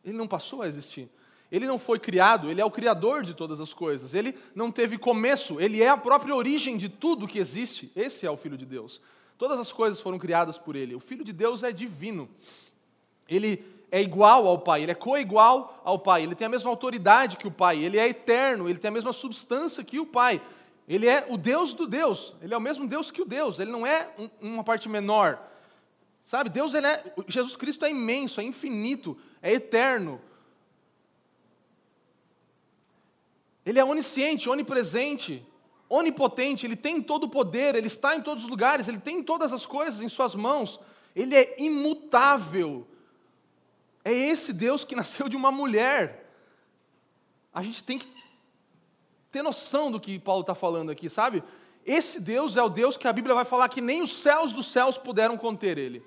Ele 0.02 0.16
não 0.16 0.26
passou 0.26 0.62
a 0.62 0.68
existir. 0.68 1.10
Ele 1.52 1.66
não 1.66 1.78
foi 1.78 1.98
criado, 1.98 2.50
ele 2.50 2.60
é 2.60 2.64
o 2.64 2.70
Criador 2.70 3.22
de 3.22 3.34
todas 3.34 3.60
as 3.60 3.74
coisas. 3.74 4.14
Ele 4.14 4.38
não 4.54 4.70
teve 4.70 4.96
começo, 4.96 5.60
ele 5.60 5.82
é 5.82 5.88
a 5.88 5.96
própria 5.96 6.34
origem 6.34 6.76
de 6.76 6.88
tudo 6.88 7.26
que 7.26 7.38
existe. 7.38 7.92
Esse 7.94 8.24
é 8.24 8.30
o 8.30 8.36
Filho 8.36 8.56
de 8.56 8.64
Deus. 8.64 9.00
Todas 9.40 9.58
as 9.58 9.72
coisas 9.72 9.98
foram 10.02 10.18
criadas 10.18 10.58
por 10.58 10.76
ele. 10.76 10.94
O 10.94 11.00
Filho 11.00 11.24
de 11.24 11.32
Deus 11.32 11.62
é 11.62 11.72
divino. 11.72 12.28
Ele 13.26 13.64
é 13.90 14.02
igual 14.02 14.46
ao 14.46 14.58
Pai, 14.58 14.82
ele 14.82 14.92
é 14.92 14.94
coigual 14.94 15.80
ao 15.82 15.98
Pai, 15.98 16.24
ele 16.24 16.34
tem 16.34 16.46
a 16.46 16.50
mesma 16.50 16.68
autoridade 16.68 17.38
que 17.38 17.46
o 17.46 17.50
Pai, 17.50 17.78
ele 17.82 17.98
é 17.98 18.06
eterno, 18.06 18.68
ele 18.68 18.78
tem 18.78 18.90
a 18.90 18.92
mesma 18.92 19.14
substância 19.14 19.82
que 19.82 19.98
o 19.98 20.04
Pai. 20.04 20.42
Ele 20.86 21.06
é 21.06 21.26
o 21.26 21.38
Deus 21.38 21.72
do 21.72 21.86
Deus, 21.86 22.34
ele 22.42 22.52
é 22.52 22.56
o 22.56 22.60
mesmo 22.60 22.86
Deus 22.86 23.10
que 23.10 23.22
o 23.22 23.24
Deus, 23.24 23.58
ele 23.58 23.70
não 23.70 23.86
é 23.86 24.10
um, 24.18 24.28
uma 24.42 24.62
parte 24.62 24.90
menor. 24.90 25.40
Sabe, 26.22 26.50
Deus 26.50 26.74
ele 26.74 26.86
é, 26.86 27.02
Jesus 27.26 27.56
Cristo 27.56 27.86
é 27.86 27.90
imenso, 27.90 28.42
é 28.42 28.44
infinito, 28.44 29.16
é 29.40 29.54
eterno. 29.54 30.20
Ele 33.64 33.78
é 33.78 33.84
onisciente, 33.86 34.50
onipresente, 34.50 35.42
onipotente, 35.90 36.64
ele 36.64 36.76
tem 36.76 37.02
todo 37.02 37.24
o 37.24 37.28
poder, 37.28 37.74
ele 37.74 37.88
está 37.88 38.14
em 38.14 38.22
todos 38.22 38.44
os 38.44 38.48
lugares, 38.48 38.86
ele 38.86 39.00
tem 39.00 39.22
todas 39.22 39.52
as 39.52 39.66
coisas 39.66 40.00
em 40.00 40.08
suas 40.08 40.36
mãos, 40.36 40.78
ele 41.14 41.34
é 41.34 41.56
imutável. 41.60 42.86
É 44.04 44.12
esse 44.12 44.52
Deus 44.52 44.84
que 44.84 44.94
nasceu 44.96 45.28
de 45.28 45.36
uma 45.36 45.50
mulher. 45.50 46.32
A 47.52 47.62
gente 47.62 47.82
tem 47.82 47.98
que 47.98 48.08
ter 49.32 49.42
noção 49.42 49.90
do 49.90 49.98
que 49.98 50.18
Paulo 50.18 50.42
está 50.42 50.54
falando 50.54 50.90
aqui, 50.90 51.10
sabe? 51.10 51.42
Esse 51.84 52.20
Deus 52.20 52.56
é 52.56 52.62
o 52.62 52.68
Deus 52.68 52.96
que 52.96 53.08
a 53.08 53.12
Bíblia 53.12 53.34
vai 53.34 53.44
falar 53.44 53.68
que 53.68 53.80
nem 53.80 54.00
os 54.00 54.12
céus 54.12 54.52
dos 54.52 54.68
céus 54.68 54.96
puderam 54.96 55.36
conter 55.36 55.76
ele. 55.76 56.04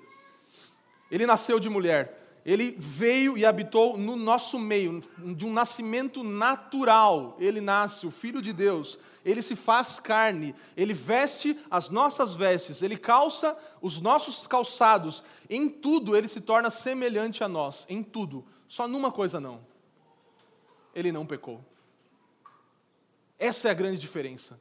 Ele 1.10 1.26
nasceu 1.26 1.60
de 1.60 1.68
mulher. 1.68 2.40
Ele 2.44 2.76
veio 2.78 3.38
e 3.38 3.44
habitou 3.44 3.96
no 3.96 4.16
nosso 4.16 4.58
meio, 4.58 5.02
de 5.18 5.46
um 5.46 5.52
nascimento 5.52 6.22
natural. 6.22 7.36
Ele 7.38 7.60
nasce, 7.60 8.06
o 8.06 8.10
Filho 8.10 8.40
de 8.40 8.52
Deus. 8.52 8.98
Ele 9.24 9.40
se 9.40 9.56
faz 9.56 9.98
carne, 9.98 10.54
ele 10.76 10.92
veste 10.92 11.58
as 11.70 11.88
nossas 11.88 12.34
vestes, 12.34 12.82
ele 12.82 12.96
calça 12.96 13.56
os 13.80 14.00
nossos 14.00 14.46
calçados. 14.46 15.24
Em 15.48 15.68
tudo 15.68 16.14
ele 16.14 16.28
se 16.28 16.40
torna 16.40 16.70
semelhante 16.70 17.42
a 17.42 17.48
nós, 17.48 17.86
em 17.88 18.02
tudo. 18.02 18.44
Só 18.68 18.86
numa 18.86 19.10
coisa 19.10 19.40
não. 19.40 19.66
Ele 20.94 21.10
não 21.10 21.24
pecou. 21.24 21.64
Essa 23.38 23.68
é 23.68 23.70
a 23.70 23.74
grande 23.74 23.98
diferença. 23.98 24.60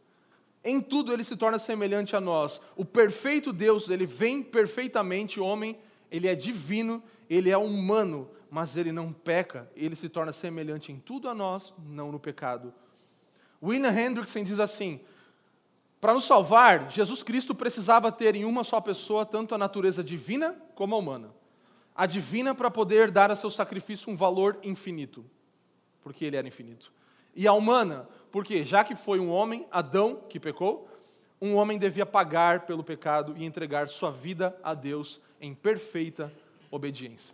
Em 0.63 0.79
tudo 0.79 1.11
ele 1.11 1.25
se 1.25 1.35
torna 1.35 1.59
semelhante 1.59 2.15
a 2.15 2.21
nós. 2.21 2.61
O 2.75 2.85
perfeito 2.85 3.51
Deus, 3.51 3.89
ele 3.89 4.05
vem 4.05 4.41
perfeitamente 4.41 5.39
homem, 5.39 5.77
ele 6.09 6.27
é 6.27 6.35
divino, 6.35 7.03
ele 7.29 7.49
é 7.49 7.57
humano, 7.57 8.29
mas 8.49 8.77
ele 8.77 8.91
não 8.91 9.11
peca, 9.11 9.69
ele 9.75 9.95
se 9.95 10.07
torna 10.07 10.31
semelhante 10.31 10.91
em 10.91 10.99
tudo 10.99 11.27
a 11.27 11.33
nós, 11.33 11.73
não 11.85 12.11
no 12.11 12.19
pecado. 12.19 12.73
William 13.63 13.89
Hendrickson 13.89 14.43
diz 14.43 14.59
assim: 14.59 14.99
para 16.03 16.13
nos 16.13 16.25
salvar, 16.25 16.91
Jesus 16.91 17.23
Cristo 17.23 17.55
precisava 17.55 18.11
ter 18.11 18.35
em 18.35 18.43
uma 18.43 18.65
só 18.65 18.81
pessoa 18.81 19.25
tanto 19.25 19.55
a 19.55 19.57
natureza 19.57 20.03
divina 20.03 20.53
como 20.75 20.93
a 20.95 20.97
humana. 20.97 21.29
A 21.95 22.05
divina 22.05 22.53
para 22.53 22.69
poder 22.69 23.09
dar 23.09 23.31
a 23.31 23.37
seu 23.37 23.49
sacrifício 23.49 24.11
um 24.11 24.15
valor 24.17 24.59
infinito, 24.63 25.23
porque 26.01 26.25
ele 26.25 26.35
era 26.35 26.45
infinito. 26.45 26.91
E 27.33 27.47
a 27.47 27.53
humana, 27.53 28.05
porque 28.33 28.65
já 28.65 28.83
que 28.83 28.97
foi 28.97 29.17
um 29.17 29.29
homem, 29.29 29.65
Adão, 29.71 30.19
que 30.27 30.41
pecou, 30.41 30.89
um 31.41 31.55
homem 31.55 31.79
devia 31.79 32.05
pagar 32.05 32.65
pelo 32.65 32.83
pecado 32.83 33.33
e 33.37 33.45
entregar 33.45 33.87
sua 33.87 34.11
vida 34.11 34.53
a 34.61 34.73
Deus 34.73 35.21
em 35.39 35.53
perfeita 35.53 36.29
obediência. 36.69 37.33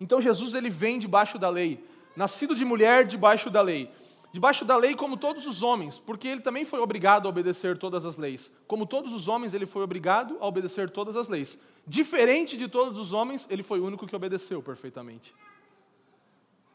Então 0.00 0.22
Jesus 0.22 0.54
ele 0.54 0.70
vem 0.70 0.98
debaixo 0.98 1.38
da 1.38 1.50
lei, 1.50 1.84
nascido 2.16 2.54
de 2.54 2.64
mulher 2.64 3.04
debaixo 3.04 3.50
da 3.50 3.60
lei. 3.60 3.90
Debaixo 4.30 4.64
da 4.64 4.76
lei 4.76 4.94
como 4.94 5.16
todos 5.16 5.46
os 5.46 5.62
homens, 5.62 5.96
porque 5.96 6.28
ele 6.28 6.40
também 6.40 6.64
foi 6.64 6.80
obrigado 6.80 7.26
a 7.26 7.30
obedecer 7.30 7.78
todas 7.78 8.04
as 8.04 8.16
leis. 8.18 8.52
Como 8.66 8.84
todos 8.84 9.12
os 9.12 9.26
homens, 9.26 9.54
ele 9.54 9.64
foi 9.64 9.82
obrigado 9.82 10.36
a 10.40 10.46
obedecer 10.46 10.90
todas 10.90 11.16
as 11.16 11.28
leis. 11.28 11.58
Diferente 11.86 12.56
de 12.56 12.68
todos 12.68 12.98
os 12.98 13.12
homens, 13.12 13.46
ele 13.48 13.62
foi 13.62 13.80
o 13.80 13.86
único 13.86 14.06
que 14.06 14.14
obedeceu 14.14 14.62
perfeitamente. 14.62 15.34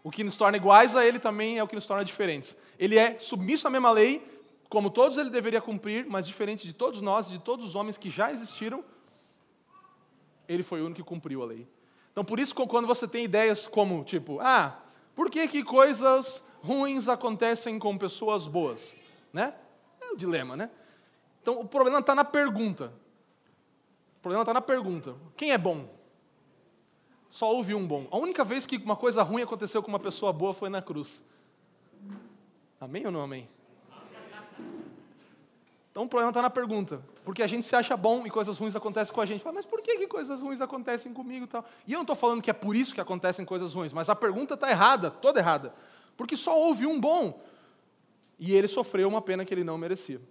O 0.04 0.10
que 0.10 0.24
nos 0.24 0.36
torna 0.36 0.58
iguais 0.58 0.96
a 0.96 1.06
ele 1.06 1.20
também 1.20 1.60
é 1.60 1.64
o 1.64 1.68
que 1.68 1.76
nos 1.76 1.86
torna 1.86 2.04
diferentes. 2.04 2.58
Ele 2.80 2.98
é 2.98 3.20
submisso 3.20 3.68
à 3.68 3.70
mesma 3.70 3.92
lei, 3.92 4.26
como 4.68 4.90
todos 4.90 5.20
ele 5.20 5.30
deveria 5.30 5.62
cumprir, 5.62 6.08
mas 6.10 6.26
diferente 6.26 6.66
de 6.66 6.74
todos 6.74 7.00
nós, 7.00 7.30
de 7.30 7.38
todos 7.38 7.64
os 7.64 7.76
homens 7.76 7.98
que 7.98 8.10
já 8.10 8.32
existiram, 8.32 8.84
ele 10.50 10.64
foi 10.64 10.82
o 10.82 10.86
único 10.86 11.02
que 11.02 11.08
cumpriu 11.08 11.44
a 11.44 11.46
lei. 11.46 11.68
Então, 12.12 12.26
por 12.26 12.40
isso, 12.40 12.54
quando 12.56 12.88
você 12.88 13.08
tem 13.08 13.24
ideias 13.24 13.68
como, 13.68 14.04
tipo, 14.04 14.40
ah, 14.40 14.80
por 15.16 15.30
que, 15.30 15.48
que 15.48 15.64
coisas 15.64 16.44
ruins 16.64 17.08
acontecem 17.08 17.78
com 17.78 17.98
pessoas 17.98 18.48
boas? 18.48 18.96
Né? 19.32 19.54
É 20.02 20.12
o 20.12 20.16
dilema, 20.16 20.56
né? 20.56 20.72
Então, 21.42 21.60
o 21.60 21.68
problema 21.68 22.00
está 22.00 22.16
na 22.16 22.24
pergunta. 22.24 22.94
O 24.18 24.22
problema 24.22 24.44
está 24.44 24.54
na 24.54 24.62
pergunta. 24.62 25.16
Quem 25.36 25.52
é 25.52 25.58
bom? 25.58 25.90
Só 27.30 27.54
houve 27.54 27.76
um 27.76 27.86
bom. 27.86 28.08
A 28.10 28.18
única 28.18 28.46
vez 28.46 28.66
que 28.66 28.78
uma 28.78 28.96
coisa 28.96 29.22
ruim 29.24 29.42
aconteceu 29.42 29.84
com 29.84 29.90
uma 29.90 30.00
pessoa 30.00 30.32
boa 30.32 30.54
foi 30.54 30.70
na 30.70 30.82
cruz. 30.82 31.24
Amém 32.80 33.06
ou 33.06 33.12
não 33.12 33.22
amém? 33.22 33.48
Então 35.92 36.04
o 36.04 36.08
problema 36.08 36.32
está 36.32 36.42
na 36.42 36.50
pergunta. 36.50 37.02
Porque 37.26 37.44
a 37.44 37.48
gente 37.48 37.66
se 37.66 37.76
acha 37.76 37.96
bom 37.98 38.26
e 38.26 38.30
coisas 38.30 38.58
ruins 38.58 38.76
acontecem 38.76 39.14
com 39.14 39.22
a 39.22 39.26
gente. 39.26 39.44
Fala, 39.44 39.56
mas 39.56 39.66
por 39.66 39.82
que, 39.82 39.98
que 39.98 40.08
coisas 40.08 40.40
ruins 40.40 40.62
acontecem 40.62 41.14
comigo 41.14 41.46
e 41.46 41.48
tal? 41.48 41.66
E 41.86 41.94
eu 41.94 41.98
não 41.98 42.04
estou 42.04 42.16
falando 42.16 42.42
que 42.42 42.50
é 42.50 42.54
por 42.54 42.76
isso 42.76 42.94
que 42.94 43.02
acontecem 43.02 43.46
coisas 43.46 43.74
ruins, 43.74 43.94
mas 43.94 44.10
a 44.10 44.16
pergunta 44.16 44.56
está 44.56 44.70
errada, 44.70 45.12
toda 45.12 45.40
errada. 45.40 45.74
Porque 46.16 46.36
só 46.36 46.60
houve 46.60 46.86
um 46.86 47.00
bom. 47.00 47.42
E 48.40 48.54
ele 48.54 48.68
sofreu 48.68 49.08
uma 49.08 49.22
pena 49.22 49.46
que 49.46 49.54
ele 49.54 49.64
não 49.64 49.78
merecia. 49.78 50.22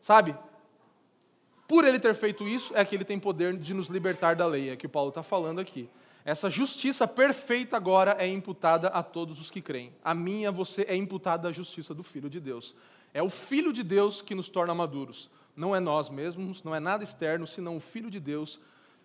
Sabe? 0.00 0.36
Por 1.66 1.84
ele 1.84 1.98
ter 1.98 2.14
feito 2.14 2.46
isso, 2.46 2.72
é 2.76 2.84
que 2.84 2.94
ele 2.94 3.04
tem 3.04 3.18
poder 3.18 3.56
de 3.56 3.74
nos 3.74 3.88
libertar 3.88 4.36
da 4.36 4.46
lei, 4.46 4.70
é 4.70 4.76
que 4.76 4.86
o 4.86 4.88
Paulo 4.88 5.08
está 5.08 5.22
falando 5.22 5.60
aqui. 5.60 5.88
Essa 6.24 6.50
justiça 6.50 7.06
perfeita 7.06 7.76
agora 7.76 8.16
é 8.18 8.26
imputada 8.26 8.88
a 8.88 9.02
todos 9.02 9.40
os 9.40 9.50
que 9.50 9.60
creem. 9.60 9.92
A 10.02 10.14
mim 10.14 10.42
e 10.42 10.46
a 10.46 10.50
você 10.50 10.82
é 10.88 10.96
imputada 10.96 11.48
a 11.48 11.52
justiça 11.52 11.94
do 11.94 12.02
Filho 12.02 12.28
de 12.30 12.40
Deus. 12.40 12.74
É 13.12 13.22
o 13.22 13.30
Filho 13.30 13.72
de 13.72 13.82
Deus 13.82 14.22
que 14.22 14.34
nos 14.34 14.48
torna 14.48 14.74
maduros. 14.74 15.30
Não 15.54 15.74
é 15.74 15.80
nós 15.80 16.10
mesmos, 16.10 16.62
não 16.62 16.74
é 16.74 16.80
nada 16.80 17.02
externo, 17.02 17.46
senão 17.46 17.76
o 17.76 17.80
Filho 17.80 18.10
de 18.10 18.20
Deus 18.20 18.60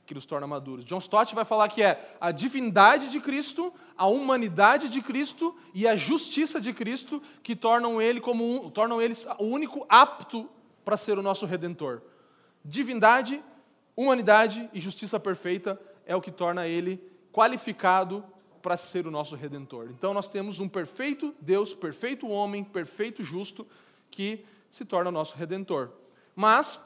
que 0.05 0.13
nos 0.13 0.25
torna 0.25 0.47
maduros. 0.47 0.83
John 0.83 0.97
Stott 0.97 1.33
vai 1.33 1.45
falar 1.45 1.67
que 1.69 1.81
é 1.81 2.17
a 2.19 2.31
divindade 2.31 3.09
de 3.09 3.19
Cristo, 3.19 3.73
a 3.97 4.07
humanidade 4.07 4.89
de 4.89 5.01
Cristo 5.01 5.55
e 5.73 5.87
a 5.87 5.95
justiça 5.95 6.59
de 6.59 6.73
Cristo 6.73 7.21
que 7.41 7.55
tornam 7.55 8.01
ele 8.01 8.19
como 8.19 8.65
um, 8.65 8.69
tornam 8.69 9.01
eles 9.01 9.25
o 9.37 9.45
único 9.45 9.85
apto 9.87 10.49
para 10.83 10.97
ser 10.97 11.17
o 11.17 11.21
nosso 11.21 11.45
redentor. 11.45 12.01
Divindade, 12.63 13.41
humanidade 13.95 14.69
e 14.73 14.79
justiça 14.79 15.19
perfeita 15.19 15.79
é 16.05 16.15
o 16.15 16.21
que 16.21 16.31
torna 16.31 16.67
ele 16.67 17.01
qualificado 17.31 18.23
para 18.61 18.77
ser 18.77 19.07
o 19.07 19.11
nosso 19.11 19.35
redentor. 19.35 19.87
Então 19.89 20.13
nós 20.13 20.27
temos 20.27 20.59
um 20.59 20.67
perfeito 20.67 21.33
Deus, 21.39 21.73
perfeito 21.73 22.27
homem, 22.27 22.63
perfeito 22.63 23.23
justo 23.23 23.65
que 24.09 24.45
se 24.69 24.85
torna 24.85 25.11
nosso 25.11 25.35
redentor. 25.35 25.89
Mas, 26.35 26.79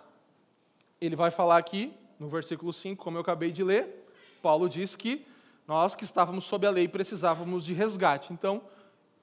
ele 0.99 1.15
vai 1.15 1.29
falar 1.29 1.57
aqui, 1.57 1.93
no 2.19 2.29
versículo 2.29 2.71
5, 2.71 3.03
como 3.03 3.17
eu 3.17 3.21
acabei 3.21 3.51
de 3.51 3.63
ler, 3.63 4.05
Paulo 4.41 4.69
diz 4.69 4.95
que 4.95 5.25
nós 5.67 5.95
que 5.95 6.03
estávamos 6.03 6.43
sob 6.43 6.65
a 6.67 6.71
lei 6.71 6.87
precisávamos 6.87 7.65
de 7.65 7.73
resgate. 7.73 8.31
Então, 8.31 8.61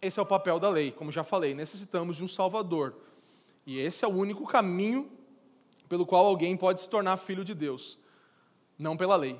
esse 0.00 0.18
é 0.18 0.22
o 0.22 0.26
papel 0.26 0.58
da 0.58 0.68
lei, 0.68 0.90
como 0.90 1.12
já 1.12 1.22
falei, 1.22 1.54
necessitamos 1.54 2.16
de 2.16 2.24
um 2.24 2.28
Salvador. 2.28 2.94
E 3.64 3.78
esse 3.78 4.04
é 4.04 4.08
o 4.08 4.10
único 4.10 4.46
caminho 4.46 5.08
pelo 5.88 6.04
qual 6.04 6.26
alguém 6.26 6.56
pode 6.56 6.80
se 6.80 6.88
tornar 6.88 7.16
filho 7.18 7.44
de 7.44 7.54
Deus. 7.54 7.98
Não 8.78 8.96
pela 8.96 9.14
lei, 9.14 9.38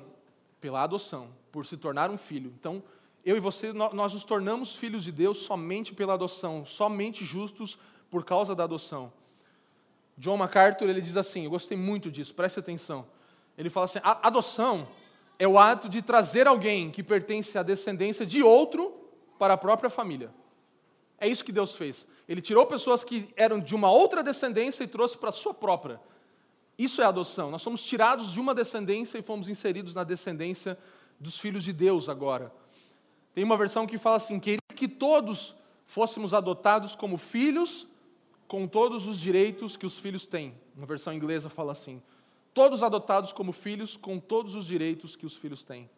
pela 0.61 0.83
adoção, 0.83 1.29
por 1.51 1.65
se 1.65 1.75
tornar 1.75 2.09
um 2.09 2.17
filho. 2.17 2.53
Então, 2.57 2.81
eu 3.25 3.35
e 3.35 3.39
você, 3.39 3.73
nós 3.73 4.13
nos 4.13 4.23
tornamos 4.23 4.75
filhos 4.75 5.03
de 5.03 5.11
Deus 5.11 5.39
somente 5.39 5.93
pela 5.93 6.13
adoção, 6.13 6.65
somente 6.65 7.25
justos 7.25 7.77
por 8.09 8.23
causa 8.23 8.55
da 8.55 8.63
adoção. 8.63 9.11
John 10.17 10.37
MacArthur 10.37 10.89
ele 10.89 11.01
diz 11.01 11.17
assim, 11.17 11.45
eu 11.45 11.49
gostei 11.49 11.77
muito 11.77 12.11
disso, 12.11 12.33
preste 12.33 12.59
atenção. 12.59 13.05
Ele 13.57 13.69
fala 13.69 13.85
assim: 13.85 13.99
a 14.03 14.27
adoção 14.27 14.87
é 15.37 15.47
o 15.47 15.57
ato 15.57 15.89
de 15.89 16.01
trazer 16.01 16.47
alguém 16.47 16.89
que 16.91 17.03
pertence 17.03 17.57
à 17.57 17.63
descendência 17.63 18.25
de 18.25 18.41
outro 18.41 18.93
para 19.37 19.53
a 19.53 19.57
própria 19.57 19.89
família. 19.89 20.33
É 21.19 21.27
isso 21.27 21.43
que 21.43 21.51
Deus 21.51 21.75
fez. 21.75 22.07
Ele 22.27 22.41
tirou 22.41 22.65
pessoas 22.65 23.03
que 23.03 23.29
eram 23.35 23.59
de 23.59 23.75
uma 23.75 23.91
outra 23.91 24.23
descendência 24.23 24.83
e 24.83 24.87
trouxe 24.87 25.17
para 25.17 25.29
a 25.29 25.33
sua 25.33 25.53
própria. 25.53 25.99
Isso 26.77 27.01
é 27.01 27.05
adoção. 27.05 27.51
Nós 27.51 27.61
somos 27.61 27.83
tirados 27.83 28.31
de 28.31 28.39
uma 28.39 28.53
descendência 28.53 29.17
e 29.17 29.21
fomos 29.21 29.47
inseridos 29.47 29.93
na 29.93 30.03
descendência 30.03 30.77
dos 31.19 31.37
filhos 31.37 31.63
de 31.63 31.71
Deus 31.71 32.09
agora. 32.09 32.51
Tem 33.33 33.43
uma 33.43 33.57
versão 33.57 33.85
que 33.85 33.97
fala 33.97 34.17
assim: 34.17 34.39
queria 34.39 34.59
que 34.75 34.87
todos 34.87 35.55
fôssemos 35.85 36.33
adotados 36.33 36.95
como 36.95 37.17
filhos 37.17 37.87
com 38.47 38.67
todos 38.67 39.07
os 39.07 39.19
direitos 39.19 39.75
que 39.75 39.85
os 39.85 39.97
filhos 39.97 40.25
têm. 40.25 40.53
Uma 40.75 40.85
versão 40.85 41.13
inglesa 41.13 41.49
fala 41.49 41.71
assim: 41.71 42.01
todos 42.53 42.83
adotados 42.83 43.31
como 43.31 43.51
filhos 43.51 43.97
com 43.97 44.19
todos 44.19 44.55
os 44.55 44.65
direitos 44.65 45.15
que 45.15 45.25
os 45.25 45.35
filhos 45.35 45.63
têm. 45.63 45.89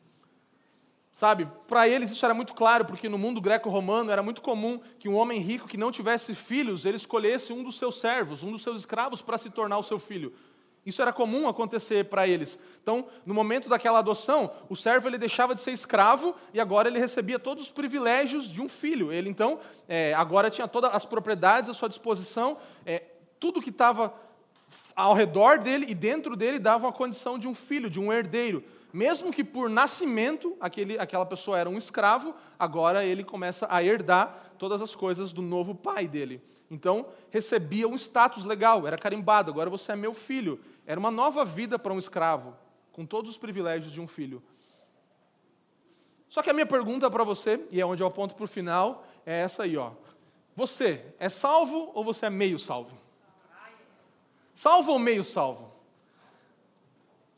Sabe, 1.11 1.47
para 1.65 1.87
eles 1.87 2.11
isso 2.11 2.25
era 2.25 2.33
muito 2.33 2.53
claro, 2.53 2.83
porque 2.83 3.07
no 3.07 3.17
mundo 3.17 3.39
greco-romano 3.39 4.11
era 4.11 4.21
muito 4.21 4.41
comum 4.41 4.81
que 4.99 5.07
um 5.07 5.15
homem 5.15 5.39
rico 5.39 5.67
que 5.67 5.77
não 5.77 5.89
tivesse 5.89 6.35
filhos, 6.35 6.83
ele 6.85 6.97
escolhesse 6.97 7.53
um 7.53 7.63
dos 7.63 7.77
seus 7.77 7.99
servos, 7.99 8.43
um 8.43 8.51
dos 8.51 8.61
seus 8.61 8.79
escravos 8.79 9.21
para 9.21 9.37
se 9.37 9.49
tornar 9.49 9.77
o 9.77 9.83
seu 9.83 9.97
filho. 9.97 10.33
Isso 10.85 11.01
era 11.01 11.11
comum 11.11 11.47
acontecer 11.47 12.05
para 12.05 12.27
eles. 12.27 12.59
Então, 12.83 13.07
no 13.25 13.33
momento 13.33 13.67
daquela 13.67 13.99
adoção, 13.99 14.51
o 14.69 14.75
servo 14.75 15.07
ele 15.07 15.17
deixava 15.17 15.55
de 15.55 15.61
ser 15.61 15.71
escravo 15.71 16.35
e 16.53 16.59
agora 16.59 16.87
ele 16.87 16.99
recebia 16.99 17.39
todos 17.39 17.63
os 17.63 17.69
privilégios 17.69 18.47
de 18.47 18.61
um 18.61 18.69
filho. 18.69 19.11
Ele 19.11 19.29
então 19.29 19.59
é, 19.87 20.13
agora 20.13 20.49
tinha 20.49 20.67
todas 20.67 20.93
as 20.93 21.05
propriedades 21.05 21.69
à 21.69 21.73
sua 21.73 21.89
disposição, 21.89 22.57
é, 22.85 23.01
tudo 23.39 23.61
que 23.61 23.71
estava 23.71 24.13
ao 24.95 25.13
redor 25.13 25.59
dele 25.59 25.85
e 25.89 25.95
dentro 25.95 26.35
dele 26.35 26.59
dava 26.59 26.87
a 26.87 26.91
condição 26.91 27.37
de 27.37 27.47
um 27.47 27.53
filho, 27.53 27.89
de 27.89 27.99
um 27.99 28.11
herdeiro. 28.11 28.63
Mesmo 28.93 29.31
que 29.31 29.43
por 29.43 29.69
nascimento 29.69 30.55
aquele, 30.59 30.97
aquela 30.97 31.25
pessoa 31.25 31.59
era 31.59 31.69
um 31.69 31.77
escravo, 31.77 32.33
agora 32.57 33.03
ele 33.03 33.23
começa 33.25 33.67
a 33.69 33.83
herdar 33.83 34.53
todas 34.57 34.81
as 34.81 34.95
coisas 34.95 35.33
do 35.33 35.41
novo 35.41 35.75
pai 35.75 36.07
dele. 36.07 36.41
Então, 36.71 37.07
recebia 37.29 37.87
um 37.87 37.95
status 37.95 38.45
legal, 38.45 38.87
era 38.87 38.97
carimbado, 38.97 39.51
agora 39.51 39.69
você 39.69 39.91
é 39.91 39.95
meu 39.95 40.13
filho. 40.13 40.59
Era 40.85 40.99
uma 40.99 41.11
nova 41.11 41.43
vida 41.43 41.77
para 41.77 41.93
um 41.93 41.99
escravo, 41.99 42.55
com 42.91 43.05
todos 43.05 43.31
os 43.31 43.37
privilégios 43.37 43.91
de 43.91 43.99
um 43.99 44.07
filho. 44.07 44.41
Só 46.29 46.41
que 46.41 46.49
a 46.49 46.53
minha 46.53 46.65
pergunta 46.65 47.11
para 47.11 47.23
você, 47.23 47.65
e 47.71 47.79
é 47.79 47.85
onde 47.85 48.01
eu 48.01 48.07
aponto 48.07 48.35
para 48.35 48.45
o 48.45 48.47
final, 48.47 49.05
é 49.25 49.41
essa 49.41 49.63
aí, 49.63 49.77
ó. 49.77 49.91
Você 50.55 51.05
é 51.19 51.27
salvo 51.27 51.91
ou 51.93 52.03
você 52.03 52.27
é 52.27 52.29
meio 52.29 52.57
salvo? 52.57 53.04
Salvo 54.55 54.93
ou 54.93 54.99
meio 54.99 55.21
salvo? 55.21 55.69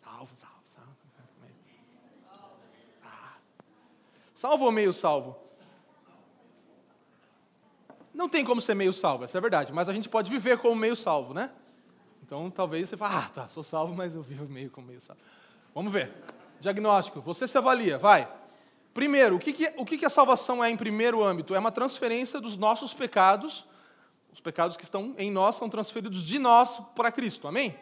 Salvo, 0.04 0.30
salvo, 0.36 0.62
salvo. 0.64 0.92
Ah. 3.04 3.34
Salvo 4.36 4.66
ou 4.66 4.72
meio 4.72 4.94
salvo? 4.94 5.36
Não 8.14 8.30
tem 8.30 8.46
como 8.46 8.62
ser 8.62 8.76
meio 8.76 8.94
salvo, 8.94 9.24
essa 9.24 9.38
é 9.38 9.40
a 9.40 9.42
verdade, 9.42 9.74
mas 9.74 9.90
a 9.90 9.94
gente 9.94 10.08
pode 10.08 10.30
viver 10.30 10.60
como 10.60 10.76
meio 10.76 10.96
salvo, 10.96 11.34
né? 11.34 11.50
Então 12.24 12.52
talvez 12.52 12.88
você 12.88 12.96
fale, 12.96 13.16
ah, 13.16 13.30
tá, 13.34 13.48
sou 13.48 13.64
salvo, 13.64 13.96
mas 13.96 14.14
eu 14.14 14.22
vivo 14.22 14.46
meio 14.48 14.70
como 14.70 14.88
meio 14.88 15.02
salvo. 15.02 15.22
Vamos 15.74 15.92
ver. 15.92 16.12
Diagnóstico, 16.60 17.20
você 17.22 17.48
se 17.48 17.58
avalia, 17.58 17.98
vai. 17.98 18.28
Primeiro, 18.94 19.36
o 19.36 19.40
que, 19.40 19.54
que, 19.54 19.74
o 19.78 19.86
que, 19.86 19.98
que 19.98 20.06
a 20.06 20.10
salvação 20.10 20.64
é 20.64 20.70
em 20.70 20.78
primeiro 20.78 21.24
âmbito? 21.24 21.56
É 21.56 21.60
uma 21.60 21.72
transferência 21.72 22.40
dos 22.40 22.58
nossos 22.58 22.94
pecados, 22.94 23.66
os 24.38 24.42
pecados 24.42 24.78
que 24.78 24.84
estão 24.84 25.16
em 25.18 25.32
nós 25.32 25.56
são 25.56 25.68
transferidos 25.68 26.24
de 26.24 26.38
nós 26.38 26.80
para 26.96 27.12
Cristo, 27.12 27.48
amém? 27.48 27.76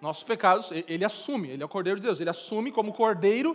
Nossos 0.00 0.24
pecados, 0.24 0.70
ele 0.72 1.04
assume, 1.04 1.50
ele 1.50 1.62
é 1.62 1.66
o 1.66 1.68
Cordeiro 1.68 2.00
de 2.00 2.06
Deus, 2.06 2.18
ele 2.18 2.30
assume 2.30 2.72
como 2.72 2.94
Cordeiro. 2.94 3.54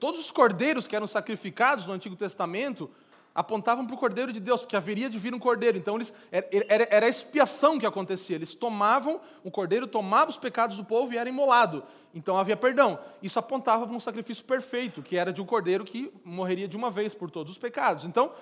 Todos 0.00 0.20
os 0.20 0.30
cordeiros 0.30 0.86
que 0.86 0.96
eram 0.96 1.06
sacrificados 1.06 1.86
no 1.86 1.92
Antigo 1.92 2.16
Testamento 2.16 2.90
apontavam 3.34 3.86
para 3.86 3.94
o 3.94 3.98
Cordeiro 3.98 4.32
de 4.32 4.40
Deus, 4.40 4.62
porque 4.62 4.74
haveria 4.74 5.10
de 5.10 5.18
vir 5.18 5.34
um 5.34 5.38
Cordeiro. 5.38 5.76
Então, 5.76 5.96
eles, 5.96 6.14
era, 6.32 6.88
era 6.90 7.06
a 7.06 7.08
expiação 7.10 7.78
que 7.78 7.84
acontecia. 7.84 8.34
Eles 8.34 8.54
tomavam, 8.54 9.20
o 9.44 9.50
Cordeiro 9.50 9.86
tomava 9.86 10.30
os 10.30 10.38
pecados 10.38 10.78
do 10.78 10.84
povo 10.84 11.12
e 11.12 11.18
era 11.18 11.28
imolado. 11.28 11.84
Então 12.14 12.38
havia 12.38 12.56
perdão. 12.56 12.98
Isso 13.22 13.38
apontava 13.38 13.86
para 13.86 13.94
um 13.94 14.00
sacrifício 14.00 14.42
perfeito, 14.44 15.02
que 15.02 15.18
era 15.18 15.30
de 15.30 15.42
um 15.42 15.46
Cordeiro 15.46 15.84
que 15.84 16.10
morreria 16.24 16.66
de 16.66 16.76
uma 16.76 16.90
vez 16.90 17.12
por 17.14 17.30
todos 17.30 17.52
os 17.52 17.58
pecados. 17.58 18.06
Então, 18.06 18.32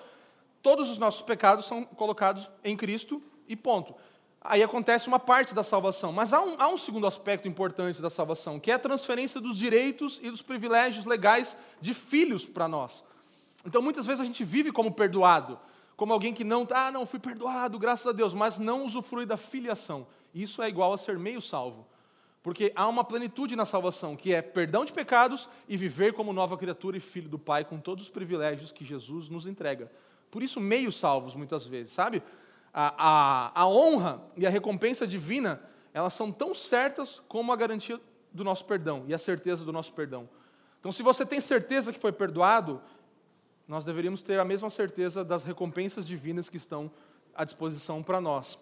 todos 0.61 0.89
os 0.89 0.97
nossos 0.97 1.21
pecados 1.21 1.65
são 1.65 1.83
colocados 1.83 2.49
em 2.63 2.75
Cristo 2.75 3.21
e 3.47 3.55
ponto. 3.55 3.95
Aí 4.41 4.63
acontece 4.63 5.07
uma 5.07 5.19
parte 5.19 5.53
da 5.53 5.63
salvação. 5.63 6.11
Mas 6.13 6.31
há 6.31 6.41
um, 6.41 6.55
há 6.57 6.69
um 6.69 6.77
segundo 6.77 7.07
aspecto 7.07 7.47
importante 7.47 8.01
da 8.01 8.09
salvação, 8.09 8.59
que 8.59 8.71
é 8.71 8.75
a 8.75 8.79
transferência 8.79 9.41
dos 9.41 9.57
direitos 9.57 10.19
e 10.21 10.29
dos 10.29 10.41
privilégios 10.41 11.05
legais 11.05 11.57
de 11.81 11.93
filhos 11.93 12.45
para 12.45 12.67
nós. 12.67 13.03
Então, 13.65 13.81
muitas 13.81 14.05
vezes 14.05 14.21
a 14.21 14.25
gente 14.25 14.45
vive 14.45 14.71
como 14.71 14.91
perdoado, 14.91 15.59
como 15.97 16.13
alguém 16.13 16.33
que 16.33 16.43
não, 16.43 16.65
ah, 16.71 16.91
não, 16.91 17.05
fui 17.05 17.19
perdoado, 17.19 17.77
graças 17.77 18.07
a 18.07 18.11
Deus, 18.11 18.33
mas 18.33 18.57
não 18.57 18.85
usufrui 18.85 19.25
da 19.25 19.35
filiação. 19.35 20.07
Isso 20.33 20.61
é 20.61 20.69
igual 20.69 20.93
a 20.93 20.97
ser 20.97 21.17
meio 21.17 21.41
salvo. 21.41 21.85
Porque 22.41 22.71
há 22.75 22.87
uma 22.87 23.03
plenitude 23.03 23.55
na 23.57 23.65
salvação, 23.65 24.15
que 24.15 24.33
é 24.33 24.41
perdão 24.41 24.85
de 24.85 24.93
pecados 24.93 25.49
e 25.67 25.75
viver 25.75 26.13
como 26.13 26.31
nova 26.31 26.57
criatura 26.57 26.95
e 26.95 27.01
filho 27.01 27.27
do 27.27 27.37
Pai, 27.37 27.65
com 27.65 27.77
todos 27.79 28.05
os 28.05 28.09
privilégios 28.09 28.71
que 28.71 28.85
Jesus 28.85 29.27
nos 29.27 29.45
entrega. 29.45 29.91
Por 30.29 30.43
isso, 30.43 30.59
meio 30.59 30.91
salvos, 30.91 31.35
muitas 31.35 31.65
vezes, 31.65 31.93
sabe? 31.93 32.21
A, 32.73 33.51
a, 33.55 33.61
a 33.61 33.67
honra 33.67 34.21
e 34.35 34.45
a 34.45 34.49
recompensa 34.49 35.07
divina, 35.07 35.61
elas 35.93 36.13
são 36.13 36.31
tão 36.31 36.53
certas 36.53 37.21
como 37.27 37.51
a 37.51 37.55
garantia 37.55 37.99
do 38.31 38.43
nosso 38.43 38.65
perdão 38.65 39.03
e 39.07 39.13
a 39.13 39.17
certeza 39.17 39.65
do 39.65 39.73
nosso 39.73 39.93
perdão. 39.93 40.29
Então, 40.79 40.91
se 40.91 41.01
você 41.01 41.25
tem 41.25 41.41
certeza 41.41 41.91
que 41.91 41.99
foi 41.99 42.11
perdoado, 42.11 42.81
nós 43.67 43.83
deveríamos 43.83 44.21
ter 44.21 44.39
a 44.39 44.45
mesma 44.45 44.69
certeza 44.69 45.23
das 45.25 45.43
recompensas 45.43 46.05
divinas 46.05 46.49
que 46.49 46.57
estão 46.57 46.91
à 47.35 47.43
disposição 47.43 48.01
para 48.03 48.21
nós. 48.21 48.57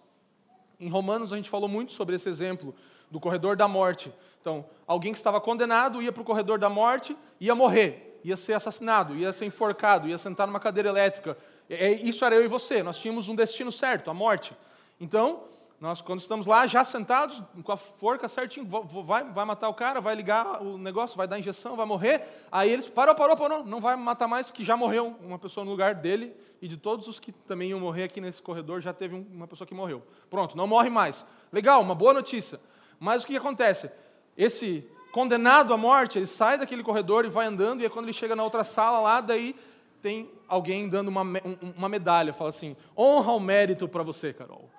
Em 0.79 0.89
Romanos, 0.89 1.31
a 1.31 1.35
gente 1.35 1.49
falou 1.49 1.69
muito 1.69 1.93
sobre 1.93 2.15
esse 2.15 2.27
exemplo 2.27 2.73
do 3.09 3.19
corredor 3.19 3.55
da 3.55 3.67
morte. 3.67 4.11
Então, 4.41 4.65
alguém 4.87 5.11
que 5.11 5.17
estava 5.17 5.39
condenado 5.39 6.01
ia 6.01 6.11
para 6.11 6.21
o 6.21 6.25
corredor 6.25 6.57
da 6.57 6.69
morte, 6.69 7.15
ia 7.39 7.53
morrer, 7.53 8.14
ia 8.25 8.35
ser 8.35 8.53
assassinado, 8.53 9.15
ia 9.15 9.31
ser 9.31 9.45
enforcado, 9.45 10.07
ia 10.07 10.17
sentar 10.17 10.47
numa 10.47 10.59
cadeira 10.59 10.89
elétrica. 10.89 11.37
É, 11.69 11.91
isso 11.91 12.25
era 12.25 12.35
eu 12.35 12.43
e 12.43 12.47
você, 12.47 12.81
nós 12.81 12.97
tínhamos 12.97 13.27
um 13.27 13.35
destino 13.35 13.71
certo, 13.71 14.09
a 14.09 14.13
morte. 14.13 14.57
Então, 14.99 15.43
Nós, 15.79 15.99
quando 16.01 16.19
estamos 16.19 16.45
lá, 16.45 16.65
já 16.67 16.85
sentados, 16.85 17.43
com 17.61 17.71
a 17.71 17.75
forca 17.77 18.27
certinho, 18.29 18.65
vai, 19.05 19.25
vai 19.25 19.45
matar 19.45 19.67
o 19.67 19.73
cara, 19.73 19.99
vai 19.99 20.15
ligar 20.15 20.61
o 20.63 20.77
negócio, 20.77 21.17
vai 21.17 21.27
dar 21.27 21.37
injeção, 21.37 21.75
vai 21.75 21.85
morrer. 21.85 22.21
Aí 22.49 22.71
eles, 22.71 22.87
parou, 22.87 23.13
parou, 23.13 23.35
parou, 23.35 23.63
não 23.65 23.81
vai 23.81 23.95
matar 23.97 24.27
mais, 24.27 24.49
que 24.49 24.63
já 24.63 24.77
morreu 24.77 25.15
uma 25.21 25.37
pessoa 25.37 25.65
no 25.65 25.71
lugar 25.71 25.93
dele, 25.93 26.33
e 26.61 26.67
de 26.67 26.77
todos 26.77 27.07
os 27.07 27.19
que 27.19 27.31
também 27.31 27.69
iam 27.69 27.79
morrer 27.79 28.03
aqui 28.03 28.21
nesse 28.21 28.41
corredor, 28.41 28.79
já 28.79 28.93
teve 28.93 29.15
uma 29.15 29.47
pessoa 29.47 29.67
que 29.67 29.73
morreu. 29.73 30.01
Pronto, 30.29 30.55
não 30.55 30.65
morre 30.65 30.89
mais. 30.89 31.25
Legal, 31.51 31.81
uma 31.81 31.93
boa 31.93 32.13
notícia. 32.13 32.59
Mas 32.97 33.23
o 33.23 33.27
que 33.27 33.35
acontece? 33.35 33.91
Esse 34.37 34.89
condenado 35.15 35.73
à 35.73 35.77
morte, 35.77 36.19
ele 36.19 36.27
sai 36.27 36.57
daquele 36.57 36.83
corredor 36.83 37.23
e 37.23 37.29
vai 37.29 37.45
andando, 37.45 37.81
e 37.81 37.89
quando 37.89 38.03
ele 38.03 38.11
chega 38.11 38.35
na 38.35 38.43
outra 38.43 38.65
sala 38.65 38.99
lá, 38.99 39.21
daí 39.21 39.55
tem 40.01 40.29
alguém 40.45 40.89
dando 40.89 41.07
uma, 41.07 41.21
uma 41.61 41.87
medalha, 41.87 42.33
fala 42.33 42.49
assim: 42.49 42.75
honra 42.97 43.31
o 43.31 43.39
mérito 43.39 43.87
para 43.87 44.03
você, 44.03 44.33
Carol. 44.33 44.69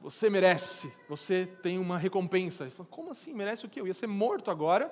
Você 0.00 0.30
merece, 0.30 0.90
você 1.06 1.44
tem 1.62 1.78
uma 1.78 1.98
recompensa. 1.98 2.64
Ele 2.64 2.70
fala, 2.70 2.88
como 2.90 3.10
assim? 3.10 3.34
Merece 3.34 3.66
o 3.66 3.68
quê? 3.68 3.82
Eu 3.82 3.86
ia 3.86 3.92
ser 3.92 4.06
morto 4.06 4.50
agora, 4.50 4.90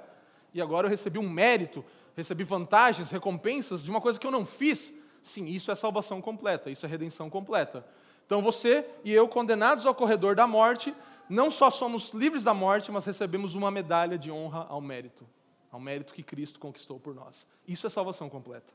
e 0.52 0.60
agora 0.60 0.86
eu 0.86 0.90
recebi 0.90 1.18
um 1.18 1.30
mérito, 1.30 1.82
recebi 2.14 2.44
vantagens, 2.44 3.10
recompensas 3.10 3.82
de 3.82 3.90
uma 3.90 4.02
coisa 4.02 4.20
que 4.20 4.26
eu 4.26 4.30
não 4.30 4.44
fiz. 4.44 4.92
Sim, 5.22 5.46
isso 5.46 5.70
é 5.70 5.74
salvação 5.74 6.20
completa, 6.20 6.68
isso 6.70 6.84
é 6.84 6.88
redenção 6.90 7.30
completa. 7.30 7.86
Então 8.26 8.42
você 8.42 8.84
e 9.02 9.10
eu, 9.10 9.26
condenados 9.26 9.86
ao 9.86 9.94
corredor 9.94 10.34
da 10.34 10.46
morte, 10.46 10.94
não 11.30 11.48
só 11.48 11.70
somos 11.70 12.10
livres 12.10 12.42
da 12.42 12.52
morte, 12.52 12.90
mas 12.90 13.04
recebemos 13.04 13.54
uma 13.54 13.70
medalha 13.70 14.18
de 14.18 14.32
honra 14.32 14.66
ao 14.68 14.80
mérito, 14.80 15.24
ao 15.70 15.78
mérito 15.78 16.12
que 16.12 16.24
Cristo 16.24 16.58
conquistou 16.58 16.98
por 16.98 17.14
nós. 17.14 17.46
Isso 17.68 17.86
é 17.86 17.90
salvação 17.90 18.28
completa. 18.28 18.72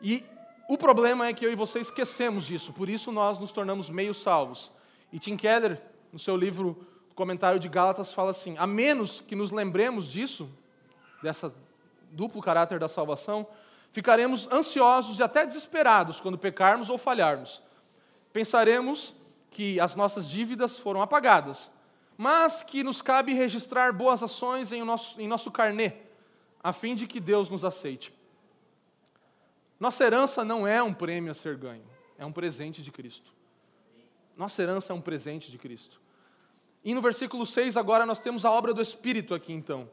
E 0.00 0.24
o 0.66 0.78
problema 0.78 1.26
é 1.26 1.34
que 1.34 1.44
eu 1.44 1.52
e 1.52 1.54
você 1.54 1.78
esquecemos 1.78 2.46
disso, 2.46 2.72
por 2.72 2.88
isso 2.88 3.12
nós 3.12 3.38
nos 3.38 3.52
tornamos 3.52 3.90
meio 3.90 4.14
salvos. 4.14 4.72
E 5.12 5.18
Tim 5.18 5.36
Keller, 5.36 5.78
no 6.10 6.18
seu 6.18 6.36
livro 6.36 6.86
Comentário 7.14 7.60
de 7.60 7.68
Gálatas, 7.68 8.14
fala 8.14 8.30
assim: 8.30 8.56
a 8.56 8.66
menos 8.66 9.20
que 9.20 9.36
nos 9.36 9.52
lembremos 9.52 10.08
disso, 10.10 10.48
dessa 11.22 11.52
duplo 12.10 12.40
caráter 12.40 12.78
da 12.78 12.88
salvação, 12.88 13.46
ficaremos 13.92 14.50
ansiosos 14.50 15.18
e 15.18 15.22
até 15.22 15.44
desesperados 15.44 16.18
quando 16.18 16.38
pecarmos 16.38 16.88
ou 16.88 16.96
falharmos. 16.96 17.60
Pensaremos 18.32 19.14
que 19.58 19.80
as 19.80 19.96
nossas 19.96 20.28
dívidas 20.28 20.78
foram 20.78 21.02
apagadas, 21.02 21.68
mas 22.16 22.62
que 22.62 22.84
nos 22.84 23.02
cabe 23.02 23.34
registrar 23.34 23.92
boas 23.92 24.22
ações 24.22 24.70
em 24.70 24.84
nosso, 24.84 25.20
em 25.20 25.26
nosso 25.26 25.50
carnê, 25.50 25.94
a 26.62 26.72
fim 26.72 26.94
de 26.94 27.08
que 27.08 27.18
Deus 27.18 27.50
nos 27.50 27.64
aceite. 27.64 28.14
Nossa 29.80 30.04
herança 30.04 30.44
não 30.44 30.64
é 30.64 30.80
um 30.80 30.94
prêmio 30.94 31.32
a 31.32 31.34
ser 31.34 31.56
ganho, 31.56 31.82
é 32.16 32.24
um 32.24 32.30
presente 32.30 32.82
de 32.82 32.92
Cristo. 32.92 33.32
Nossa 34.36 34.62
herança 34.62 34.92
é 34.92 34.94
um 34.94 35.00
presente 35.00 35.50
de 35.50 35.58
Cristo. 35.58 36.00
E 36.84 36.94
no 36.94 37.02
versículo 37.02 37.44
6, 37.44 37.76
agora 37.76 38.06
nós 38.06 38.20
temos 38.20 38.44
a 38.44 38.52
obra 38.52 38.72
do 38.72 38.80
Espírito 38.80 39.34
aqui, 39.34 39.52
então. 39.52 39.90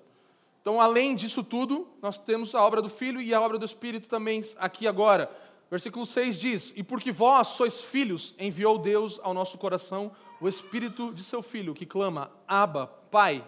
Então, 0.61 0.79
além 0.79 1.15
disso 1.15 1.43
tudo, 1.43 1.87
nós 2.03 2.19
temos 2.19 2.53
a 2.53 2.61
obra 2.61 2.83
do 2.83 2.89
Filho 2.89 3.19
e 3.19 3.33
a 3.33 3.41
obra 3.41 3.57
do 3.57 3.65
Espírito 3.65 4.07
também 4.07 4.43
aqui 4.57 4.87
agora. 4.87 5.27
Versículo 5.69 6.05
6 6.05 6.37
diz: 6.37 6.73
E 6.75 6.83
porque 6.83 7.11
vós 7.11 7.49
sois 7.49 7.81
filhos, 7.81 8.33
enviou 8.39 8.77
Deus 8.77 9.19
ao 9.23 9.33
nosso 9.33 9.57
coração 9.57 10.11
o 10.39 10.47
Espírito 10.47 11.13
de 11.13 11.23
seu 11.23 11.41
Filho, 11.41 11.73
que 11.73 11.85
clama: 11.85 12.31
Abba, 12.47 12.87
Pai 13.09 13.43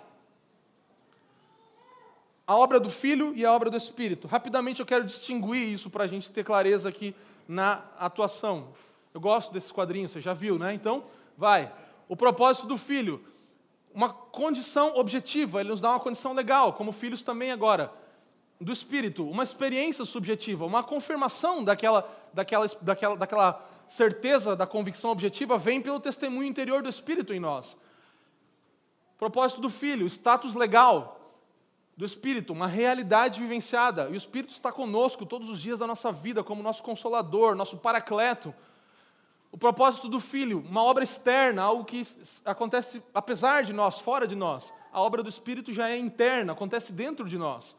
a 2.47 2.55
obra 2.55 2.79
do 2.79 2.89
Filho 2.89 3.33
e 3.35 3.45
a 3.45 3.51
obra 3.51 3.69
do 3.69 3.75
Espírito. 3.75 4.25
Rapidamente 4.25 4.79
eu 4.79 4.85
quero 4.85 5.03
distinguir 5.03 5.67
isso 5.67 5.89
para 5.89 6.05
a 6.05 6.07
gente 6.07 6.31
ter 6.31 6.45
clareza 6.45 6.87
aqui 6.87 7.13
na 7.45 7.83
atuação. 7.99 8.69
Eu 9.13 9.19
gosto 9.19 9.51
desses 9.51 9.69
quadrinhos, 9.69 10.13
você 10.13 10.21
já 10.21 10.33
viu, 10.33 10.57
né? 10.57 10.73
Então, 10.73 11.03
vai. 11.37 11.69
O 12.07 12.15
propósito 12.15 12.65
do 12.65 12.77
Filho, 12.77 13.21
uma 13.93 14.13
condição 14.13 14.95
objetiva, 14.95 15.59
ele 15.59 15.69
nos 15.69 15.81
dá 15.81 15.89
uma 15.89 15.99
condição 15.99 16.31
legal, 16.31 16.71
como 16.71 16.93
filhos 16.93 17.21
também 17.21 17.51
agora. 17.51 17.91
Do 18.59 18.71
Espírito, 18.71 19.29
uma 19.29 19.43
experiência 19.43 20.03
subjetiva, 20.03 20.65
uma 20.65 20.83
confirmação 20.83 21.63
daquela, 21.63 22.09
daquela, 22.33 22.65
daquela, 22.81 23.15
daquela 23.15 23.69
certeza, 23.87 24.55
da 24.55 24.65
convicção 24.65 25.11
objetiva, 25.11 25.57
vem 25.57 25.81
pelo 25.81 25.99
testemunho 25.99 26.49
interior 26.49 26.81
do 26.81 26.89
Espírito 26.89 27.33
em 27.33 27.39
nós. 27.39 27.77
Propósito 29.17 29.61
do 29.61 29.69
Filho, 29.69 30.05
status 30.07 30.53
legal, 30.53 31.19
do 31.95 32.05
Espírito, 32.05 32.53
uma 32.53 32.67
realidade 32.67 33.39
vivenciada. 33.39 34.07
E 34.09 34.13
o 34.13 34.15
Espírito 34.15 34.51
está 34.51 34.71
conosco 34.71 35.25
todos 35.25 35.49
os 35.49 35.59
dias 35.59 35.79
da 35.79 35.87
nossa 35.87 36.11
vida, 36.11 36.43
como 36.43 36.61
nosso 36.61 36.83
consolador, 36.83 37.55
nosso 37.55 37.77
paracleto. 37.77 38.53
O 39.51 39.57
propósito 39.57 40.07
do 40.07 40.19
Filho, 40.19 40.59
uma 40.59 40.83
obra 40.83 41.03
externa, 41.03 41.63
algo 41.63 41.83
que 41.83 42.03
acontece 42.45 43.01
apesar 43.13 43.63
de 43.63 43.73
nós, 43.73 43.99
fora 43.99 44.27
de 44.27 44.35
nós. 44.35 44.71
A 44.91 45.01
obra 45.01 45.23
do 45.23 45.29
Espírito 45.29 45.73
já 45.73 45.89
é 45.89 45.97
interna, 45.97 46.53
acontece 46.53 46.93
dentro 46.93 47.27
de 47.27 47.37
nós. 47.37 47.75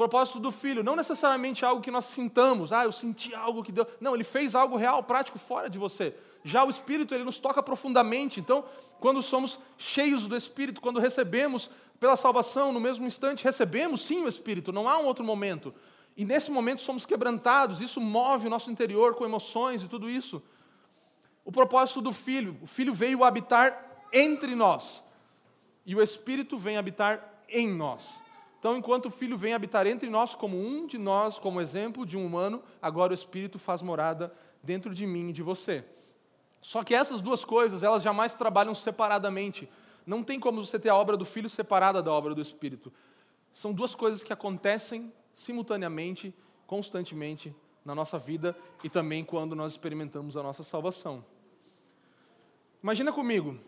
Propósito 0.00 0.40
do 0.40 0.50
Filho, 0.50 0.82
não 0.82 0.96
necessariamente 0.96 1.62
algo 1.62 1.82
que 1.82 1.90
nós 1.90 2.06
sintamos, 2.06 2.72
ah, 2.72 2.84
eu 2.84 2.90
senti 2.90 3.34
algo 3.34 3.62
que 3.62 3.70
deu. 3.70 3.86
Não, 4.00 4.14
ele 4.14 4.24
fez 4.24 4.54
algo 4.54 4.78
real, 4.78 5.02
prático, 5.02 5.38
fora 5.38 5.68
de 5.68 5.78
você. 5.78 6.14
Já 6.42 6.64
o 6.64 6.70
Espírito, 6.70 7.14
ele 7.14 7.22
nos 7.22 7.38
toca 7.38 7.62
profundamente. 7.62 8.40
Então, 8.40 8.64
quando 8.98 9.20
somos 9.20 9.58
cheios 9.76 10.26
do 10.26 10.34
Espírito, 10.34 10.80
quando 10.80 10.98
recebemos 10.98 11.68
pela 11.98 12.16
salvação, 12.16 12.72
no 12.72 12.80
mesmo 12.80 13.06
instante, 13.06 13.44
recebemos 13.44 14.00
sim 14.00 14.24
o 14.24 14.28
Espírito, 14.28 14.72
não 14.72 14.88
há 14.88 14.98
um 14.98 15.04
outro 15.04 15.22
momento. 15.22 15.74
E 16.16 16.24
nesse 16.24 16.50
momento 16.50 16.80
somos 16.80 17.04
quebrantados, 17.04 17.82
isso 17.82 18.00
move 18.00 18.46
o 18.46 18.50
nosso 18.50 18.70
interior 18.70 19.14
com 19.14 19.26
emoções 19.26 19.82
e 19.82 19.86
tudo 19.86 20.08
isso. 20.08 20.42
O 21.44 21.52
propósito 21.52 22.00
do 22.00 22.14
Filho, 22.14 22.56
o 22.62 22.66
Filho 22.66 22.94
veio 22.94 23.22
habitar 23.22 24.06
entre 24.14 24.54
nós, 24.54 25.04
e 25.84 25.94
o 25.94 26.00
Espírito 26.00 26.56
vem 26.56 26.78
habitar 26.78 27.42
em 27.50 27.68
nós. 27.68 28.29
Então, 28.60 28.76
enquanto 28.76 29.06
o 29.06 29.10
Filho 29.10 29.38
vem 29.38 29.54
habitar 29.54 29.86
entre 29.86 30.10
nós, 30.10 30.34
como 30.34 30.54
um 30.54 30.86
de 30.86 30.98
nós, 30.98 31.38
como 31.38 31.62
exemplo 31.62 32.04
de 32.04 32.14
um 32.14 32.26
humano, 32.26 32.62
agora 32.80 33.10
o 33.10 33.14
Espírito 33.14 33.58
faz 33.58 33.80
morada 33.80 34.30
dentro 34.62 34.94
de 34.94 35.06
mim 35.06 35.30
e 35.30 35.32
de 35.32 35.42
você. 35.42 35.82
Só 36.60 36.84
que 36.84 36.94
essas 36.94 37.22
duas 37.22 37.42
coisas, 37.42 37.82
elas 37.82 38.02
jamais 38.02 38.34
trabalham 38.34 38.74
separadamente. 38.74 39.66
Não 40.06 40.22
tem 40.22 40.38
como 40.38 40.62
você 40.62 40.78
ter 40.78 40.90
a 40.90 40.94
obra 40.94 41.16
do 41.16 41.24
Filho 41.24 41.48
separada 41.48 42.02
da 42.02 42.12
obra 42.12 42.34
do 42.34 42.42
Espírito. 42.42 42.92
São 43.50 43.72
duas 43.72 43.94
coisas 43.94 44.22
que 44.22 44.32
acontecem 44.32 45.10
simultaneamente, 45.34 46.34
constantemente 46.66 47.56
na 47.82 47.94
nossa 47.94 48.18
vida 48.18 48.54
e 48.84 48.90
também 48.90 49.24
quando 49.24 49.56
nós 49.56 49.72
experimentamos 49.72 50.36
a 50.36 50.42
nossa 50.42 50.62
salvação. 50.62 51.24
Imagina 52.82 53.10
comigo, 53.10 53.58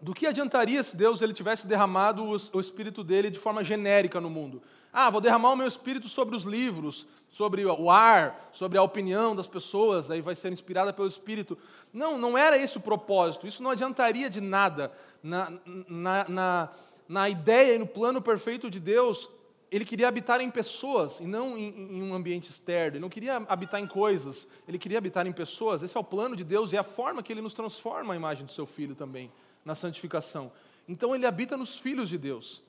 do 0.00 0.14
que 0.14 0.26
adiantaria 0.26 0.82
se 0.82 0.96
Deus 0.96 1.20
ele 1.20 1.32
tivesse 1.32 1.66
derramado 1.66 2.24
o 2.24 2.60
Espírito 2.60 3.02
dele 3.02 3.30
de 3.30 3.38
forma 3.38 3.64
genérica 3.64 4.20
no 4.20 4.30
mundo? 4.30 4.62
Ah, 4.92 5.10
vou 5.10 5.20
derramar 5.20 5.52
o 5.52 5.56
meu 5.56 5.66
Espírito 5.66 6.08
sobre 6.08 6.36
os 6.36 6.44
livros, 6.44 7.06
sobre 7.30 7.64
o 7.64 7.90
ar, 7.90 8.48
sobre 8.52 8.78
a 8.78 8.82
opinião 8.82 9.34
das 9.34 9.46
pessoas, 9.46 10.10
aí 10.10 10.20
vai 10.20 10.34
ser 10.34 10.52
inspirada 10.52 10.92
pelo 10.92 11.08
Espírito. 11.08 11.58
Não, 11.92 12.16
não 12.16 12.38
era 12.38 12.56
esse 12.56 12.76
o 12.76 12.80
propósito. 12.80 13.46
Isso 13.46 13.62
não 13.62 13.70
adiantaria 13.70 14.30
de 14.30 14.40
nada. 14.40 14.92
Na, 15.22 15.52
na, 15.88 16.28
na, 16.28 16.68
na 17.08 17.28
ideia 17.28 17.74
e 17.74 17.78
no 17.78 17.86
plano 17.86 18.22
perfeito 18.22 18.70
de 18.70 18.78
Deus, 18.78 19.28
ele 19.70 19.84
queria 19.84 20.08
habitar 20.08 20.40
em 20.40 20.50
pessoas 20.50 21.18
e 21.20 21.24
não 21.24 21.58
em, 21.58 21.98
em, 21.98 22.02
um 22.02 22.14
ambiente 22.14 22.48
externo. 22.50 22.96
Ele 22.96 23.02
não 23.02 23.10
queria 23.10 23.36
habitar 23.48 23.80
em 23.80 23.86
coisas, 23.86 24.46
ele 24.66 24.78
queria 24.78 24.98
habitar 24.98 25.26
em 25.26 25.32
pessoas. 25.32 25.82
Esse 25.82 25.96
é 25.96 26.00
o 26.00 26.04
plano 26.04 26.36
de 26.36 26.44
Deus 26.44 26.72
e 26.72 26.76
é 26.76 26.78
a 26.78 26.84
forma 26.84 27.22
que 27.22 27.32
ele 27.32 27.42
nos 27.42 27.52
transforma 27.52 28.14
a 28.14 28.16
imagem 28.16 28.46
do 28.46 28.52
seu 28.52 28.64
filho 28.64 28.94
também 28.94 29.30
na 29.64 29.74
santificação. 29.74 30.50
Então 30.88 31.14
ele 31.14 31.26
habita 31.26 31.56
nos 31.56 31.78
filhos 31.78 32.08
de 32.08 32.16
Deus, 32.16 32.62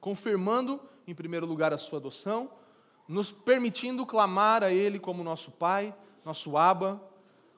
confirmando, 0.00 0.80
em 1.06 1.14
primeiro 1.14 1.46
lugar, 1.46 1.72
a 1.72 1.78
sua 1.78 1.98
adoção, 1.98 2.50
nos 3.06 3.32
permitindo 3.32 4.06
clamar 4.06 4.62
a 4.62 4.72
Ele 4.72 4.98
como 4.98 5.24
nosso 5.24 5.50
Pai, 5.50 5.94
nosso 6.24 6.56
Abba, 6.56 7.02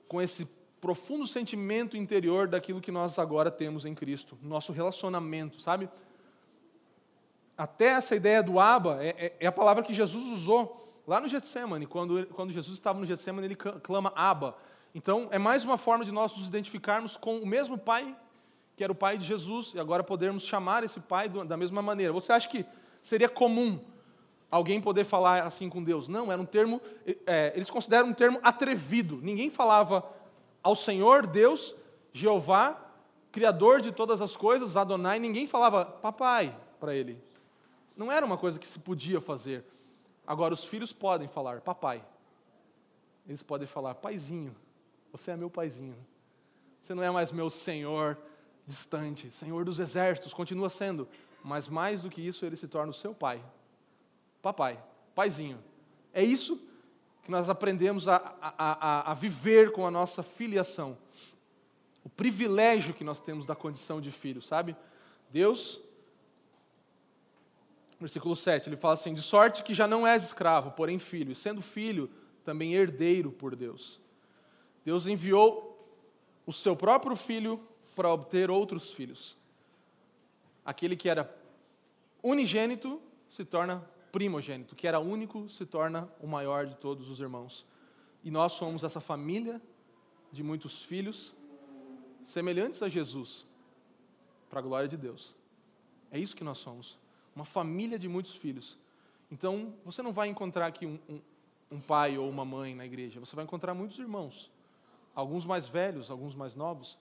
com 0.09 0.21
esse 0.21 0.49
profundo 0.81 1.27
sentimento 1.27 1.97
interior 1.97 2.49
daquilo 2.49 2.81
que 2.81 2.91
nós 2.91 3.19
agora 3.19 3.51
temos 3.51 3.85
em 3.85 3.95
Cristo, 3.95 4.37
nosso 4.43 4.73
relacionamento, 4.73 5.61
sabe? 5.61 5.89
Até 7.57 7.89
essa 7.89 8.17
ideia 8.17 8.43
do 8.43 8.59
Abba 8.59 8.99
é, 9.03 9.09
é, 9.11 9.37
é 9.41 9.47
a 9.47 9.53
palavra 9.53 9.83
que 9.83 9.95
Jesus 9.95 10.27
usou 10.27 11.03
lá 11.07 11.21
no 11.21 11.29
Getsemane, 11.29 11.87
quando, 11.87 12.27
quando 12.29 12.51
Jesus 12.51 12.75
estava 12.75 12.99
no 12.99 13.07
Getsemane, 13.07 13.47
ele 13.47 13.57
clama 13.57 14.13
Abba. 14.17 14.57
Então, 14.95 15.29
é 15.31 15.39
mais 15.39 15.65
uma 15.65 15.79
forma 15.79 16.05
de 16.05 16.13
nós 16.13 16.37
nos 16.37 16.49
identificarmos 16.49 17.17
com 17.17 17.39
o 17.39 17.47
mesmo 17.47 17.79
Pai 17.79 18.17
que 18.77 18.83
era 18.83 18.93
o 18.93 18.97
pai 18.97 19.19
de 19.19 19.25
Jesus, 19.25 19.73
e 19.75 19.81
agora 19.81 20.03
podermos 20.03 20.45
chamar 20.45 20.83
esse 20.85 21.01
pai 21.01 21.29
da 21.29 21.57
mesma 21.57 21.83
maneira. 21.83 22.13
Você 22.13 22.33
acha 22.33 22.49
que 22.49 22.65
seria 23.03 23.29
comum 23.29 23.81
alguém 24.51 24.81
poder 24.81 25.05
falar 25.05 25.43
assim 25.43 25.69
com 25.69 25.83
Deus? 25.83 26.09
Não, 26.09 26.33
era 26.33 26.41
um 26.41 26.47
termo, 26.47 26.81
é, 27.27 27.53
eles 27.55 27.71
consideram 27.71 28.09
um 28.09 28.15
termo 28.15 28.41
atrevido. 28.43 29.21
Ninguém 29.23 29.51
falava 29.51 30.05
ao 30.63 30.75
Senhor, 30.75 31.27
Deus, 31.27 31.75
Jeová, 32.13 32.79
Criador 33.31 33.81
de 33.81 33.93
todas 33.93 34.21
as 34.21 34.37
coisas, 34.37 34.77
Adonai, 34.77 35.19
ninguém 35.19 35.47
falava 35.47 35.87
papai 35.87 36.55
para 36.79 36.95
ele. 36.95 37.19
Não 37.97 38.13
era 38.13 38.25
uma 38.25 38.37
coisa 38.37 38.59
que 38.59 38.67
se 38.67 38.79
podia 38.79 39.21
fazer. 39.21 39.65
Agora, 40.27 40.53
os 40.53 40.65
filhos 40.65 40.93
podem 40.93 41.27
falar 41.27 41.61
papai. 41.63 42.05
Eles 43.27 43.43
podem 43.43 43.67
falar 43.67 43.95
paizinho, 43.95 44.55
você 45.11 45.31
é 45.31 45.37
meu 45.37 45.49
paizinho. 45.49 45.97
Você 46.81 46.95
não 46.95 47.03
é 47.03 47.11
mais 47.11 47.31
meu 47.31 47.49
Senhor 47.49 48.19
distante, 48.67 49.31
Senhor 49.31 49.65
dos 49.65 49.79
exércitos, 49.79 50.33
continua 50.33 50.71
sendo, 50.71 51.09
mas 51.43 51.69
mais 51.69 52.01
do 52.01 52.11
que 52.11 52.21
isso, 52.21 52.45
ele 52.45 52.57
se 52.57 52.69
torna 52.69 52.91
o 52.91 52.95
seu 52.95 53.15
pai. 53.15 53.43
Papai, 54.41 54.83
paizinho. 55.15 55.63
É 56.13 56.23
isso 56.23 56.61
que 57.23 57.31
nós 57.31 57.49
aprendemos 57.49 58.09
a, 58.09 58.17
a, 58.41 58.53
a, 58.59 59.11
a 59.13 59.15
viver 59.15 59.73
com 59.73 59.87
a 59.87 59.91
nossa 59.91 60.23
filiação. 60.23 60.99
O 62.05 62.09
privilégio 62.09 62.95
que 62.95 63.05
nós 63.05 63.21
temos 63.21 63.47
da 63.47 63.55
condição 63.55 64.01
de 64.01 64.11
filho, 64.11 64.43
sabe? 64.43 64.77
Deus, 65.31 65.81
versículo 68.01 68.35
7, 68.35 68.69
ele 68.69 68.77
fala 68.77 68.95
assim: 68.95 69.15
De 69.15 69.23
sorte 69.23 69.63
que 69.63 69.73
já 69.73 69.87
não 69.87 70.07
és 70.07 70.25
escravo, 70.25 70.73
porém 70.73 70.99
filho, 70.99 71.33
e 71.33 71.37
sendo 71.37 71.63
filho, 71.63 72.11
também 72.45 72.75
herdeiro 72.75 73.31
por 73.31 73.55
Deus. 73.55 74.01
Deus 74.85 75.07
enviou 75.07 75.73
o 76.45 76.53
seu 76.53 76.75
próprio 76.75 77.15
filho 77.15 77.61
para 77.95 78.11
obter 78.11 78.51
outros 78.51 78.93
filhos. 78.93 79.37
Aquele 80.65 80.97
que 80.97 81.09
era 81.09 81.35
unigênito 82.23 83.01
se 83.29 83.45
torna 83.45 83.85
primogênito, 84.11 84.77
que 84.77 84.87
era 84.87 85.01
único 85.01 85.49
se 85.49 85.65
torna 85.65 86.09
o 86.21 86.27
maior 86.27 86.67
de 86.67 86.75
todos 86.77 87.09
os 87.09 87.21
irmãos. 87.21 87.67
E 88.23 88.31
nós 88.31 88.53
somos 88.53 88.85
essa 88.85 89.01
família 89.01 89.61
de 90.31 90.43
muitos 90.43 90.83
filhos, 90.83 91.35
semelhantes 92.25 92.83
a 92.83 92.89
Jesus, 92.89 93.47
para 94.49 94.61
a 94.61 94.63
glória 94.63 94.89
de 94.89 94.97
Deus. 94.97 95.35
É 96.11 96.19
isso 96.19 96.37
que 96.37 96.45
nós 96.45 96.59
somos, 96.59 96.99
uma 97.35 97.45
família 97.45 97.99
de 97.99 98.09
muitos 98.09 98.35
filhos. 98.35 98.79
Então, 99.31 99.75
você 99.85 100.03
não 100.03 100.13
vai 100.13 100.29
encontrar 100.29 100.67
aqui 100.67 100.87
um, 100.87 100.99
um, 101.09 101.21
um 101.71 101.81
pai 101.81 102.19
ou 102.19 102.29
uma 102.29 102.45
mãe 102.45 102.75
na 102.75 102.85
igreja, 102.85 103.19
você 103.19 103.35
vai 103.35 103.45
encontrar 103.45 103.75
muitos 103.75 103.99
irmãos 103.99 104.51
alguns 105.15 105.45
mais 105.45 105.69
velhos, 105.69 106.11
alguns 106.11 106.35
mais 106.35 106.55
novos. 106.55 106.99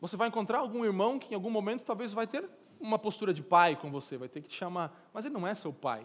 Você 0.00 0.16
vai 0.16 0.28
encontrar 0.28 0.58
algum 0.58 0.84
irmão 0.84 1.18
que 1.18 1.32
em 1.32 1.34
algum 1.34 1.50
momento 1.50 1.84
talvez 1.84 2.12
vai 2.12 2.26
ter 2.26 2.48
uma 2.80 2.98
postura 2.98 3.32
de 3.32 3.42
pai 3.42 3.76
com 3.76 3.90
você, 3.90 4.16
vai 4.16 4.28
ter 4.28 4.42
que 4.42 4.48
te 4.48 4.56
chamar, 4.56 5.08
mas 5.12 5.24
ele 5.24 5.34
não 5.34 5.46
é 5.46 5.54
seu 5.54 5.72
pai. 5.72 6.02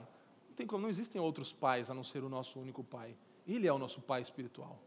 Não, 0.47 0.55
tem 0.55 0.65
como, 0.65 0.83
não 0.83 0.89
existem 0.89 1.19
outros 1.19 1.51
pais 1.51 1.89
a 1.89 1.93
não 1.93 2.03
ser 2.03 2.23
o 2.23 2.29
nosso 2.29 2.59
único 2.59 2.83
pai. 2.83 3.15
Ele 3.47 3.67
é 3.67 3.73
o 3.73 3.77
nosso 3.77 4.01
pai 4.01 4.21
espiritual. 4.21 4.81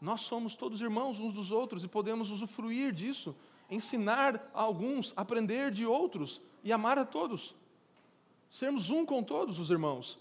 Nós 0.00 0.20
somos 0.20 0.54
todos 0.54 0.80
irmãos 0.80 1.18
uns 1.18 1.32
dos 1.32 1.50
outros 1.50 1.82
e 1.82 1.88
podemos 1.88 2.30
usufruir 2.30 2.92
disso, 2.92 3.34
ensinar 3.70 4.50
a 4.54 4.62
alguns, 4.62 5.12
aprender 5.16 5.70
de 5.70 5.86
outros 5.86 6.40
e 6.62 6.72
amar 6.72 6.98
a 6.98 7.04
todos. 7.04 7.54
Sermos 8.48 8.90
um 8.90 9.04
com 9.04 9.22
todos 9.22 9.58
os 9.58 9.70
irmãos. 9.70 10.18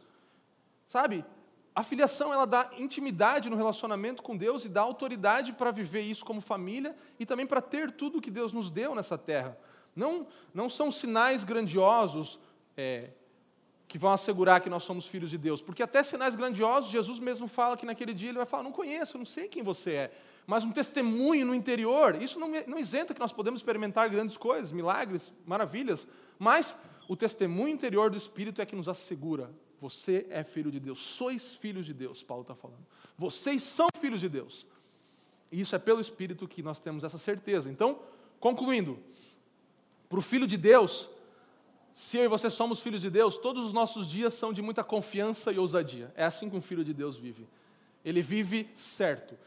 Sabe? 0.88 1.24
A 1.78 1.84
filiação 1.84 2.34
ela 2.34 2.48
dá 2.48 2.72
intimidade 2.80 3.52
no 3.52 3.56
relacionamento 3.56 4.24
com 4.24 4.36
Deus 4.36 4.66
e 4.66 4.68
dá 4.68 4.82
autoridade 4.82 5.54
para 5.54 5.70
viver 5.70 6.02
isso 6.02 6.26
como 6.26 6.42
família 6.42 6.96
e 7.20 7.24
também 7.24 7.46
para 7.46 7.62
ter 7.62 7.92
tudo 7.92 8.20
que 8.20 8.32
Deus 8.32 8.52
nos 8.52 8.72
deu 8.72 8.96
nessa 8.96 9.16
terra. 9.16 9.56
Não, 9.96 10.26
não 10.52 10.72
são 10.72 10.92
sinais 10.92 11.44
grandiosos 11.44 12.40
é, 12.76 13.12
que 13.88 14.00
vão 14.00 14.12
assegurar 14.12 14.60
que 14.60 14.72
nós 14.72 14.82
somos 14.82 15.06
filhos 15.06 15.30
de 15.30 15.38
Deus, 15.38 15.62
porque 15.62 15.84
até 15.84 16.02
sinais 16.02 16.36
grandiosos, 16.36 16.90
Jesus 16.90 17.20
mesmo 17.20 17.48
fala 17.48 17.78
que 17.78 17.86
naquele 17.86 18.12
dia 18.12 18.30
ele 18.30 18.40
vai 18.40 18.48
falar: 18.48 18.64
Não 18.64 18.72
conheço, 18.72 19.16
não 19.20 19.26
sei 19.26 19.48
quem 19.48 19.62
você 19.62 19.92
é. 19.92 20.12
Mas 20.48 20.64
um 20.64 20.72
testemunho 20.72 21.46
no 21.46 21.54
interior, 21.54 22.20
isso 22.20 22.40
não, 22.40 22.50
não 22.66 22.80
isenta 22.80 23.14
que 23.14 23.20
nós 23.20 23.32
podemos 23.32 23.60
experimentar 23.60 24.10
grandes 24.10 24.36
coisas, 24.36 24.72
milagres, 24.72 25.32
maravilhas, 25.46 26.08
mas 26.40 26.76
o 27.08 27.16
testemunho 27.16 27.70
interior 27.70 28.10
do 28.10 28.18
Espírito 28.18 28.64
é 28.64 28.66
que 28.66 28.76
nos 28.76 28.90
assegura 28.90 29.52
você 29.80 30.26
é 30.30 30.44
filho 30.44 30.72
de 30.72 30.80
Deus, 30.80 31.00
sois 31.02 31.54
filhos 31.54 31.86
de 31.86 31.94
Deus, 31.94 32.24
Paulo 32.24 32.42
está 32.42 32.56
falando. 32.56 32.86
Vocês 33.18 33.64
são 33.64 33.88
filhos 34.00 34.20
de 34.20 34.30
Deus. 34.30 34.66
E 35.52 35.62
isso 35.62 35.76
é 35.76 35.80
pelo 35.80 36.02
Espírito 36.02 36.48
que 36.48 36.62
nós 36.64 36.80
temos 36.80 37.04
essa 37.04 37.18
certeza. 37.18 37.70
Então, 37.70 38.00
concluindo, 38.40 39.00
para 40.10 40.20
o 40.20 40.22
filho 40.22 40.48
de 40.48 40.58
Deus, 40.58 41.10
se 41.94 42.18
eu 42.18 42.24
e 42.24 42.28
você 42.28 42.50
somos 42.50 42.80
filhos 42.80 43.02
de 43.02 43.10
Deus, 43.10 43.38
todos 43.38 43.66
os 43.66 43.74
nossos 43.74 44.08
dias 44.08 44.34
são 44.34 44.54
de 44.54 44.62
muita 44.62 44.84
confiança 44.84 45.52
e 45.52 45.60
ousadia. 45.60 46.12
É 46.16 46.26
assim 46.26 46.50
que 46.50 46.56
um 46.56 46.62
filho 46.62 46.84
de 46.84 46.94
Deus 46.94 47.16
vive. 47.16 47.48
Ele 48.04 48.22
vive 48.22 48.70
certo, 48.76 49.38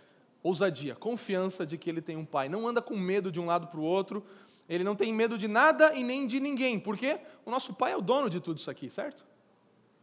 ousadia, 0.43 0.95
confiança 0.95 1.65
de 1.65 1.79
que 1.79 1.89
ele 1.89 2.03
tem 2.03 2.17
um 2.17 2.25
pai. 2.25 2.49
Não 2.49 2.67
anda 2.67 2.83
com 2.83 2.97
medo 2.97 3.31
de 3.31 3.41
um 3.41 3.47
lado 3.47 3.69
para 3.69 3.81
o 3.81 3.83
outro. 3.83 4.25
Ele 4.69 4.85
não 4.85 4.95
tem 4.95 5.13
medo 5.13 5.39
de 5.39 5.49
nada 5.49 5.95
e 5.95 6.05
nem 6.05 6.27
de 6.27 6.39
ninguém, 6.39 6.79
porque 6.79 7.19
o 7.45 7.51
nosso 7.51 7.75
pai 7.75 7.93
é 7.93 7.97
o 7.97 8.03
dono 8.03 8.31
de 8.31 8.41
tudo 8.41 8.59
isso 8.59 8.71
aqui, 8.71 8.91
certo? 8.91 9.25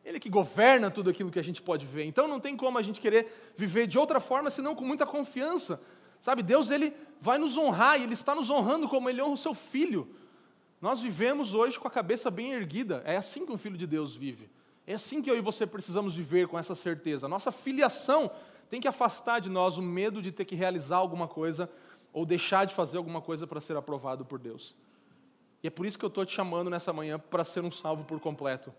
Ele 0.08 0.22
que 0.22 0.30
governa 0.30 0.90
tudo 0.90 1.10
aquilo 1.10 1.30
que 1.30 1.38
a 1.38 1.44
gente 1.44 1.62
pode 1.62 1.86
ver. 1.86 2.06
Então 2.06 2.30
não 2.30 2.40
tem 2.40 2.56
como 2.56 2.78
a 2.78 2.82
gente 2.82 3.02
querer 3.02 3.54
viver 3.58 3.88
de 3.88 3.98
outra 4.00 4.22
forma 4.22 4.50
senão 4.50 4.74
com 4.74 4.86
muita 4.86 5.06
confiança. 5.06 5.82
Sabe, 6.22 6.42
Deus 6.42 6.70
ele 6.70 6.94
vai 7.20 7.38
nos 7.38 7.58
honrar 7.58 8.00
e 8.00 8.04
ele 8.04 8.14
está 8.14 8.34
nos 8.34 8.50
honrando 8.50 8.88
como 8.88 9.10
ele 9.10 9.22
honra 9.22 9.34
o 9.34 9.38
seu 9.38 9.54
filho. 9.54 10.08
Nós 10.80 11.02
vivemos 11.02 11.54
hoje 11.54 11.78
com 11.78 11.90
a 11.90 11.92
cabeça 11.92 12.32
bem 12.32 12.54
erguida. 12.54 13.04
É 13.06 13.18
assim 13.18 13.46
que 13.46 13.52
um 13.52 13.58
filho 13.58 13.78
de 13.78 13.86
Deus 13.86 14.16
vive. 14.16 14.50
É 14.86 14.94
assim 14.94 15.22
que 15.22 15.30
eu 15.30 15.36
e 15.36 15.42
você 15.42 15.68
precisamos 15.68 16.16
viver 16.16 16.48
com 16.48 16.58
essa 16.58 16.74
certeza. 16.74 17.28
Nossa 17.28 17.52
filiação 17.52 18.32
tem 18.70 18.80
que 18.80 18.88
afastar 18.88 19.42
de 19.42 19.50
nós 19.50 19.76
o 19.76 19.82
medo 19.82 20.22
de 20.22 20.32
ter 20.32 20.46
que 20.46 20.56
realizar 20.56 20.98
alguma 20.98 21.28
coisa 21.28 21.70
ou 22.14 22.26
deixar 22.26 22.64
de 22.64 22.74
fazer 22.74 22.96
alguma 22.96 23.22
coisa 23.22 23.46
para 23.46 23.60
ser 23.60 23.76
aprovado 23.76 24.24
por 24.24 24.40
Deus. 24.40 24.74
E 25.62 25.68
é 25.68 25.70
por 25.70 25.86
isso 25.86 26.00
que 26.00 26.06
eu 26.06 26.08
estou 26.08 26.26
te 26.26 26.34
chamando 26.34 26.70
nessa 26.70 26.94
manhã 26.94 27.20
para 27.20 27.44
ser 27.44 27.62
um 27.66 27.72
salvo 27.72 28.06
por 28.06 28.22
completo. 28.22 28.74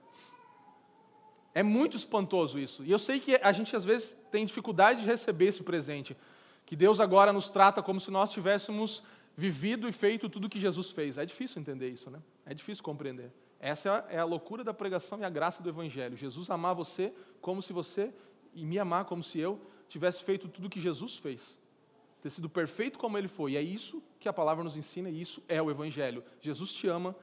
É 1.55 1.63
muito 1.63 1.97
espantoso 1.97 2.59
isso. 2.59 2.85
E 2.85 2.91
eu 2.91 2.99
sei 2.99 3.19
que 3.19 3.37
a 3.37 3.53
gente 3.53 3.75
às 3.75 3.85
vezes 3.85 4.17
tem 4.31 4.45
dificuldade 4.45 5.01
de 5.01 5.07
receber 5.07 5.47
esse 5.47 5.63
presente. 5.63 6.17
Que 6.65 6.77
Deus 6.77 7.01
agora 7.01 7.33
nos 7.33 7.49
trata 7.49 7.83
como 7.83 8.01
se 8.01 8.11
nós 8.11 8.31
tivéssemos 8.31 9.03
vivido 9.37 9.89
e 9.89 9.93
feito 9.93 10.29
tudo 10.29 10.49
que 10.49 10.61
Jesus 10.61 10.91
fez. 10.91 11.17
É 11.17 11.25
difícil 11.25 11.61
entender 11.61 11.89
isso, 11.89 12.11
né? 12.11 12.21
É 12.45 12.53
difícil 12.53 12.85
compreender. 12.85 13.33
Essa 13.61 14.05
é 14.09 14.19
a 14.19 14.25
loucura 14.25 14.63
da 14.63 14.75
pregação 14.75 15.21
e 15.21 15.25
a 15.25 15.31
graça 15.31 15.63
do 15.63 15.69
Evangelho. 15.69 16.17
Jesus 16.17 16.51
amar 16.51 16.75
você 16.75 17.13
como 17.41 17.63
se 17.63 17.73
você, 17.73 18.13
e 18.55 18.65
me 18.65 18.79
amar 18.79 19.05
como 19.05 19.23
se 19.23 19.39
eu, 19.39 19.61
tivesse 19.89 20.23
feito 20.23 20.49
tudo 20.49 20.69
que 20.69 20.81
Jesus 20.81 21.17
fez. 21.17 21.59
Ter 22.21 22.31
sido 22.31 22.49
perfeito 22.49 22.99
como 22.99 23.17
ele 23.17 23.29
foi. 23.29 23.53
E 23.53 23.57
é 23.57 23.63
isso 23.63 24.03
que 24.19 24.29
a 24.29 24.33
palavra 24.33 24.63
nos 24.63 24.77
ensina, 24.77 25.09
e 25.09 25.21
isso 25.21 25.43
é 25.49 25.63
o 25.63 25.71
Evangelho. 25.71 26.23
Jesus 26.41 26.73
te 26.73 26.87
ama 26.89 27.15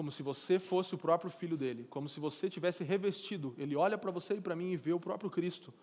como 0.00 0.10
se 0.10 0.22
você 0.22 0.58
fosse 0.58 0.94
o 0.94 0.98
próprio 0.98 1.30
filho 1.30 1.58
dele, 1.58 1.86
como 1.90 2.08
se 2.08 2.18
você 2.18 2.48
tivesse 2.48 2.82
revestido. 2.82 3.54
Ele 3.58 3.76
olha 3.76 3.98
para 3.98 4.10
você 4.10 4.32
e 4.32 4.40
para 4.40 4.56
mim 4.56 4.72
e 4.72 4.76
vê 4.78 4.94
o 4.94 4.98
próprio 4.98 5.28
Cristo. 5.28 5.74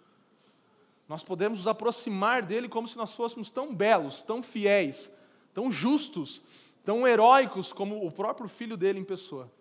Nós 1.07 1.23
podemos 1.23 1.59
nos 1.59 1.67
aproximar 1.67 2.41
dele 2.41 2.67
como 2.67 2.87
se 2.87 2.97
nós 2.97 3.13
fôssemos 3.13 3.51
tão 3.51 3.75
belos, 3.75 4.23
tão 4.23 4.41
fiéis, 4.41 5.13
tão 5.53 5.71
justos, 5.71 6.41
tão 6.83 7.07
heróicos 7.07 7.71
como 7.71 8.03
o 8.03 8.11
próprio 8.11 8.49
filho 8.49 8.75
dele 8.75 8.97
em 8.97 9.03
pessoa. 9.03 9.51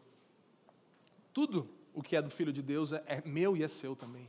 Tudo 1.34 1.68
o 1.92 2.02
que 2.02 2.16
é 2.16 2.22
do 2.22 2.30
filho 2.30 2.50
de 2.50 2.62
Deus 2.62 2.92
é, 2.92 3.02
é 3.06 3.22
meu 3.26 3.58
e 3.58 3.62
é 3.62 3.68
seu 3.68 3.94
também. 3.94 4.26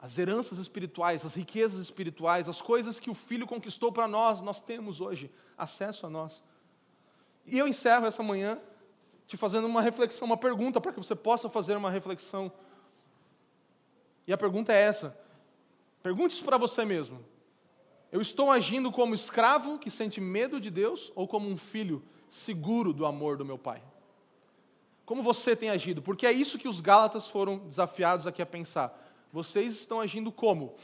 As 0.00 0.16
heranças 0.16 0.58
espirituais, 0.58 1.24
as 1.24 1.34
riquezas 1.34 1.80
espirituais, 1.80 2.48
as 2.48 2.60
coisas 2.60 3.00
que 3.00 3.10
o 3.10 3.14
filho 3.14 3.48
conquistou 3.48 3.90
para 3.90 4.06
nós, 4.06 4.40
nós 4.40 4.60
temos 4.60 5.00
hoje 5.00 5.28
acesso 5.58 6.06
a 6.06 6.08
nós. 6.08 6.40
E 7.44 7.58
eu 7.58 7.66
encerro 7.66 8.06
essa 8.06 8.22
manhã 8.22 8.60
te 9.26 9.36
fazendo 9.36 9.66
uma 9.66 9.82
reflexão, 9.82 10.26
uma 10.26 10.36
pergunta, 10.36 10.80
para 10.80 10.92
que 10.92 10.98
você 10.98 11.14
possa 11.14 11.48
fazer 11.48 11.76
uma 11.76 11.90
reflexão. 11.90 12.52
E 14.26 14.32
a 14.32 14.36
pergunta 14.36 14.72
é 14.72 14.80
essa: 14.80 15.18
pergunte 16.02 16.34
isso 16.34 16.44
para 16.44 16.56
você 16.56 16.84
mesmo. 16.84 17.24
Eu 18.12 18.20
estou 18.20 18.50
agindo 18.50 18.92
como 18.92 19.14
escravo 19.14 19.78
que 19.78 19.90
sente 19.90 20.20
medo 20.20 20.60
de 20.60 20.70
Deus 20.70 21.12
ou 21.14 21.26
como 21.26 21.48
um 21.48 21.56
filho 21.56 22.02
seguro 22.28 22.92
do 22.92 23.04
amor 23.04 23.36
do 23.36 23.44
meu 23.44 23.58
pai? 23.58 23.82
Como 25.04 25.22
você 25.22 25.54
tem 25.54 25.70
agido? 25.70 26.02
Porque 26.02 26.26
é 26.26 26.32
isso 26.32 26.58
que 26.58 26.68
os 26.68 26.80
Gálatas 26.80 27.28
foram 27.28 27.58
desafiados 27.58 28.26
aqui 28.26 28.42
a 28.42 28.46
pensar. 28.46 28.96
Vocês 29.32 29.74
estão 29.74 30.00
agindo 30.00 30.32
como? 30.32 30.74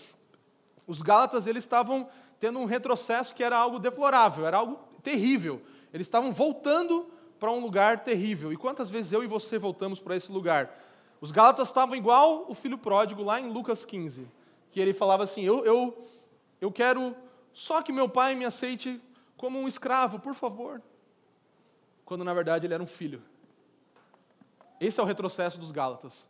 Os 0.87 1.01
Gálatas 1.01 1.47
eles 1.47 1.65
estavam 1.65 2.09
tendo 2.39 2.59
um 2.59 2.65
retrocesso 2.65 3.35
que 3.35 3.43
era 3.43 3.57
algo 3.57 3.79
deplorável, 3.79 4.47
era 4.47 4.59
algo 4.59 4.79
terrível. 5.03 5.63
Eles 5.93 6.07
estavam 6.07 6.33
voltando 6.33 7.11
para 7.43 7.51
um 7.51 7.59
lugar 7.59 8.05
terrível. 8.05 8.53
E 8.53 8.57
quantas 8.57 8.89
vezes 8.89 9.11
eu 9.11 9.25
e 9.25 9.27
você 9.27 9.59
voltamos 9.59 9.99
para 9.99 10.15
esse 10.15 10.31
lugar? 10.31 10.79
Os 11.21 11.33
Gálatas 11.33 11.67
estavam 11.67 11.97
igual 11.97 12.47
o 12.49 12.55
filho 12.55 12.79
pródigo 12.79 13.21
lá 13.21 13.41
em 13.41 13.51
Lucas 13.51 13.85
15, 13.85 14.29
que 14.71 14.79
ele 14.79 14.93
falava 14.93 15.25
assim: 15.25 15.43
eu, 15.43 15.65
eu, 15.65 16.07
eu 16.61 16.71
quero 16.71 17.17
só 17.53 17.83
que 17.83 17.93
meu 17.93 18.09
pai 18.09 18.37
me 18.37 18.45
aceite 18.45 19.03
como 19.37 19.59
um 19.59 19.67
escravo, 19.67 20.21
por 20.21 20.37
favor. 20.37 20.81
Quando 22.05 22.23
na 22.23 22.33
verdade 22.33 22.65
ele 22.65 22.75
era 22.75 22.83
um 22.83 22.87
filho. 22.87 23.21
Esse 24.81 25.01
é 25.01 25.03
o 25.03 25.07
retrocesso 25.07 25.59
dos 25.59 25.73
Gálatas. 25.73 26.29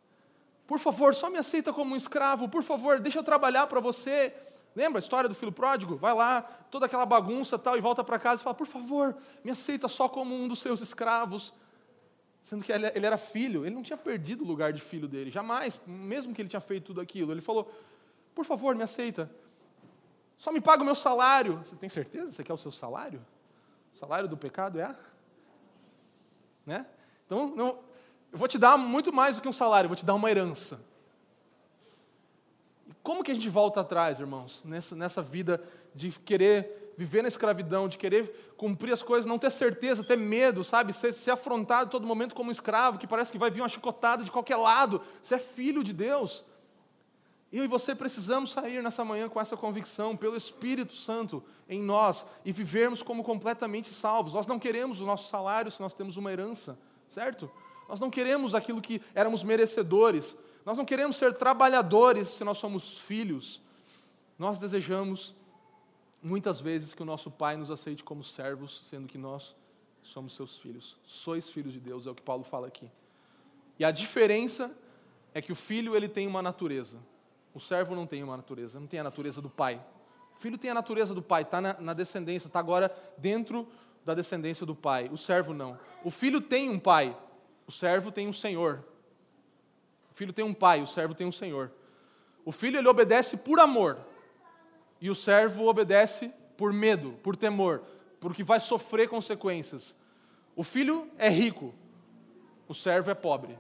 Por 0.67 0.79
favor, 0.79 1.15
só 1.15 1.29
me 1.29 1.37
aceita 1.37 1.75
como 1.75 1.93
um 1.93 1.97
escravo, 1.97 2.49
por 2.49 2.63
favor, 2.63 2.99
deixa 2.99 3.19
eu 3.19 3.23
trabalhar 3.23 3.67
para 3.67 3.81
você. 3.81 4.33
Lembra 4.75 4.99
a 4.99 5.03
história 5.03 5.29
do 5.29 5.35
filho 5.35 5.53
pródigo? 5.53 5.97
Vai 5.97 6.15
lá, 6.15 6.43
toda 6.71 6.87
aquela 6.87 7.05
bagunça 7.05 7.59
tal, 7.59 7.77
e 7.77 7.81
volta 7.81 8.03
para 8.03 8.19
casa 8.19 8.41
e 8.41 8.45
fala: 8.45 8.55
Por 8.55 8.67
favor, 8.67 9.17
me 9.45 9.51
aceita 9.51 9.89
só 9.89 10.09
como 10.09 10.35
um 10.35 10.49
dos 10.49 10.61
seus 10.61 10.81
escravos. 10.81 11.53
Sendo 12.43 12.65
que 12.65 12.73
ele 12.73 13.07
era 13.07 13.17
filho, 13.17 13.65
ele 13.65 13.75
não 13.75 13.83
tinha 13.83 13.97
perdido 13.97 14.43
o 14.43 14.47
lugar 14.47 14.73
de 14.73 14.81
filho 14.81 15.07
dele, 15.07 15.31
jamais, 15.31 15.79
mesmo 15.87 16.35
que 16.35 16.43
ele 16.43 16.49
tinha 16.49 16.61
feito 16.61 16.87
tudo 16.87 17.01
aquilo. 17.01 17.33
Ele 17.33 17.41
falou: 17.41 17.73
Por 18.35 18.45
favor, 18.45 18.75
me 18.75 18.83
aceita. 18.83 19.31
Só 20.39 20.51
me 20.51 20.61
paga 20.61 20.83
o 20.83 20.85
meu 20.85 20.95
salário. 20.95 21.59
Você 21.59 21.77
tem 21.77 21.89
certeza? 21.89 22.33
Você 22.33 22.43
quer 22.43 22.53
o 22.53 22.59
seu 22.59 22.73
salário? 22.73 23.25
O 23.93 23.97
salário 23.97 24.29
do 24.29 24.37
pecado 24.37 24.81
é? 24.81 24.97
Né? 26.65 26.87
Então, 27.27 27.53
não, 27.55 27.79
eu 28.33 28.39
vou 28.39 28.49
te 28.49 28.59
dar 28.59 28.77
muito 28.79 29.13
mais 29.13 29.37
do 29.37 29.43
que 29.43 29.49
um 29.49 29.53
salário, 29.53 29.87
eu 29.87 29.91
vou 29.91 29.97
te 29.97 30.05
dar 30.05 30.15
uma 30.15 30.31
herança. 30.31 30.81
Como 33.03 33.25
que 33.25 33.33
a 33.33 33.35
gente 33.35 33.49
volta 33.49 33.81
atrás, 33.81 34.21
irmãos, 34.21 34.63
nessa, 34.65 34.95
nessa 34.95 35.21
vida 35.21 35.63
de 35.95 36.11
querer 36.11 36.95
viver 36.97 37.23
na 37.23 37.29
escravidão, 37.29 37.89
de 37.89 37.99
querer 37.99 38.55
cumprir 38.57 38.93
as 38.93 39.03
coisas, 39.03 39.27
não 39.27 39.39
ter 39.39 39.51
certeza, 39.51 40.05
ter 40.05 40.17
medo, 40.17 40.63
sabe? 40.63 40.93
Ser, 40.93 41.13
ser 41.13 41.33
afrontado 41.33 41.91
todo 41.91 42.07
momento 42.07 42.35
como 42.35 42.49
um 42.49 42.53
escravo, 42.53 42.99
que 42.99 43.07
parece 43.07 43.33
que 43.33 43.39
vai 43.39 43.51
vir 43.51 43.61
uma 43.61 43.69
chicotada 43.69 44.23
de 44.23 44.31
qualquer 44.31 44.57
lado. 44.57 45.03
Você 45.21 45.35
é 45.35 45.39
filho 45.39 45.83
de 45.83 45.93
Deus. 45.93 46.45
Eu 47.53 47.65
e 47.65 47.69
você 47.69 47.95
precisamos 47.95 48.51
sair 48.51 48.83
nessa 48.83 49.05
manhã 49.05 49.29
com 49.29 49.41
essa 49.41 49.57
convicção, 49.57 50.17
pelo 50.17 50.37
Espírito 50.37 50.95
Santo 50.95 51.43
em 51.69 51.83
nós, 51.83 52.25
e 52.45 52.53
vivermos 52.53 53.03
como 53.03 53.23
completamente 53.23 53.89
salvos. 53.89 54.33
Nós 54.33 54.47
não 54.47 54.59
queremos 54.59 55.01
o 55.01 55.07
nosso 55.07 55.29
salário 55.29 55.71
se 55.71 55.81
nós 55.81 55.93
temos 55.93 56.17
uma 56.17 56.33
herança, 56.33 56.79
certo? 57.09 57.51
Nós 57.89 58.01
não 58.01 58.09
queremos 58.09 58.55
aquilo 58.55 58.81
que 58.81 59.03
éramos 59.15 59.43
merecedores. 59.43 60.37
Nós 60.65 60.79
não 60.79 60.85
queremos 60.85 61.17
ser 61.17 61.35
trabalhadores 61.35 62.29
se 62.29 62.45
nós 62.45 62.59
somos 62.59 62.99
filhos. 62.99 63.61
Nós 64.39 64.59
desejamos 64.59 65.35
muitas 66.23 66.61
vezes 66.61 66.95
que 66.95 67.03
o 67.03 67.07
nosso 67.07 67.31
Pai 67.31 67.57
nos 67.57 67.71
aceite 67.71 68.05
como 68.05 68.23
servos, 68.23 68.83
sendo 68.85 69.09
que 69.09 69.19
nós 69.19 69.57
somos 70.03 70.35
seus 70.35 70.57
filhos. 70.57 70.97
Sois 71.05 71.51
filhos 71.51 71.73
de 71.73 71.81
Deus, 71.81 72.07
é 72.07 72.11
o 72.11 72.15
que 72.15 72.23
Paulo 72.23 72.45
fala 72.45 72.67
aqui. 72.69 72.91
E 73.79 73.85
a 73.85 73.91
diferença 73.91 74.71
é 75.35 75.43
que 75.43 75.51
o 75.51 75.57
filho 75.57 75.97
ele 75.97 76.09
tem 76.09 76.27
uma 76.27 76.43
natureza. 76.43 76.99
O 77.55 77.61
servo 77.61 77.95
não 77.95 78.07
tem 78.07 78.23
uma 78.23 78.37
natureza, 78.37 78.79
não 78.79 78.87
tem 78.87 79.01
a 79.01 79.05
natureza 79.05 79.43
do 79.43 79.51
pai. 79.51 79.85
O 80.37 80.39
filho 80.39 80.57
tem 80.57 80.71
a 80.71 80.75
natureza 80.75 81.15
do 81.15 81.23
pai, 81.23 81.43
está 81.43 81.61
na, 81.61 81.75
na 81.75 81.93
descendência, 81.93 82.49
está 82.49 82.59
agora 82.59 82.95
dentro 83.19 83.69
da 84.05 84.15
descendência 84.15 84.65
do 84.65 84.75
pai. 84.75 85.09
O 85.13 85.19
servo 85.19 85.53
não. 85.53 85.79
O 86.05 86.11
filho 86.11 86.41
tem 86.41 86.71
um 86.71 86.79
pai, 86.79 87.17
o 87.67 87.73
servo 87.73 88.11
tem 88.11 88.27
um 88.27 88.33
senhor. 88.33 88.85
O 90.13 90.15
filho 90.15 90.33
tem 90.33 90.45
um 90.45 90.53
pai, 90.53 90.83
o 90.83 90.87
servo 90.87 91.15
tem 91.15 91.27
um 91.27 91.33
senhor. 91.33 91.73
O 92.45 92.53
filho 92.53 92.77
ele 92.77 92.87
obedece 92.87 93.39
por 93.39 93.59
amor, 93.59 93.99
e 95.01 95.09
o 95.09 95.15
servo 95.15 95.67
obedece 95.67 96.31
por 96.55 96.71
medo, 96.71 97.13
por 97.23 97.35
temor, 97.35 97.83
porque 98.21 98.45
vai 98.45 98.61
sofrer 98.61 99.09
consequências. 99.09 99.97
O 100.55 100.63
filho 100.63 101.11
é 101.17 101.31
rico, 101.31 101.73
o 102.69 102.75
servo 102.75 103.11
é 103.11 103.15
pobre. 103.15 103.59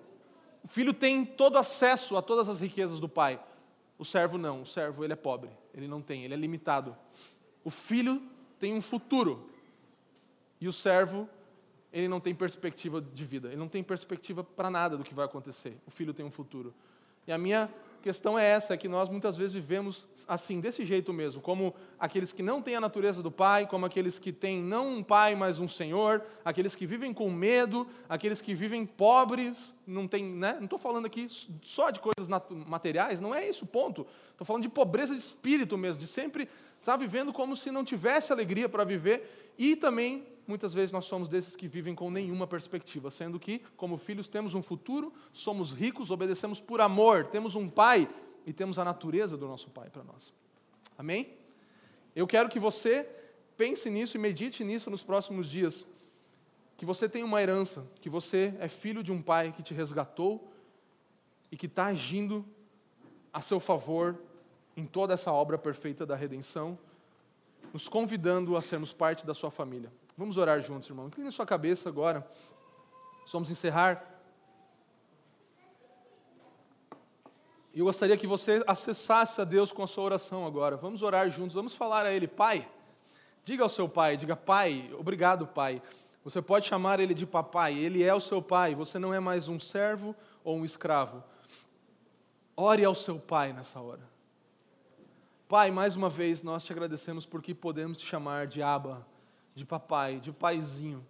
O 0.62 0.68
filho 0.68 0.92
tem 0.92 1.24
todo 1.24 1.56
acesso 1.56 2.18
a 2.18 2.22
todas 2.22 2.50
as 2.50 2.60
riquezas 2.60 3.00
do 3.00 3.08
pai. 3.08 3.42
O 3.98 4.04
servo 4.04 4.36
não, 4.36 4.60
o 4.60 4.66
servo 4.66 5.02
ele 5.02 5.14
é 5.14 5.16
pobre, 5.16 5.48
ele 5.72 5.88
não 5.88 6.02
tem, 6.02 6.22
ele 6.22 6.34
é 6.34 6.36
limitado. 6.36 6.94
O 7.64 7.70
filho 7.70 8.22
tem 8.58 8.74
um 8.74 8.82
futuro 8.82 9.48
e 10.60 10.68
o 10.68 10.72
servo 10.72 11.26
ele 11.92 12.08
não 12.08 12.20
tem 12.20 12.34
perspectiva 12.34 13.00
de 13.00 13.24
vida, 13.24 13.48
ele 13.48 13.56
não 13.56 13.68
tem 13.68 13.82
perspectiva 13.82 14.42
para 14.42 14.70
nada 14.70 14.96
do 14.96 15.04
que 15.04 15.14
vai 15.14 15.24
acontecer. 15.24 15.76
O 15.86 15.90
filho 15.90 16.14
tem 16.14 16.24
um 16.24 16.30
futuro. 16.30 16.74
E 17.26 17.32
a 17.32 17.38
minha 17.38 17.70
questão 18.02 18.36
é 18.36 18.44
essa, 18.44 18.74
é 18.74 18.76
que 18.76 18.88
nós 18.88 19.08
muitas 19.08 19.36
vezes 19.36 19.52
vivemos 19.52 20.08
assim, 20.26 20.60
desse 20.60 20.84
jeito 20.84 21.12
mesmo, 21.12 21.40
como 21.40 21.72
aqueles 21.98 22.32
que 22.32 22.42
não 22.42 22.60
têm 22.60 22.74
a 22.74 22.80
natureza 22.80 23.22
do 23.22 23.30
pai, 23.30 23.64
como 23.64 23.86
aqueles 23.86 24.18
que 24.18 24.32
têm 24.32 24.60
não 24.60 24.88
um 24.96 25.02
pai, 25.04 25.36
mas 25.36 25.60
um 25.60 25.68
senhor, 25.68 26.20
aqueles 26.44 26.74
que 26.74 26.84
vivem 26.84 27.14
com 27.14 27.30
medo, 27.30 27.86
aqueles 28.08 28.42
que 28.42 28.54
vivem 28.54 28.84
pobres, 28.84 29.72
não 29.86 30.08
tem, 30.08 30.24
né? 30.24 30.54
Não 30.54 30.64
estou 30.64 30.78
falando 30.80 31.06
aqui 31.06 31.28
só 31.62 31.90
de 31.90 32.00
coisas 32.00 32.28
materiais, 32.66 33.20
não 33.20 33.32
é 33.32 33.48
isso, 33.48 33.64
ponto. 33.64 34.04
Estou 34.32 34.44
falando 34.44 34.62
de 34.62 34.68
pobreza 34.68 35.14
de 35.14 35.20
espírito 35.20 35.78
mesmo, 35.78 36.00
de 36.00 36.08
sempre 36.08 36.48
estar 36.80 36.96
vivendo 36.96 37.32
como 37.32 37.56
se 37.56 37.70
não 37.70 37.84
tivesse 37.84 38.32
alegria 38.32 38.68
para 38.68 38.82
viver 38.82 39.52
e 39.56 39.76
também 39.76 40.26
muitas 40.46 40.74
vezes 40.74 40.92
nós 40.92 41.04
somos 41.04 41.28
desses 41.28 41.56
que 41.56 41.68
vivem 41.68 41.94
com 41.94 42.10
nenhuma 42.10 42.46
perspectiva, 42.46 43.10
sendo 43.10 43.38
que, 43.38 43.60
como 43.76 43.96
filhos, 43.96 44.28
temos 44.28 44.54
um 44.54 44.62
futuro, 44.62 45.12
somos 45.32 45.70
ricos, 45.70 46.10
obedecemos 46.10 46.60
por 46.60 46.80
amor, 46.80 47.26
temos 47.26 47.54
um 47.54 47.68
pai 47.68 48.08
e 48.46 48.52
temos 48.52 48.78
a 48.78 48.84
natureza 48.84 49.36
do 49.36 49.46
nosso 49.46 49.70
pai 49.70 49.88
para 49.90 50.02
nós. 50.02 50.32
Amém? 50.98 51.34
Eu 52.14 52.26
quero 52.26 52.48
que 52.48 52.58
você 52.58 53.08
pense 53.56 53.88
nisso 53.88 54.16
e 54.16 54.20
medite 54.20 54.64
nisso 54.64 54.90
nos 54.90 55.02
próximos 55.02 55.48
dias. 55.48 55.86
Que 56.76 56.84
você 56.84 57.08
tem 57.08 57.22
uma 57.22 57.40
herança, 57.40 57.86
que 58.00 58.10
você 58.10 58.54
é 58.58 58.68
filho 58.68 59.02
de 59.02 59.12
um 59.12 59.22
pai 59.22 59.52
que 59.52 59.62
te 59.62 59.72
resgatou 59.72 60.52
e 61.50 61.56
que 61.56 61.66
está 61.66 61.86
agindo 61.86 62.44
a 63.32 63.40
seu 63.40 63.60
favor 63.60 64.18
em 64.76 64.84
toda 64.84 65.14
essa 65.14 65.32
obra 65.32 65.56
perfeita 65.56 66.04
da 66.04 66.16
redenção, 66.16 66.78
nos 67.72 67.88
convidando 67.88 68.56
a 68.56 68.62
sermos 68.62 68.92
parte 68.92 69.24
da 69.26 69.34
sua 69.34 69.50
família. 69.50 69.92
Vamos 70.16 70.36
orar 70.36 70.60
juntos, 70.60 70.88
irmão. 70.88 71.06
Incline 71.06 71.30
sua 71.32 71.46
cabeça 71.46 71.88
agora. 71.88 72.26
Vamos 73.32 73.50
encerrar. 73.50 74.08
Eu 77.74 77.86
gostaria 77.86 78.16
que 78.16 78.26
você 78.26 78.62
acessasse 78.66 79.40
a 79.40 79.44
Deus 79.44 79.72
com 79.72 79.82
a 79.82 79.86
sua 79.86 80.04
oração 80.04 80.46
agora. 80.46 80.76
Vamos 80.76 81.02
orar 81.02 81.30
juntos, 81.30 81.54
vamos 81.54 81.74
falar 81.74 82.04
a 82.04 82.12
Ele, 82.12 82.28
Pai. 82.28 82.68
Diga 83.44 83.64
ao 83.64 83.68
seu 83.68 83.88
pai, 83.88 84.16
diga, 84.16 84.36
Pai, 84.36 84.94
obrigado, 84.96 85.46
Pai. 85.46 85.82
Você 86.24 86.40
pode 86.40 86.66
chamar 86.66 87.00
ele 87.00 87.14
de 87.14 87.26
papai, 87.26 87.76
ele 87.76 88.02
é 88.02 88.14
o 88.14 88.20
seu 88.20 88.40
pai, 88.40 88.74
você 88.76 88.96
não 88.98 89.12
é 89.12 89.18
mais 89.18 89.48
um 89.48 89.58
servo 89.58 90.14
ou 90.44 90.56
um 90.56 90.64
escravo. 90.64 91.22
Ore 92.56 92.84
ao 92.84 92.94
seu 92.94 93.18
pai 93.18 93.52
nessa 93.52 93.80
hora. 93.80 94.08
Pai, 95.48 95.72
mais 95.72 95.96
uma 95.96 96.08
vez 96.08 96.42
nós 96.42 96.62
te 96.62 96.72
agradecemos 96.72 97.26
porque 97.26 97.52
podemos 97.54 97.98
te 97.98 98.06
chamar 98.06 98.46
de 98.46 98.62
Abba, 98.62 99.04
de 99.54 99.64
papai, 99.64 100.20
de 100.20 100.32
paizinho. 100.32 101.06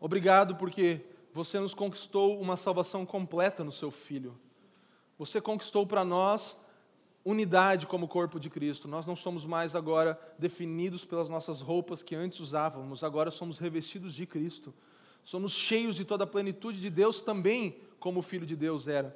Obrigado 0.00 0.56
porque 0.56 1.04
você 1.32 1.60
nos 1.60 1.74
conquistou 1.74 2.40
uma 2.40 2.56
salvação 2.56 3.04
completa 3.04 3.62
no 3.62 3.72
seu 3.72 3.90
filho. 3.90 4.38
Você 5.18 5.40
conquistou 5.40 5.86
para 5.86 6.04
nós 6.04 6.56
unidade 7.24 7.86
como 7.86 8.08
corpo 8.08 8.40
de 8.40 8.48
Cristo. 8.48 8.88
Nós 8.88 9.04
não 9.04 9.14
somos 9.14 9.44
mais 9.44 9.76
agora 9.76 10.18
definidos 10.38 11.04
pelas 11.04 11.28
nossas 11.28 11.60
roupas 11.60 12.02
que 12.02 12.16
antes 12.16 12.40
usávamos, 12.40 13.04
agora 13.04 13.30
somos 13.30 13.58
revestidos 13.58 14.14
de 14.14 14.26
Cristo. 14.26 14.74
Somos 15.22 15.52
cheios 15.52 15.94
de 15.96 16.04
toda 16.04 16.24
a 16.24 16.26
plenitude 16.26 16.80
de 16.80 16.88
Deus 16.88 17.20
também, 17.20 17.78
como 17.98 18.20
o 18.20 18.22
filho 18.22 18.46
de 18.46 18.56
Deus 18.56 18.88
era. 18.88 19.14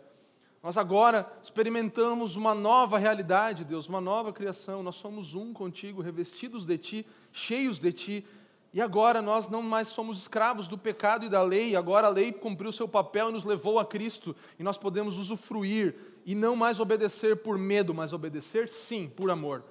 Nós 0.64 0.78
agora 0.78 1.30
experimentamos 1.42 2.36
uma 2.36 2.54
nova 2.54 2.96
realidade, 2.96 3.66
Deus, 3.66 3.86
uma 3.86 4.00
nova 4.00 4.32
criação. 4.32 4.82
Nós 4.82 4.96
somos 4.96 5.34
um 5.34 5.52
contigo, 5.52 6.00
revestidos 6.00 6.64
de 6.64 6.78
Ti, 6.78 7.06
cheios 7.30 7.78
de 7.78 7.92
Ti. 7.92 8.26
E 8.72 8.80
agora 8.80 9.20
nós 9.20 9.46
não 9.46 9.60
mais 9.60 9.88
somos 9.88 10.16
escravos 10.16 10.66
do 10.66 10.78
pecado 10.78 11.26
e 11.26 11.28
da 11.28 11.42
lei, 11.42 11.76
agora 11.76 12.06
a 12.06 12.10
lei 12.10 12.32
cumpriu 12.32 12.72
seu 12.72 12.88
papel 12.88 13.28
e 13.28 13.32
nos 13.32 13.44
levou 13.44 13.78
a 13.78 13.84
Cristo, 13.84 14.34
e 14.58 14.62
nós 14.62 14.78
podemos 14.78 15.18
usufruir 15.18 15.96
e 16.24 16.34
não 16.34 16.56
mais 16.56 16.80
obedecer 16.80 17.36
por 17.42 17.58
medo, 17.58 17.92
mas 17.92 18.14
obedecer 18.14 18.66
sim, 18.66 19.06
por 19.06 19.30
amor. 19.30 19.62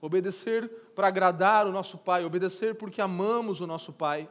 Obedecer 0.00 0.66
para 0.96 1.08
agradar 1.08 1.66
o 1.66 1.72
nosso 1.72 1.98
Pai, 1.98 2.24
obedecer 2.24 2.74
porque 2.74 3.02
amamos 3.02 3.60
o 3.60 3.66
nosso 3.66 3.92
Pai. 3.92 4.26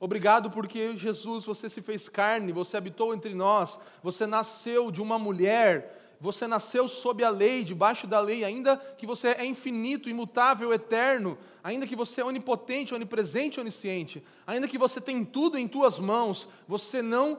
Obrigado 0.00 0.50
porque 0.50 0.96
Jesus, 0.96 1.44
você 1.44 1.68
se 1.68 1.82
fez 1.82 2.08
carne, 2.08 2.52
você 2.52 2.76
habitou 2.76 3.12
entre 3.12 3.34
nós, 3.34 3.78
você 4.00 4.26
nasceu 4.26 4.92
de 4.92 5.02
uma 5.02 5.18
mulher, 5.18 6.16
você 6.20 6.46
nasceu 6.46 6.86
sob 6.86 7.24
a 7.24 7.30
lei, 7.30 7.64
debaixo 7.64 8.06
da 8.06 8.20
lei, 8.20 8.44
ainda 8.44 8.76
que 8.76 9.06
você 9.06 9.28
é 9.28 9.44
infinito, 9.44 10.08
imutável, 10.08 10.72
eterno, 10.72 11.36
ainda 11.64 11.86
que 11.86 11.96
você 11.96 12.20
é 12.20 12.24
onipotente, 12.24 12.94
onipresente, 12.94 13.58
onisciente, 13.58 14.22
ainda 14.46 14.68
que 14.68 14.78
você 14.78 15.00
tem 15.00 15.24
tudo 15.24 15.58
em 15.58 15.66
tuas 15.66 15.98
mãos, 15.98 16.48
você 16.66 17.02
não 17.02 17.38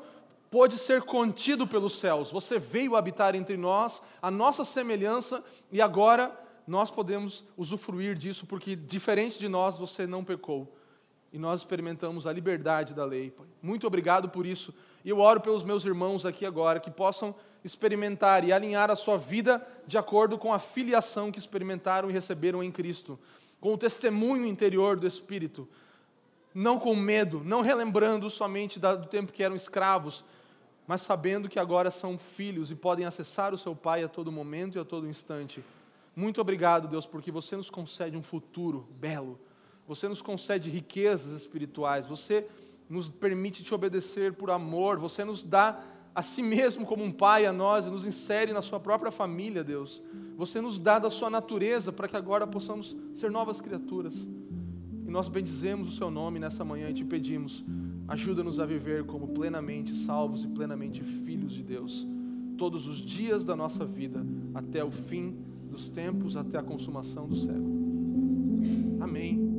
pode 0.52 0.78
ser 0.78 1.04
contido 1.04 1.66
pelos 1.66 1.98
céus. 1.98 2.32
Você 2.32 2.60
veio 2.60 2.96
habitar 2.96 3.36
entre 3.36 3.56
nós, 3.56 4.02
a 4.22 4.30
nossa 4.30 4.66
semelhança, 4.66 5.44
e 5.72 5.82
agora 5.82 6.38
nós 6.68 6.92
podemos 6.92 7.46
usufruir 7.58 8.16
disso, 8.16 8.46
porque 8.46 8.76
diferente 8.76 9.40
de 9.40 9.48
nós, 9.48 9.78
você 9.78 10.06
não 10.06 10.26
pecou 10.26 10.79
e 11.32 11.38
nós 11.38 11.62
experimentamos 11.62 12.26
a 12.26 12.34
liberdade 12.34 12.94
da 12.94 13.06
lei. 13.06 13.30
Pai. 13.30 13.46
Muito 13.62 13.86
obrigado 13.86 14.30
por 14.30 14.46
isso. 14.46 14.74
E 15.06 15.10
eu 15.10 15.20
oro 15.20 15.40
pelos 15.40 15.64
meus 15.64 15.86
irmãos 15.86 16.26
aqui 16.26 16.46
agora, 16.46 16.80
que 16.80 16.90
possam 16.90 17.36
experimentar 17.64 18.44
e 18.44 18.52
alinhar 18.52 18.90
a 18.90 18.96
sua 18.96 19.18
vida 19.18 19.66
de 19.86 19.98
acordo 19.98 20.38
com 20.38 20.54
a 20.54 20.60
filiação 20.60 21.32
que 21.32 21.40
experimentaram 21.40 22.10
e 22.10 22.14
receberam 22.14 22.64
em 22.64 22.72
Cristo, 22.72 23.20
com 23.60 23.74
o 23.74 23.78
testemunho 23.78 24.46
interior 24.46 24.98
do 24.98 25.06
Espírito, 25.06 25.68
não 26.54 26.80
com 26.80 26.96
medo, 26.96 27.42
não 27.44 27.62
relembrando 27.62 28.30
somente 28.30 28.80
do 28.80 29.06
tempo 29.06 29.32
que 29.32 29.44
eram 29.44 29.56
escravos, 29.56 30.24
mas 30.88 31.02
sabendo 31.02 31.48
que 31.48 31.60
agora 31.60 31.92
são 31.92 32.18
filhos 32.18 32.72
e 32.72 32.76
podem 32.76 33.06
acessar 33.06 33.54
o 33.54 33.58
seu 33.58 33.76
Pai 33.76 34.04
a 34.04 34.08
todo 34.08 34.32
momento 34.32 34.78
e 34.78 34.82
a 34.82 34.86
todo 34.86 35.08
instante. 35.08 35.64
Muito 36.16 36.42
obrigado, 36.42 36.88
Deus, 36.88 37.06
porque 37.06 37.32
você 37.32 37.56
nos 37.56 37.70
concede 37.70 38.18
um 38.18 38.24
futuro 38.24 38.88
belo 38.92 39.40
você 39.90 40.08
nos 40.08 40.22
concede 40.22 40.70
riquezas 40.70 41.34
espirituais, 41.34 42.06
você 42.06 42.46
nos 42.88 43.10
permite 43.10 43.64
te 43.64 43.74
obedecer 43.74 44.34
por 44.34 44.52
amor, 44.52 45.00
você 45.00 45.26
nos 45.26 45.44
dá 45.44 45.82
a 46.14 46.22
si 46.22 46.44
mesmo 46.44 46.86
como 46.86 47.04
um 47.04 47.12
pai 47.12 47.48
a 47.48 47.52
nós 47.52 47.88
e 47.88 47.90
nos 47.90 48.06
insere 48.06 48.54
na 48.54 48.62
sua 48.62 48.80
própria 48.80 49.12
família, 49.12 49.64
Deus. 49.64 50.04
você 50.38 50.62
nos 50.62 50.78
dá 50.78 51.00
da 51.00 51.10
sua 51.10 51.28
natureza 51.28 51.92
para 51.92 52.08
que 52.08 52.16
agora 52.16 52.46
possamos 52.46 52.96
ser 53.16 53.32
novas 53.32 53.60
criaturas. 53.60 54.28
E 55.08 55.10
nós 55.10 55.28
bendizemos 55.28 55.88
o 55.88 55.92
seu 55.92 56.12
nome 56.12 56.38
nessa 56.38 56.64
manhã 56.64 56.88
e 56.92 56.94
te 56.94 57.04
pedimos, 57.04 57.66
ajuda-nos 58.08 58.60
a 58.60 58.68
viver 58.68 59.06
como 59.06 59.30
plenamente 59.30 59.92
salvos 59.96 60.44
e 60.44 60.48
plenamente 60.50 61.04
filhos 61.04 61.52
de 61.52 61.64
Deus, 61.64 62.06
todos 62.60 62.86
os 62.86 63.00
dias 63.00 63.44
da 63.44 63.56
nossa 63.56 63.84
vida, 63.86 64.24
até 64.54 64.84
o 64.84 64.92
fim 64.92 65.36
dos 65.68 65.90
tempos, 65.90 66.36
até 66.38 66.60
a 66.60 66.64
consumação 66.64 67.28
do 67.28 67.36
século. 67.36 67.80
Amém. 69.02 69.59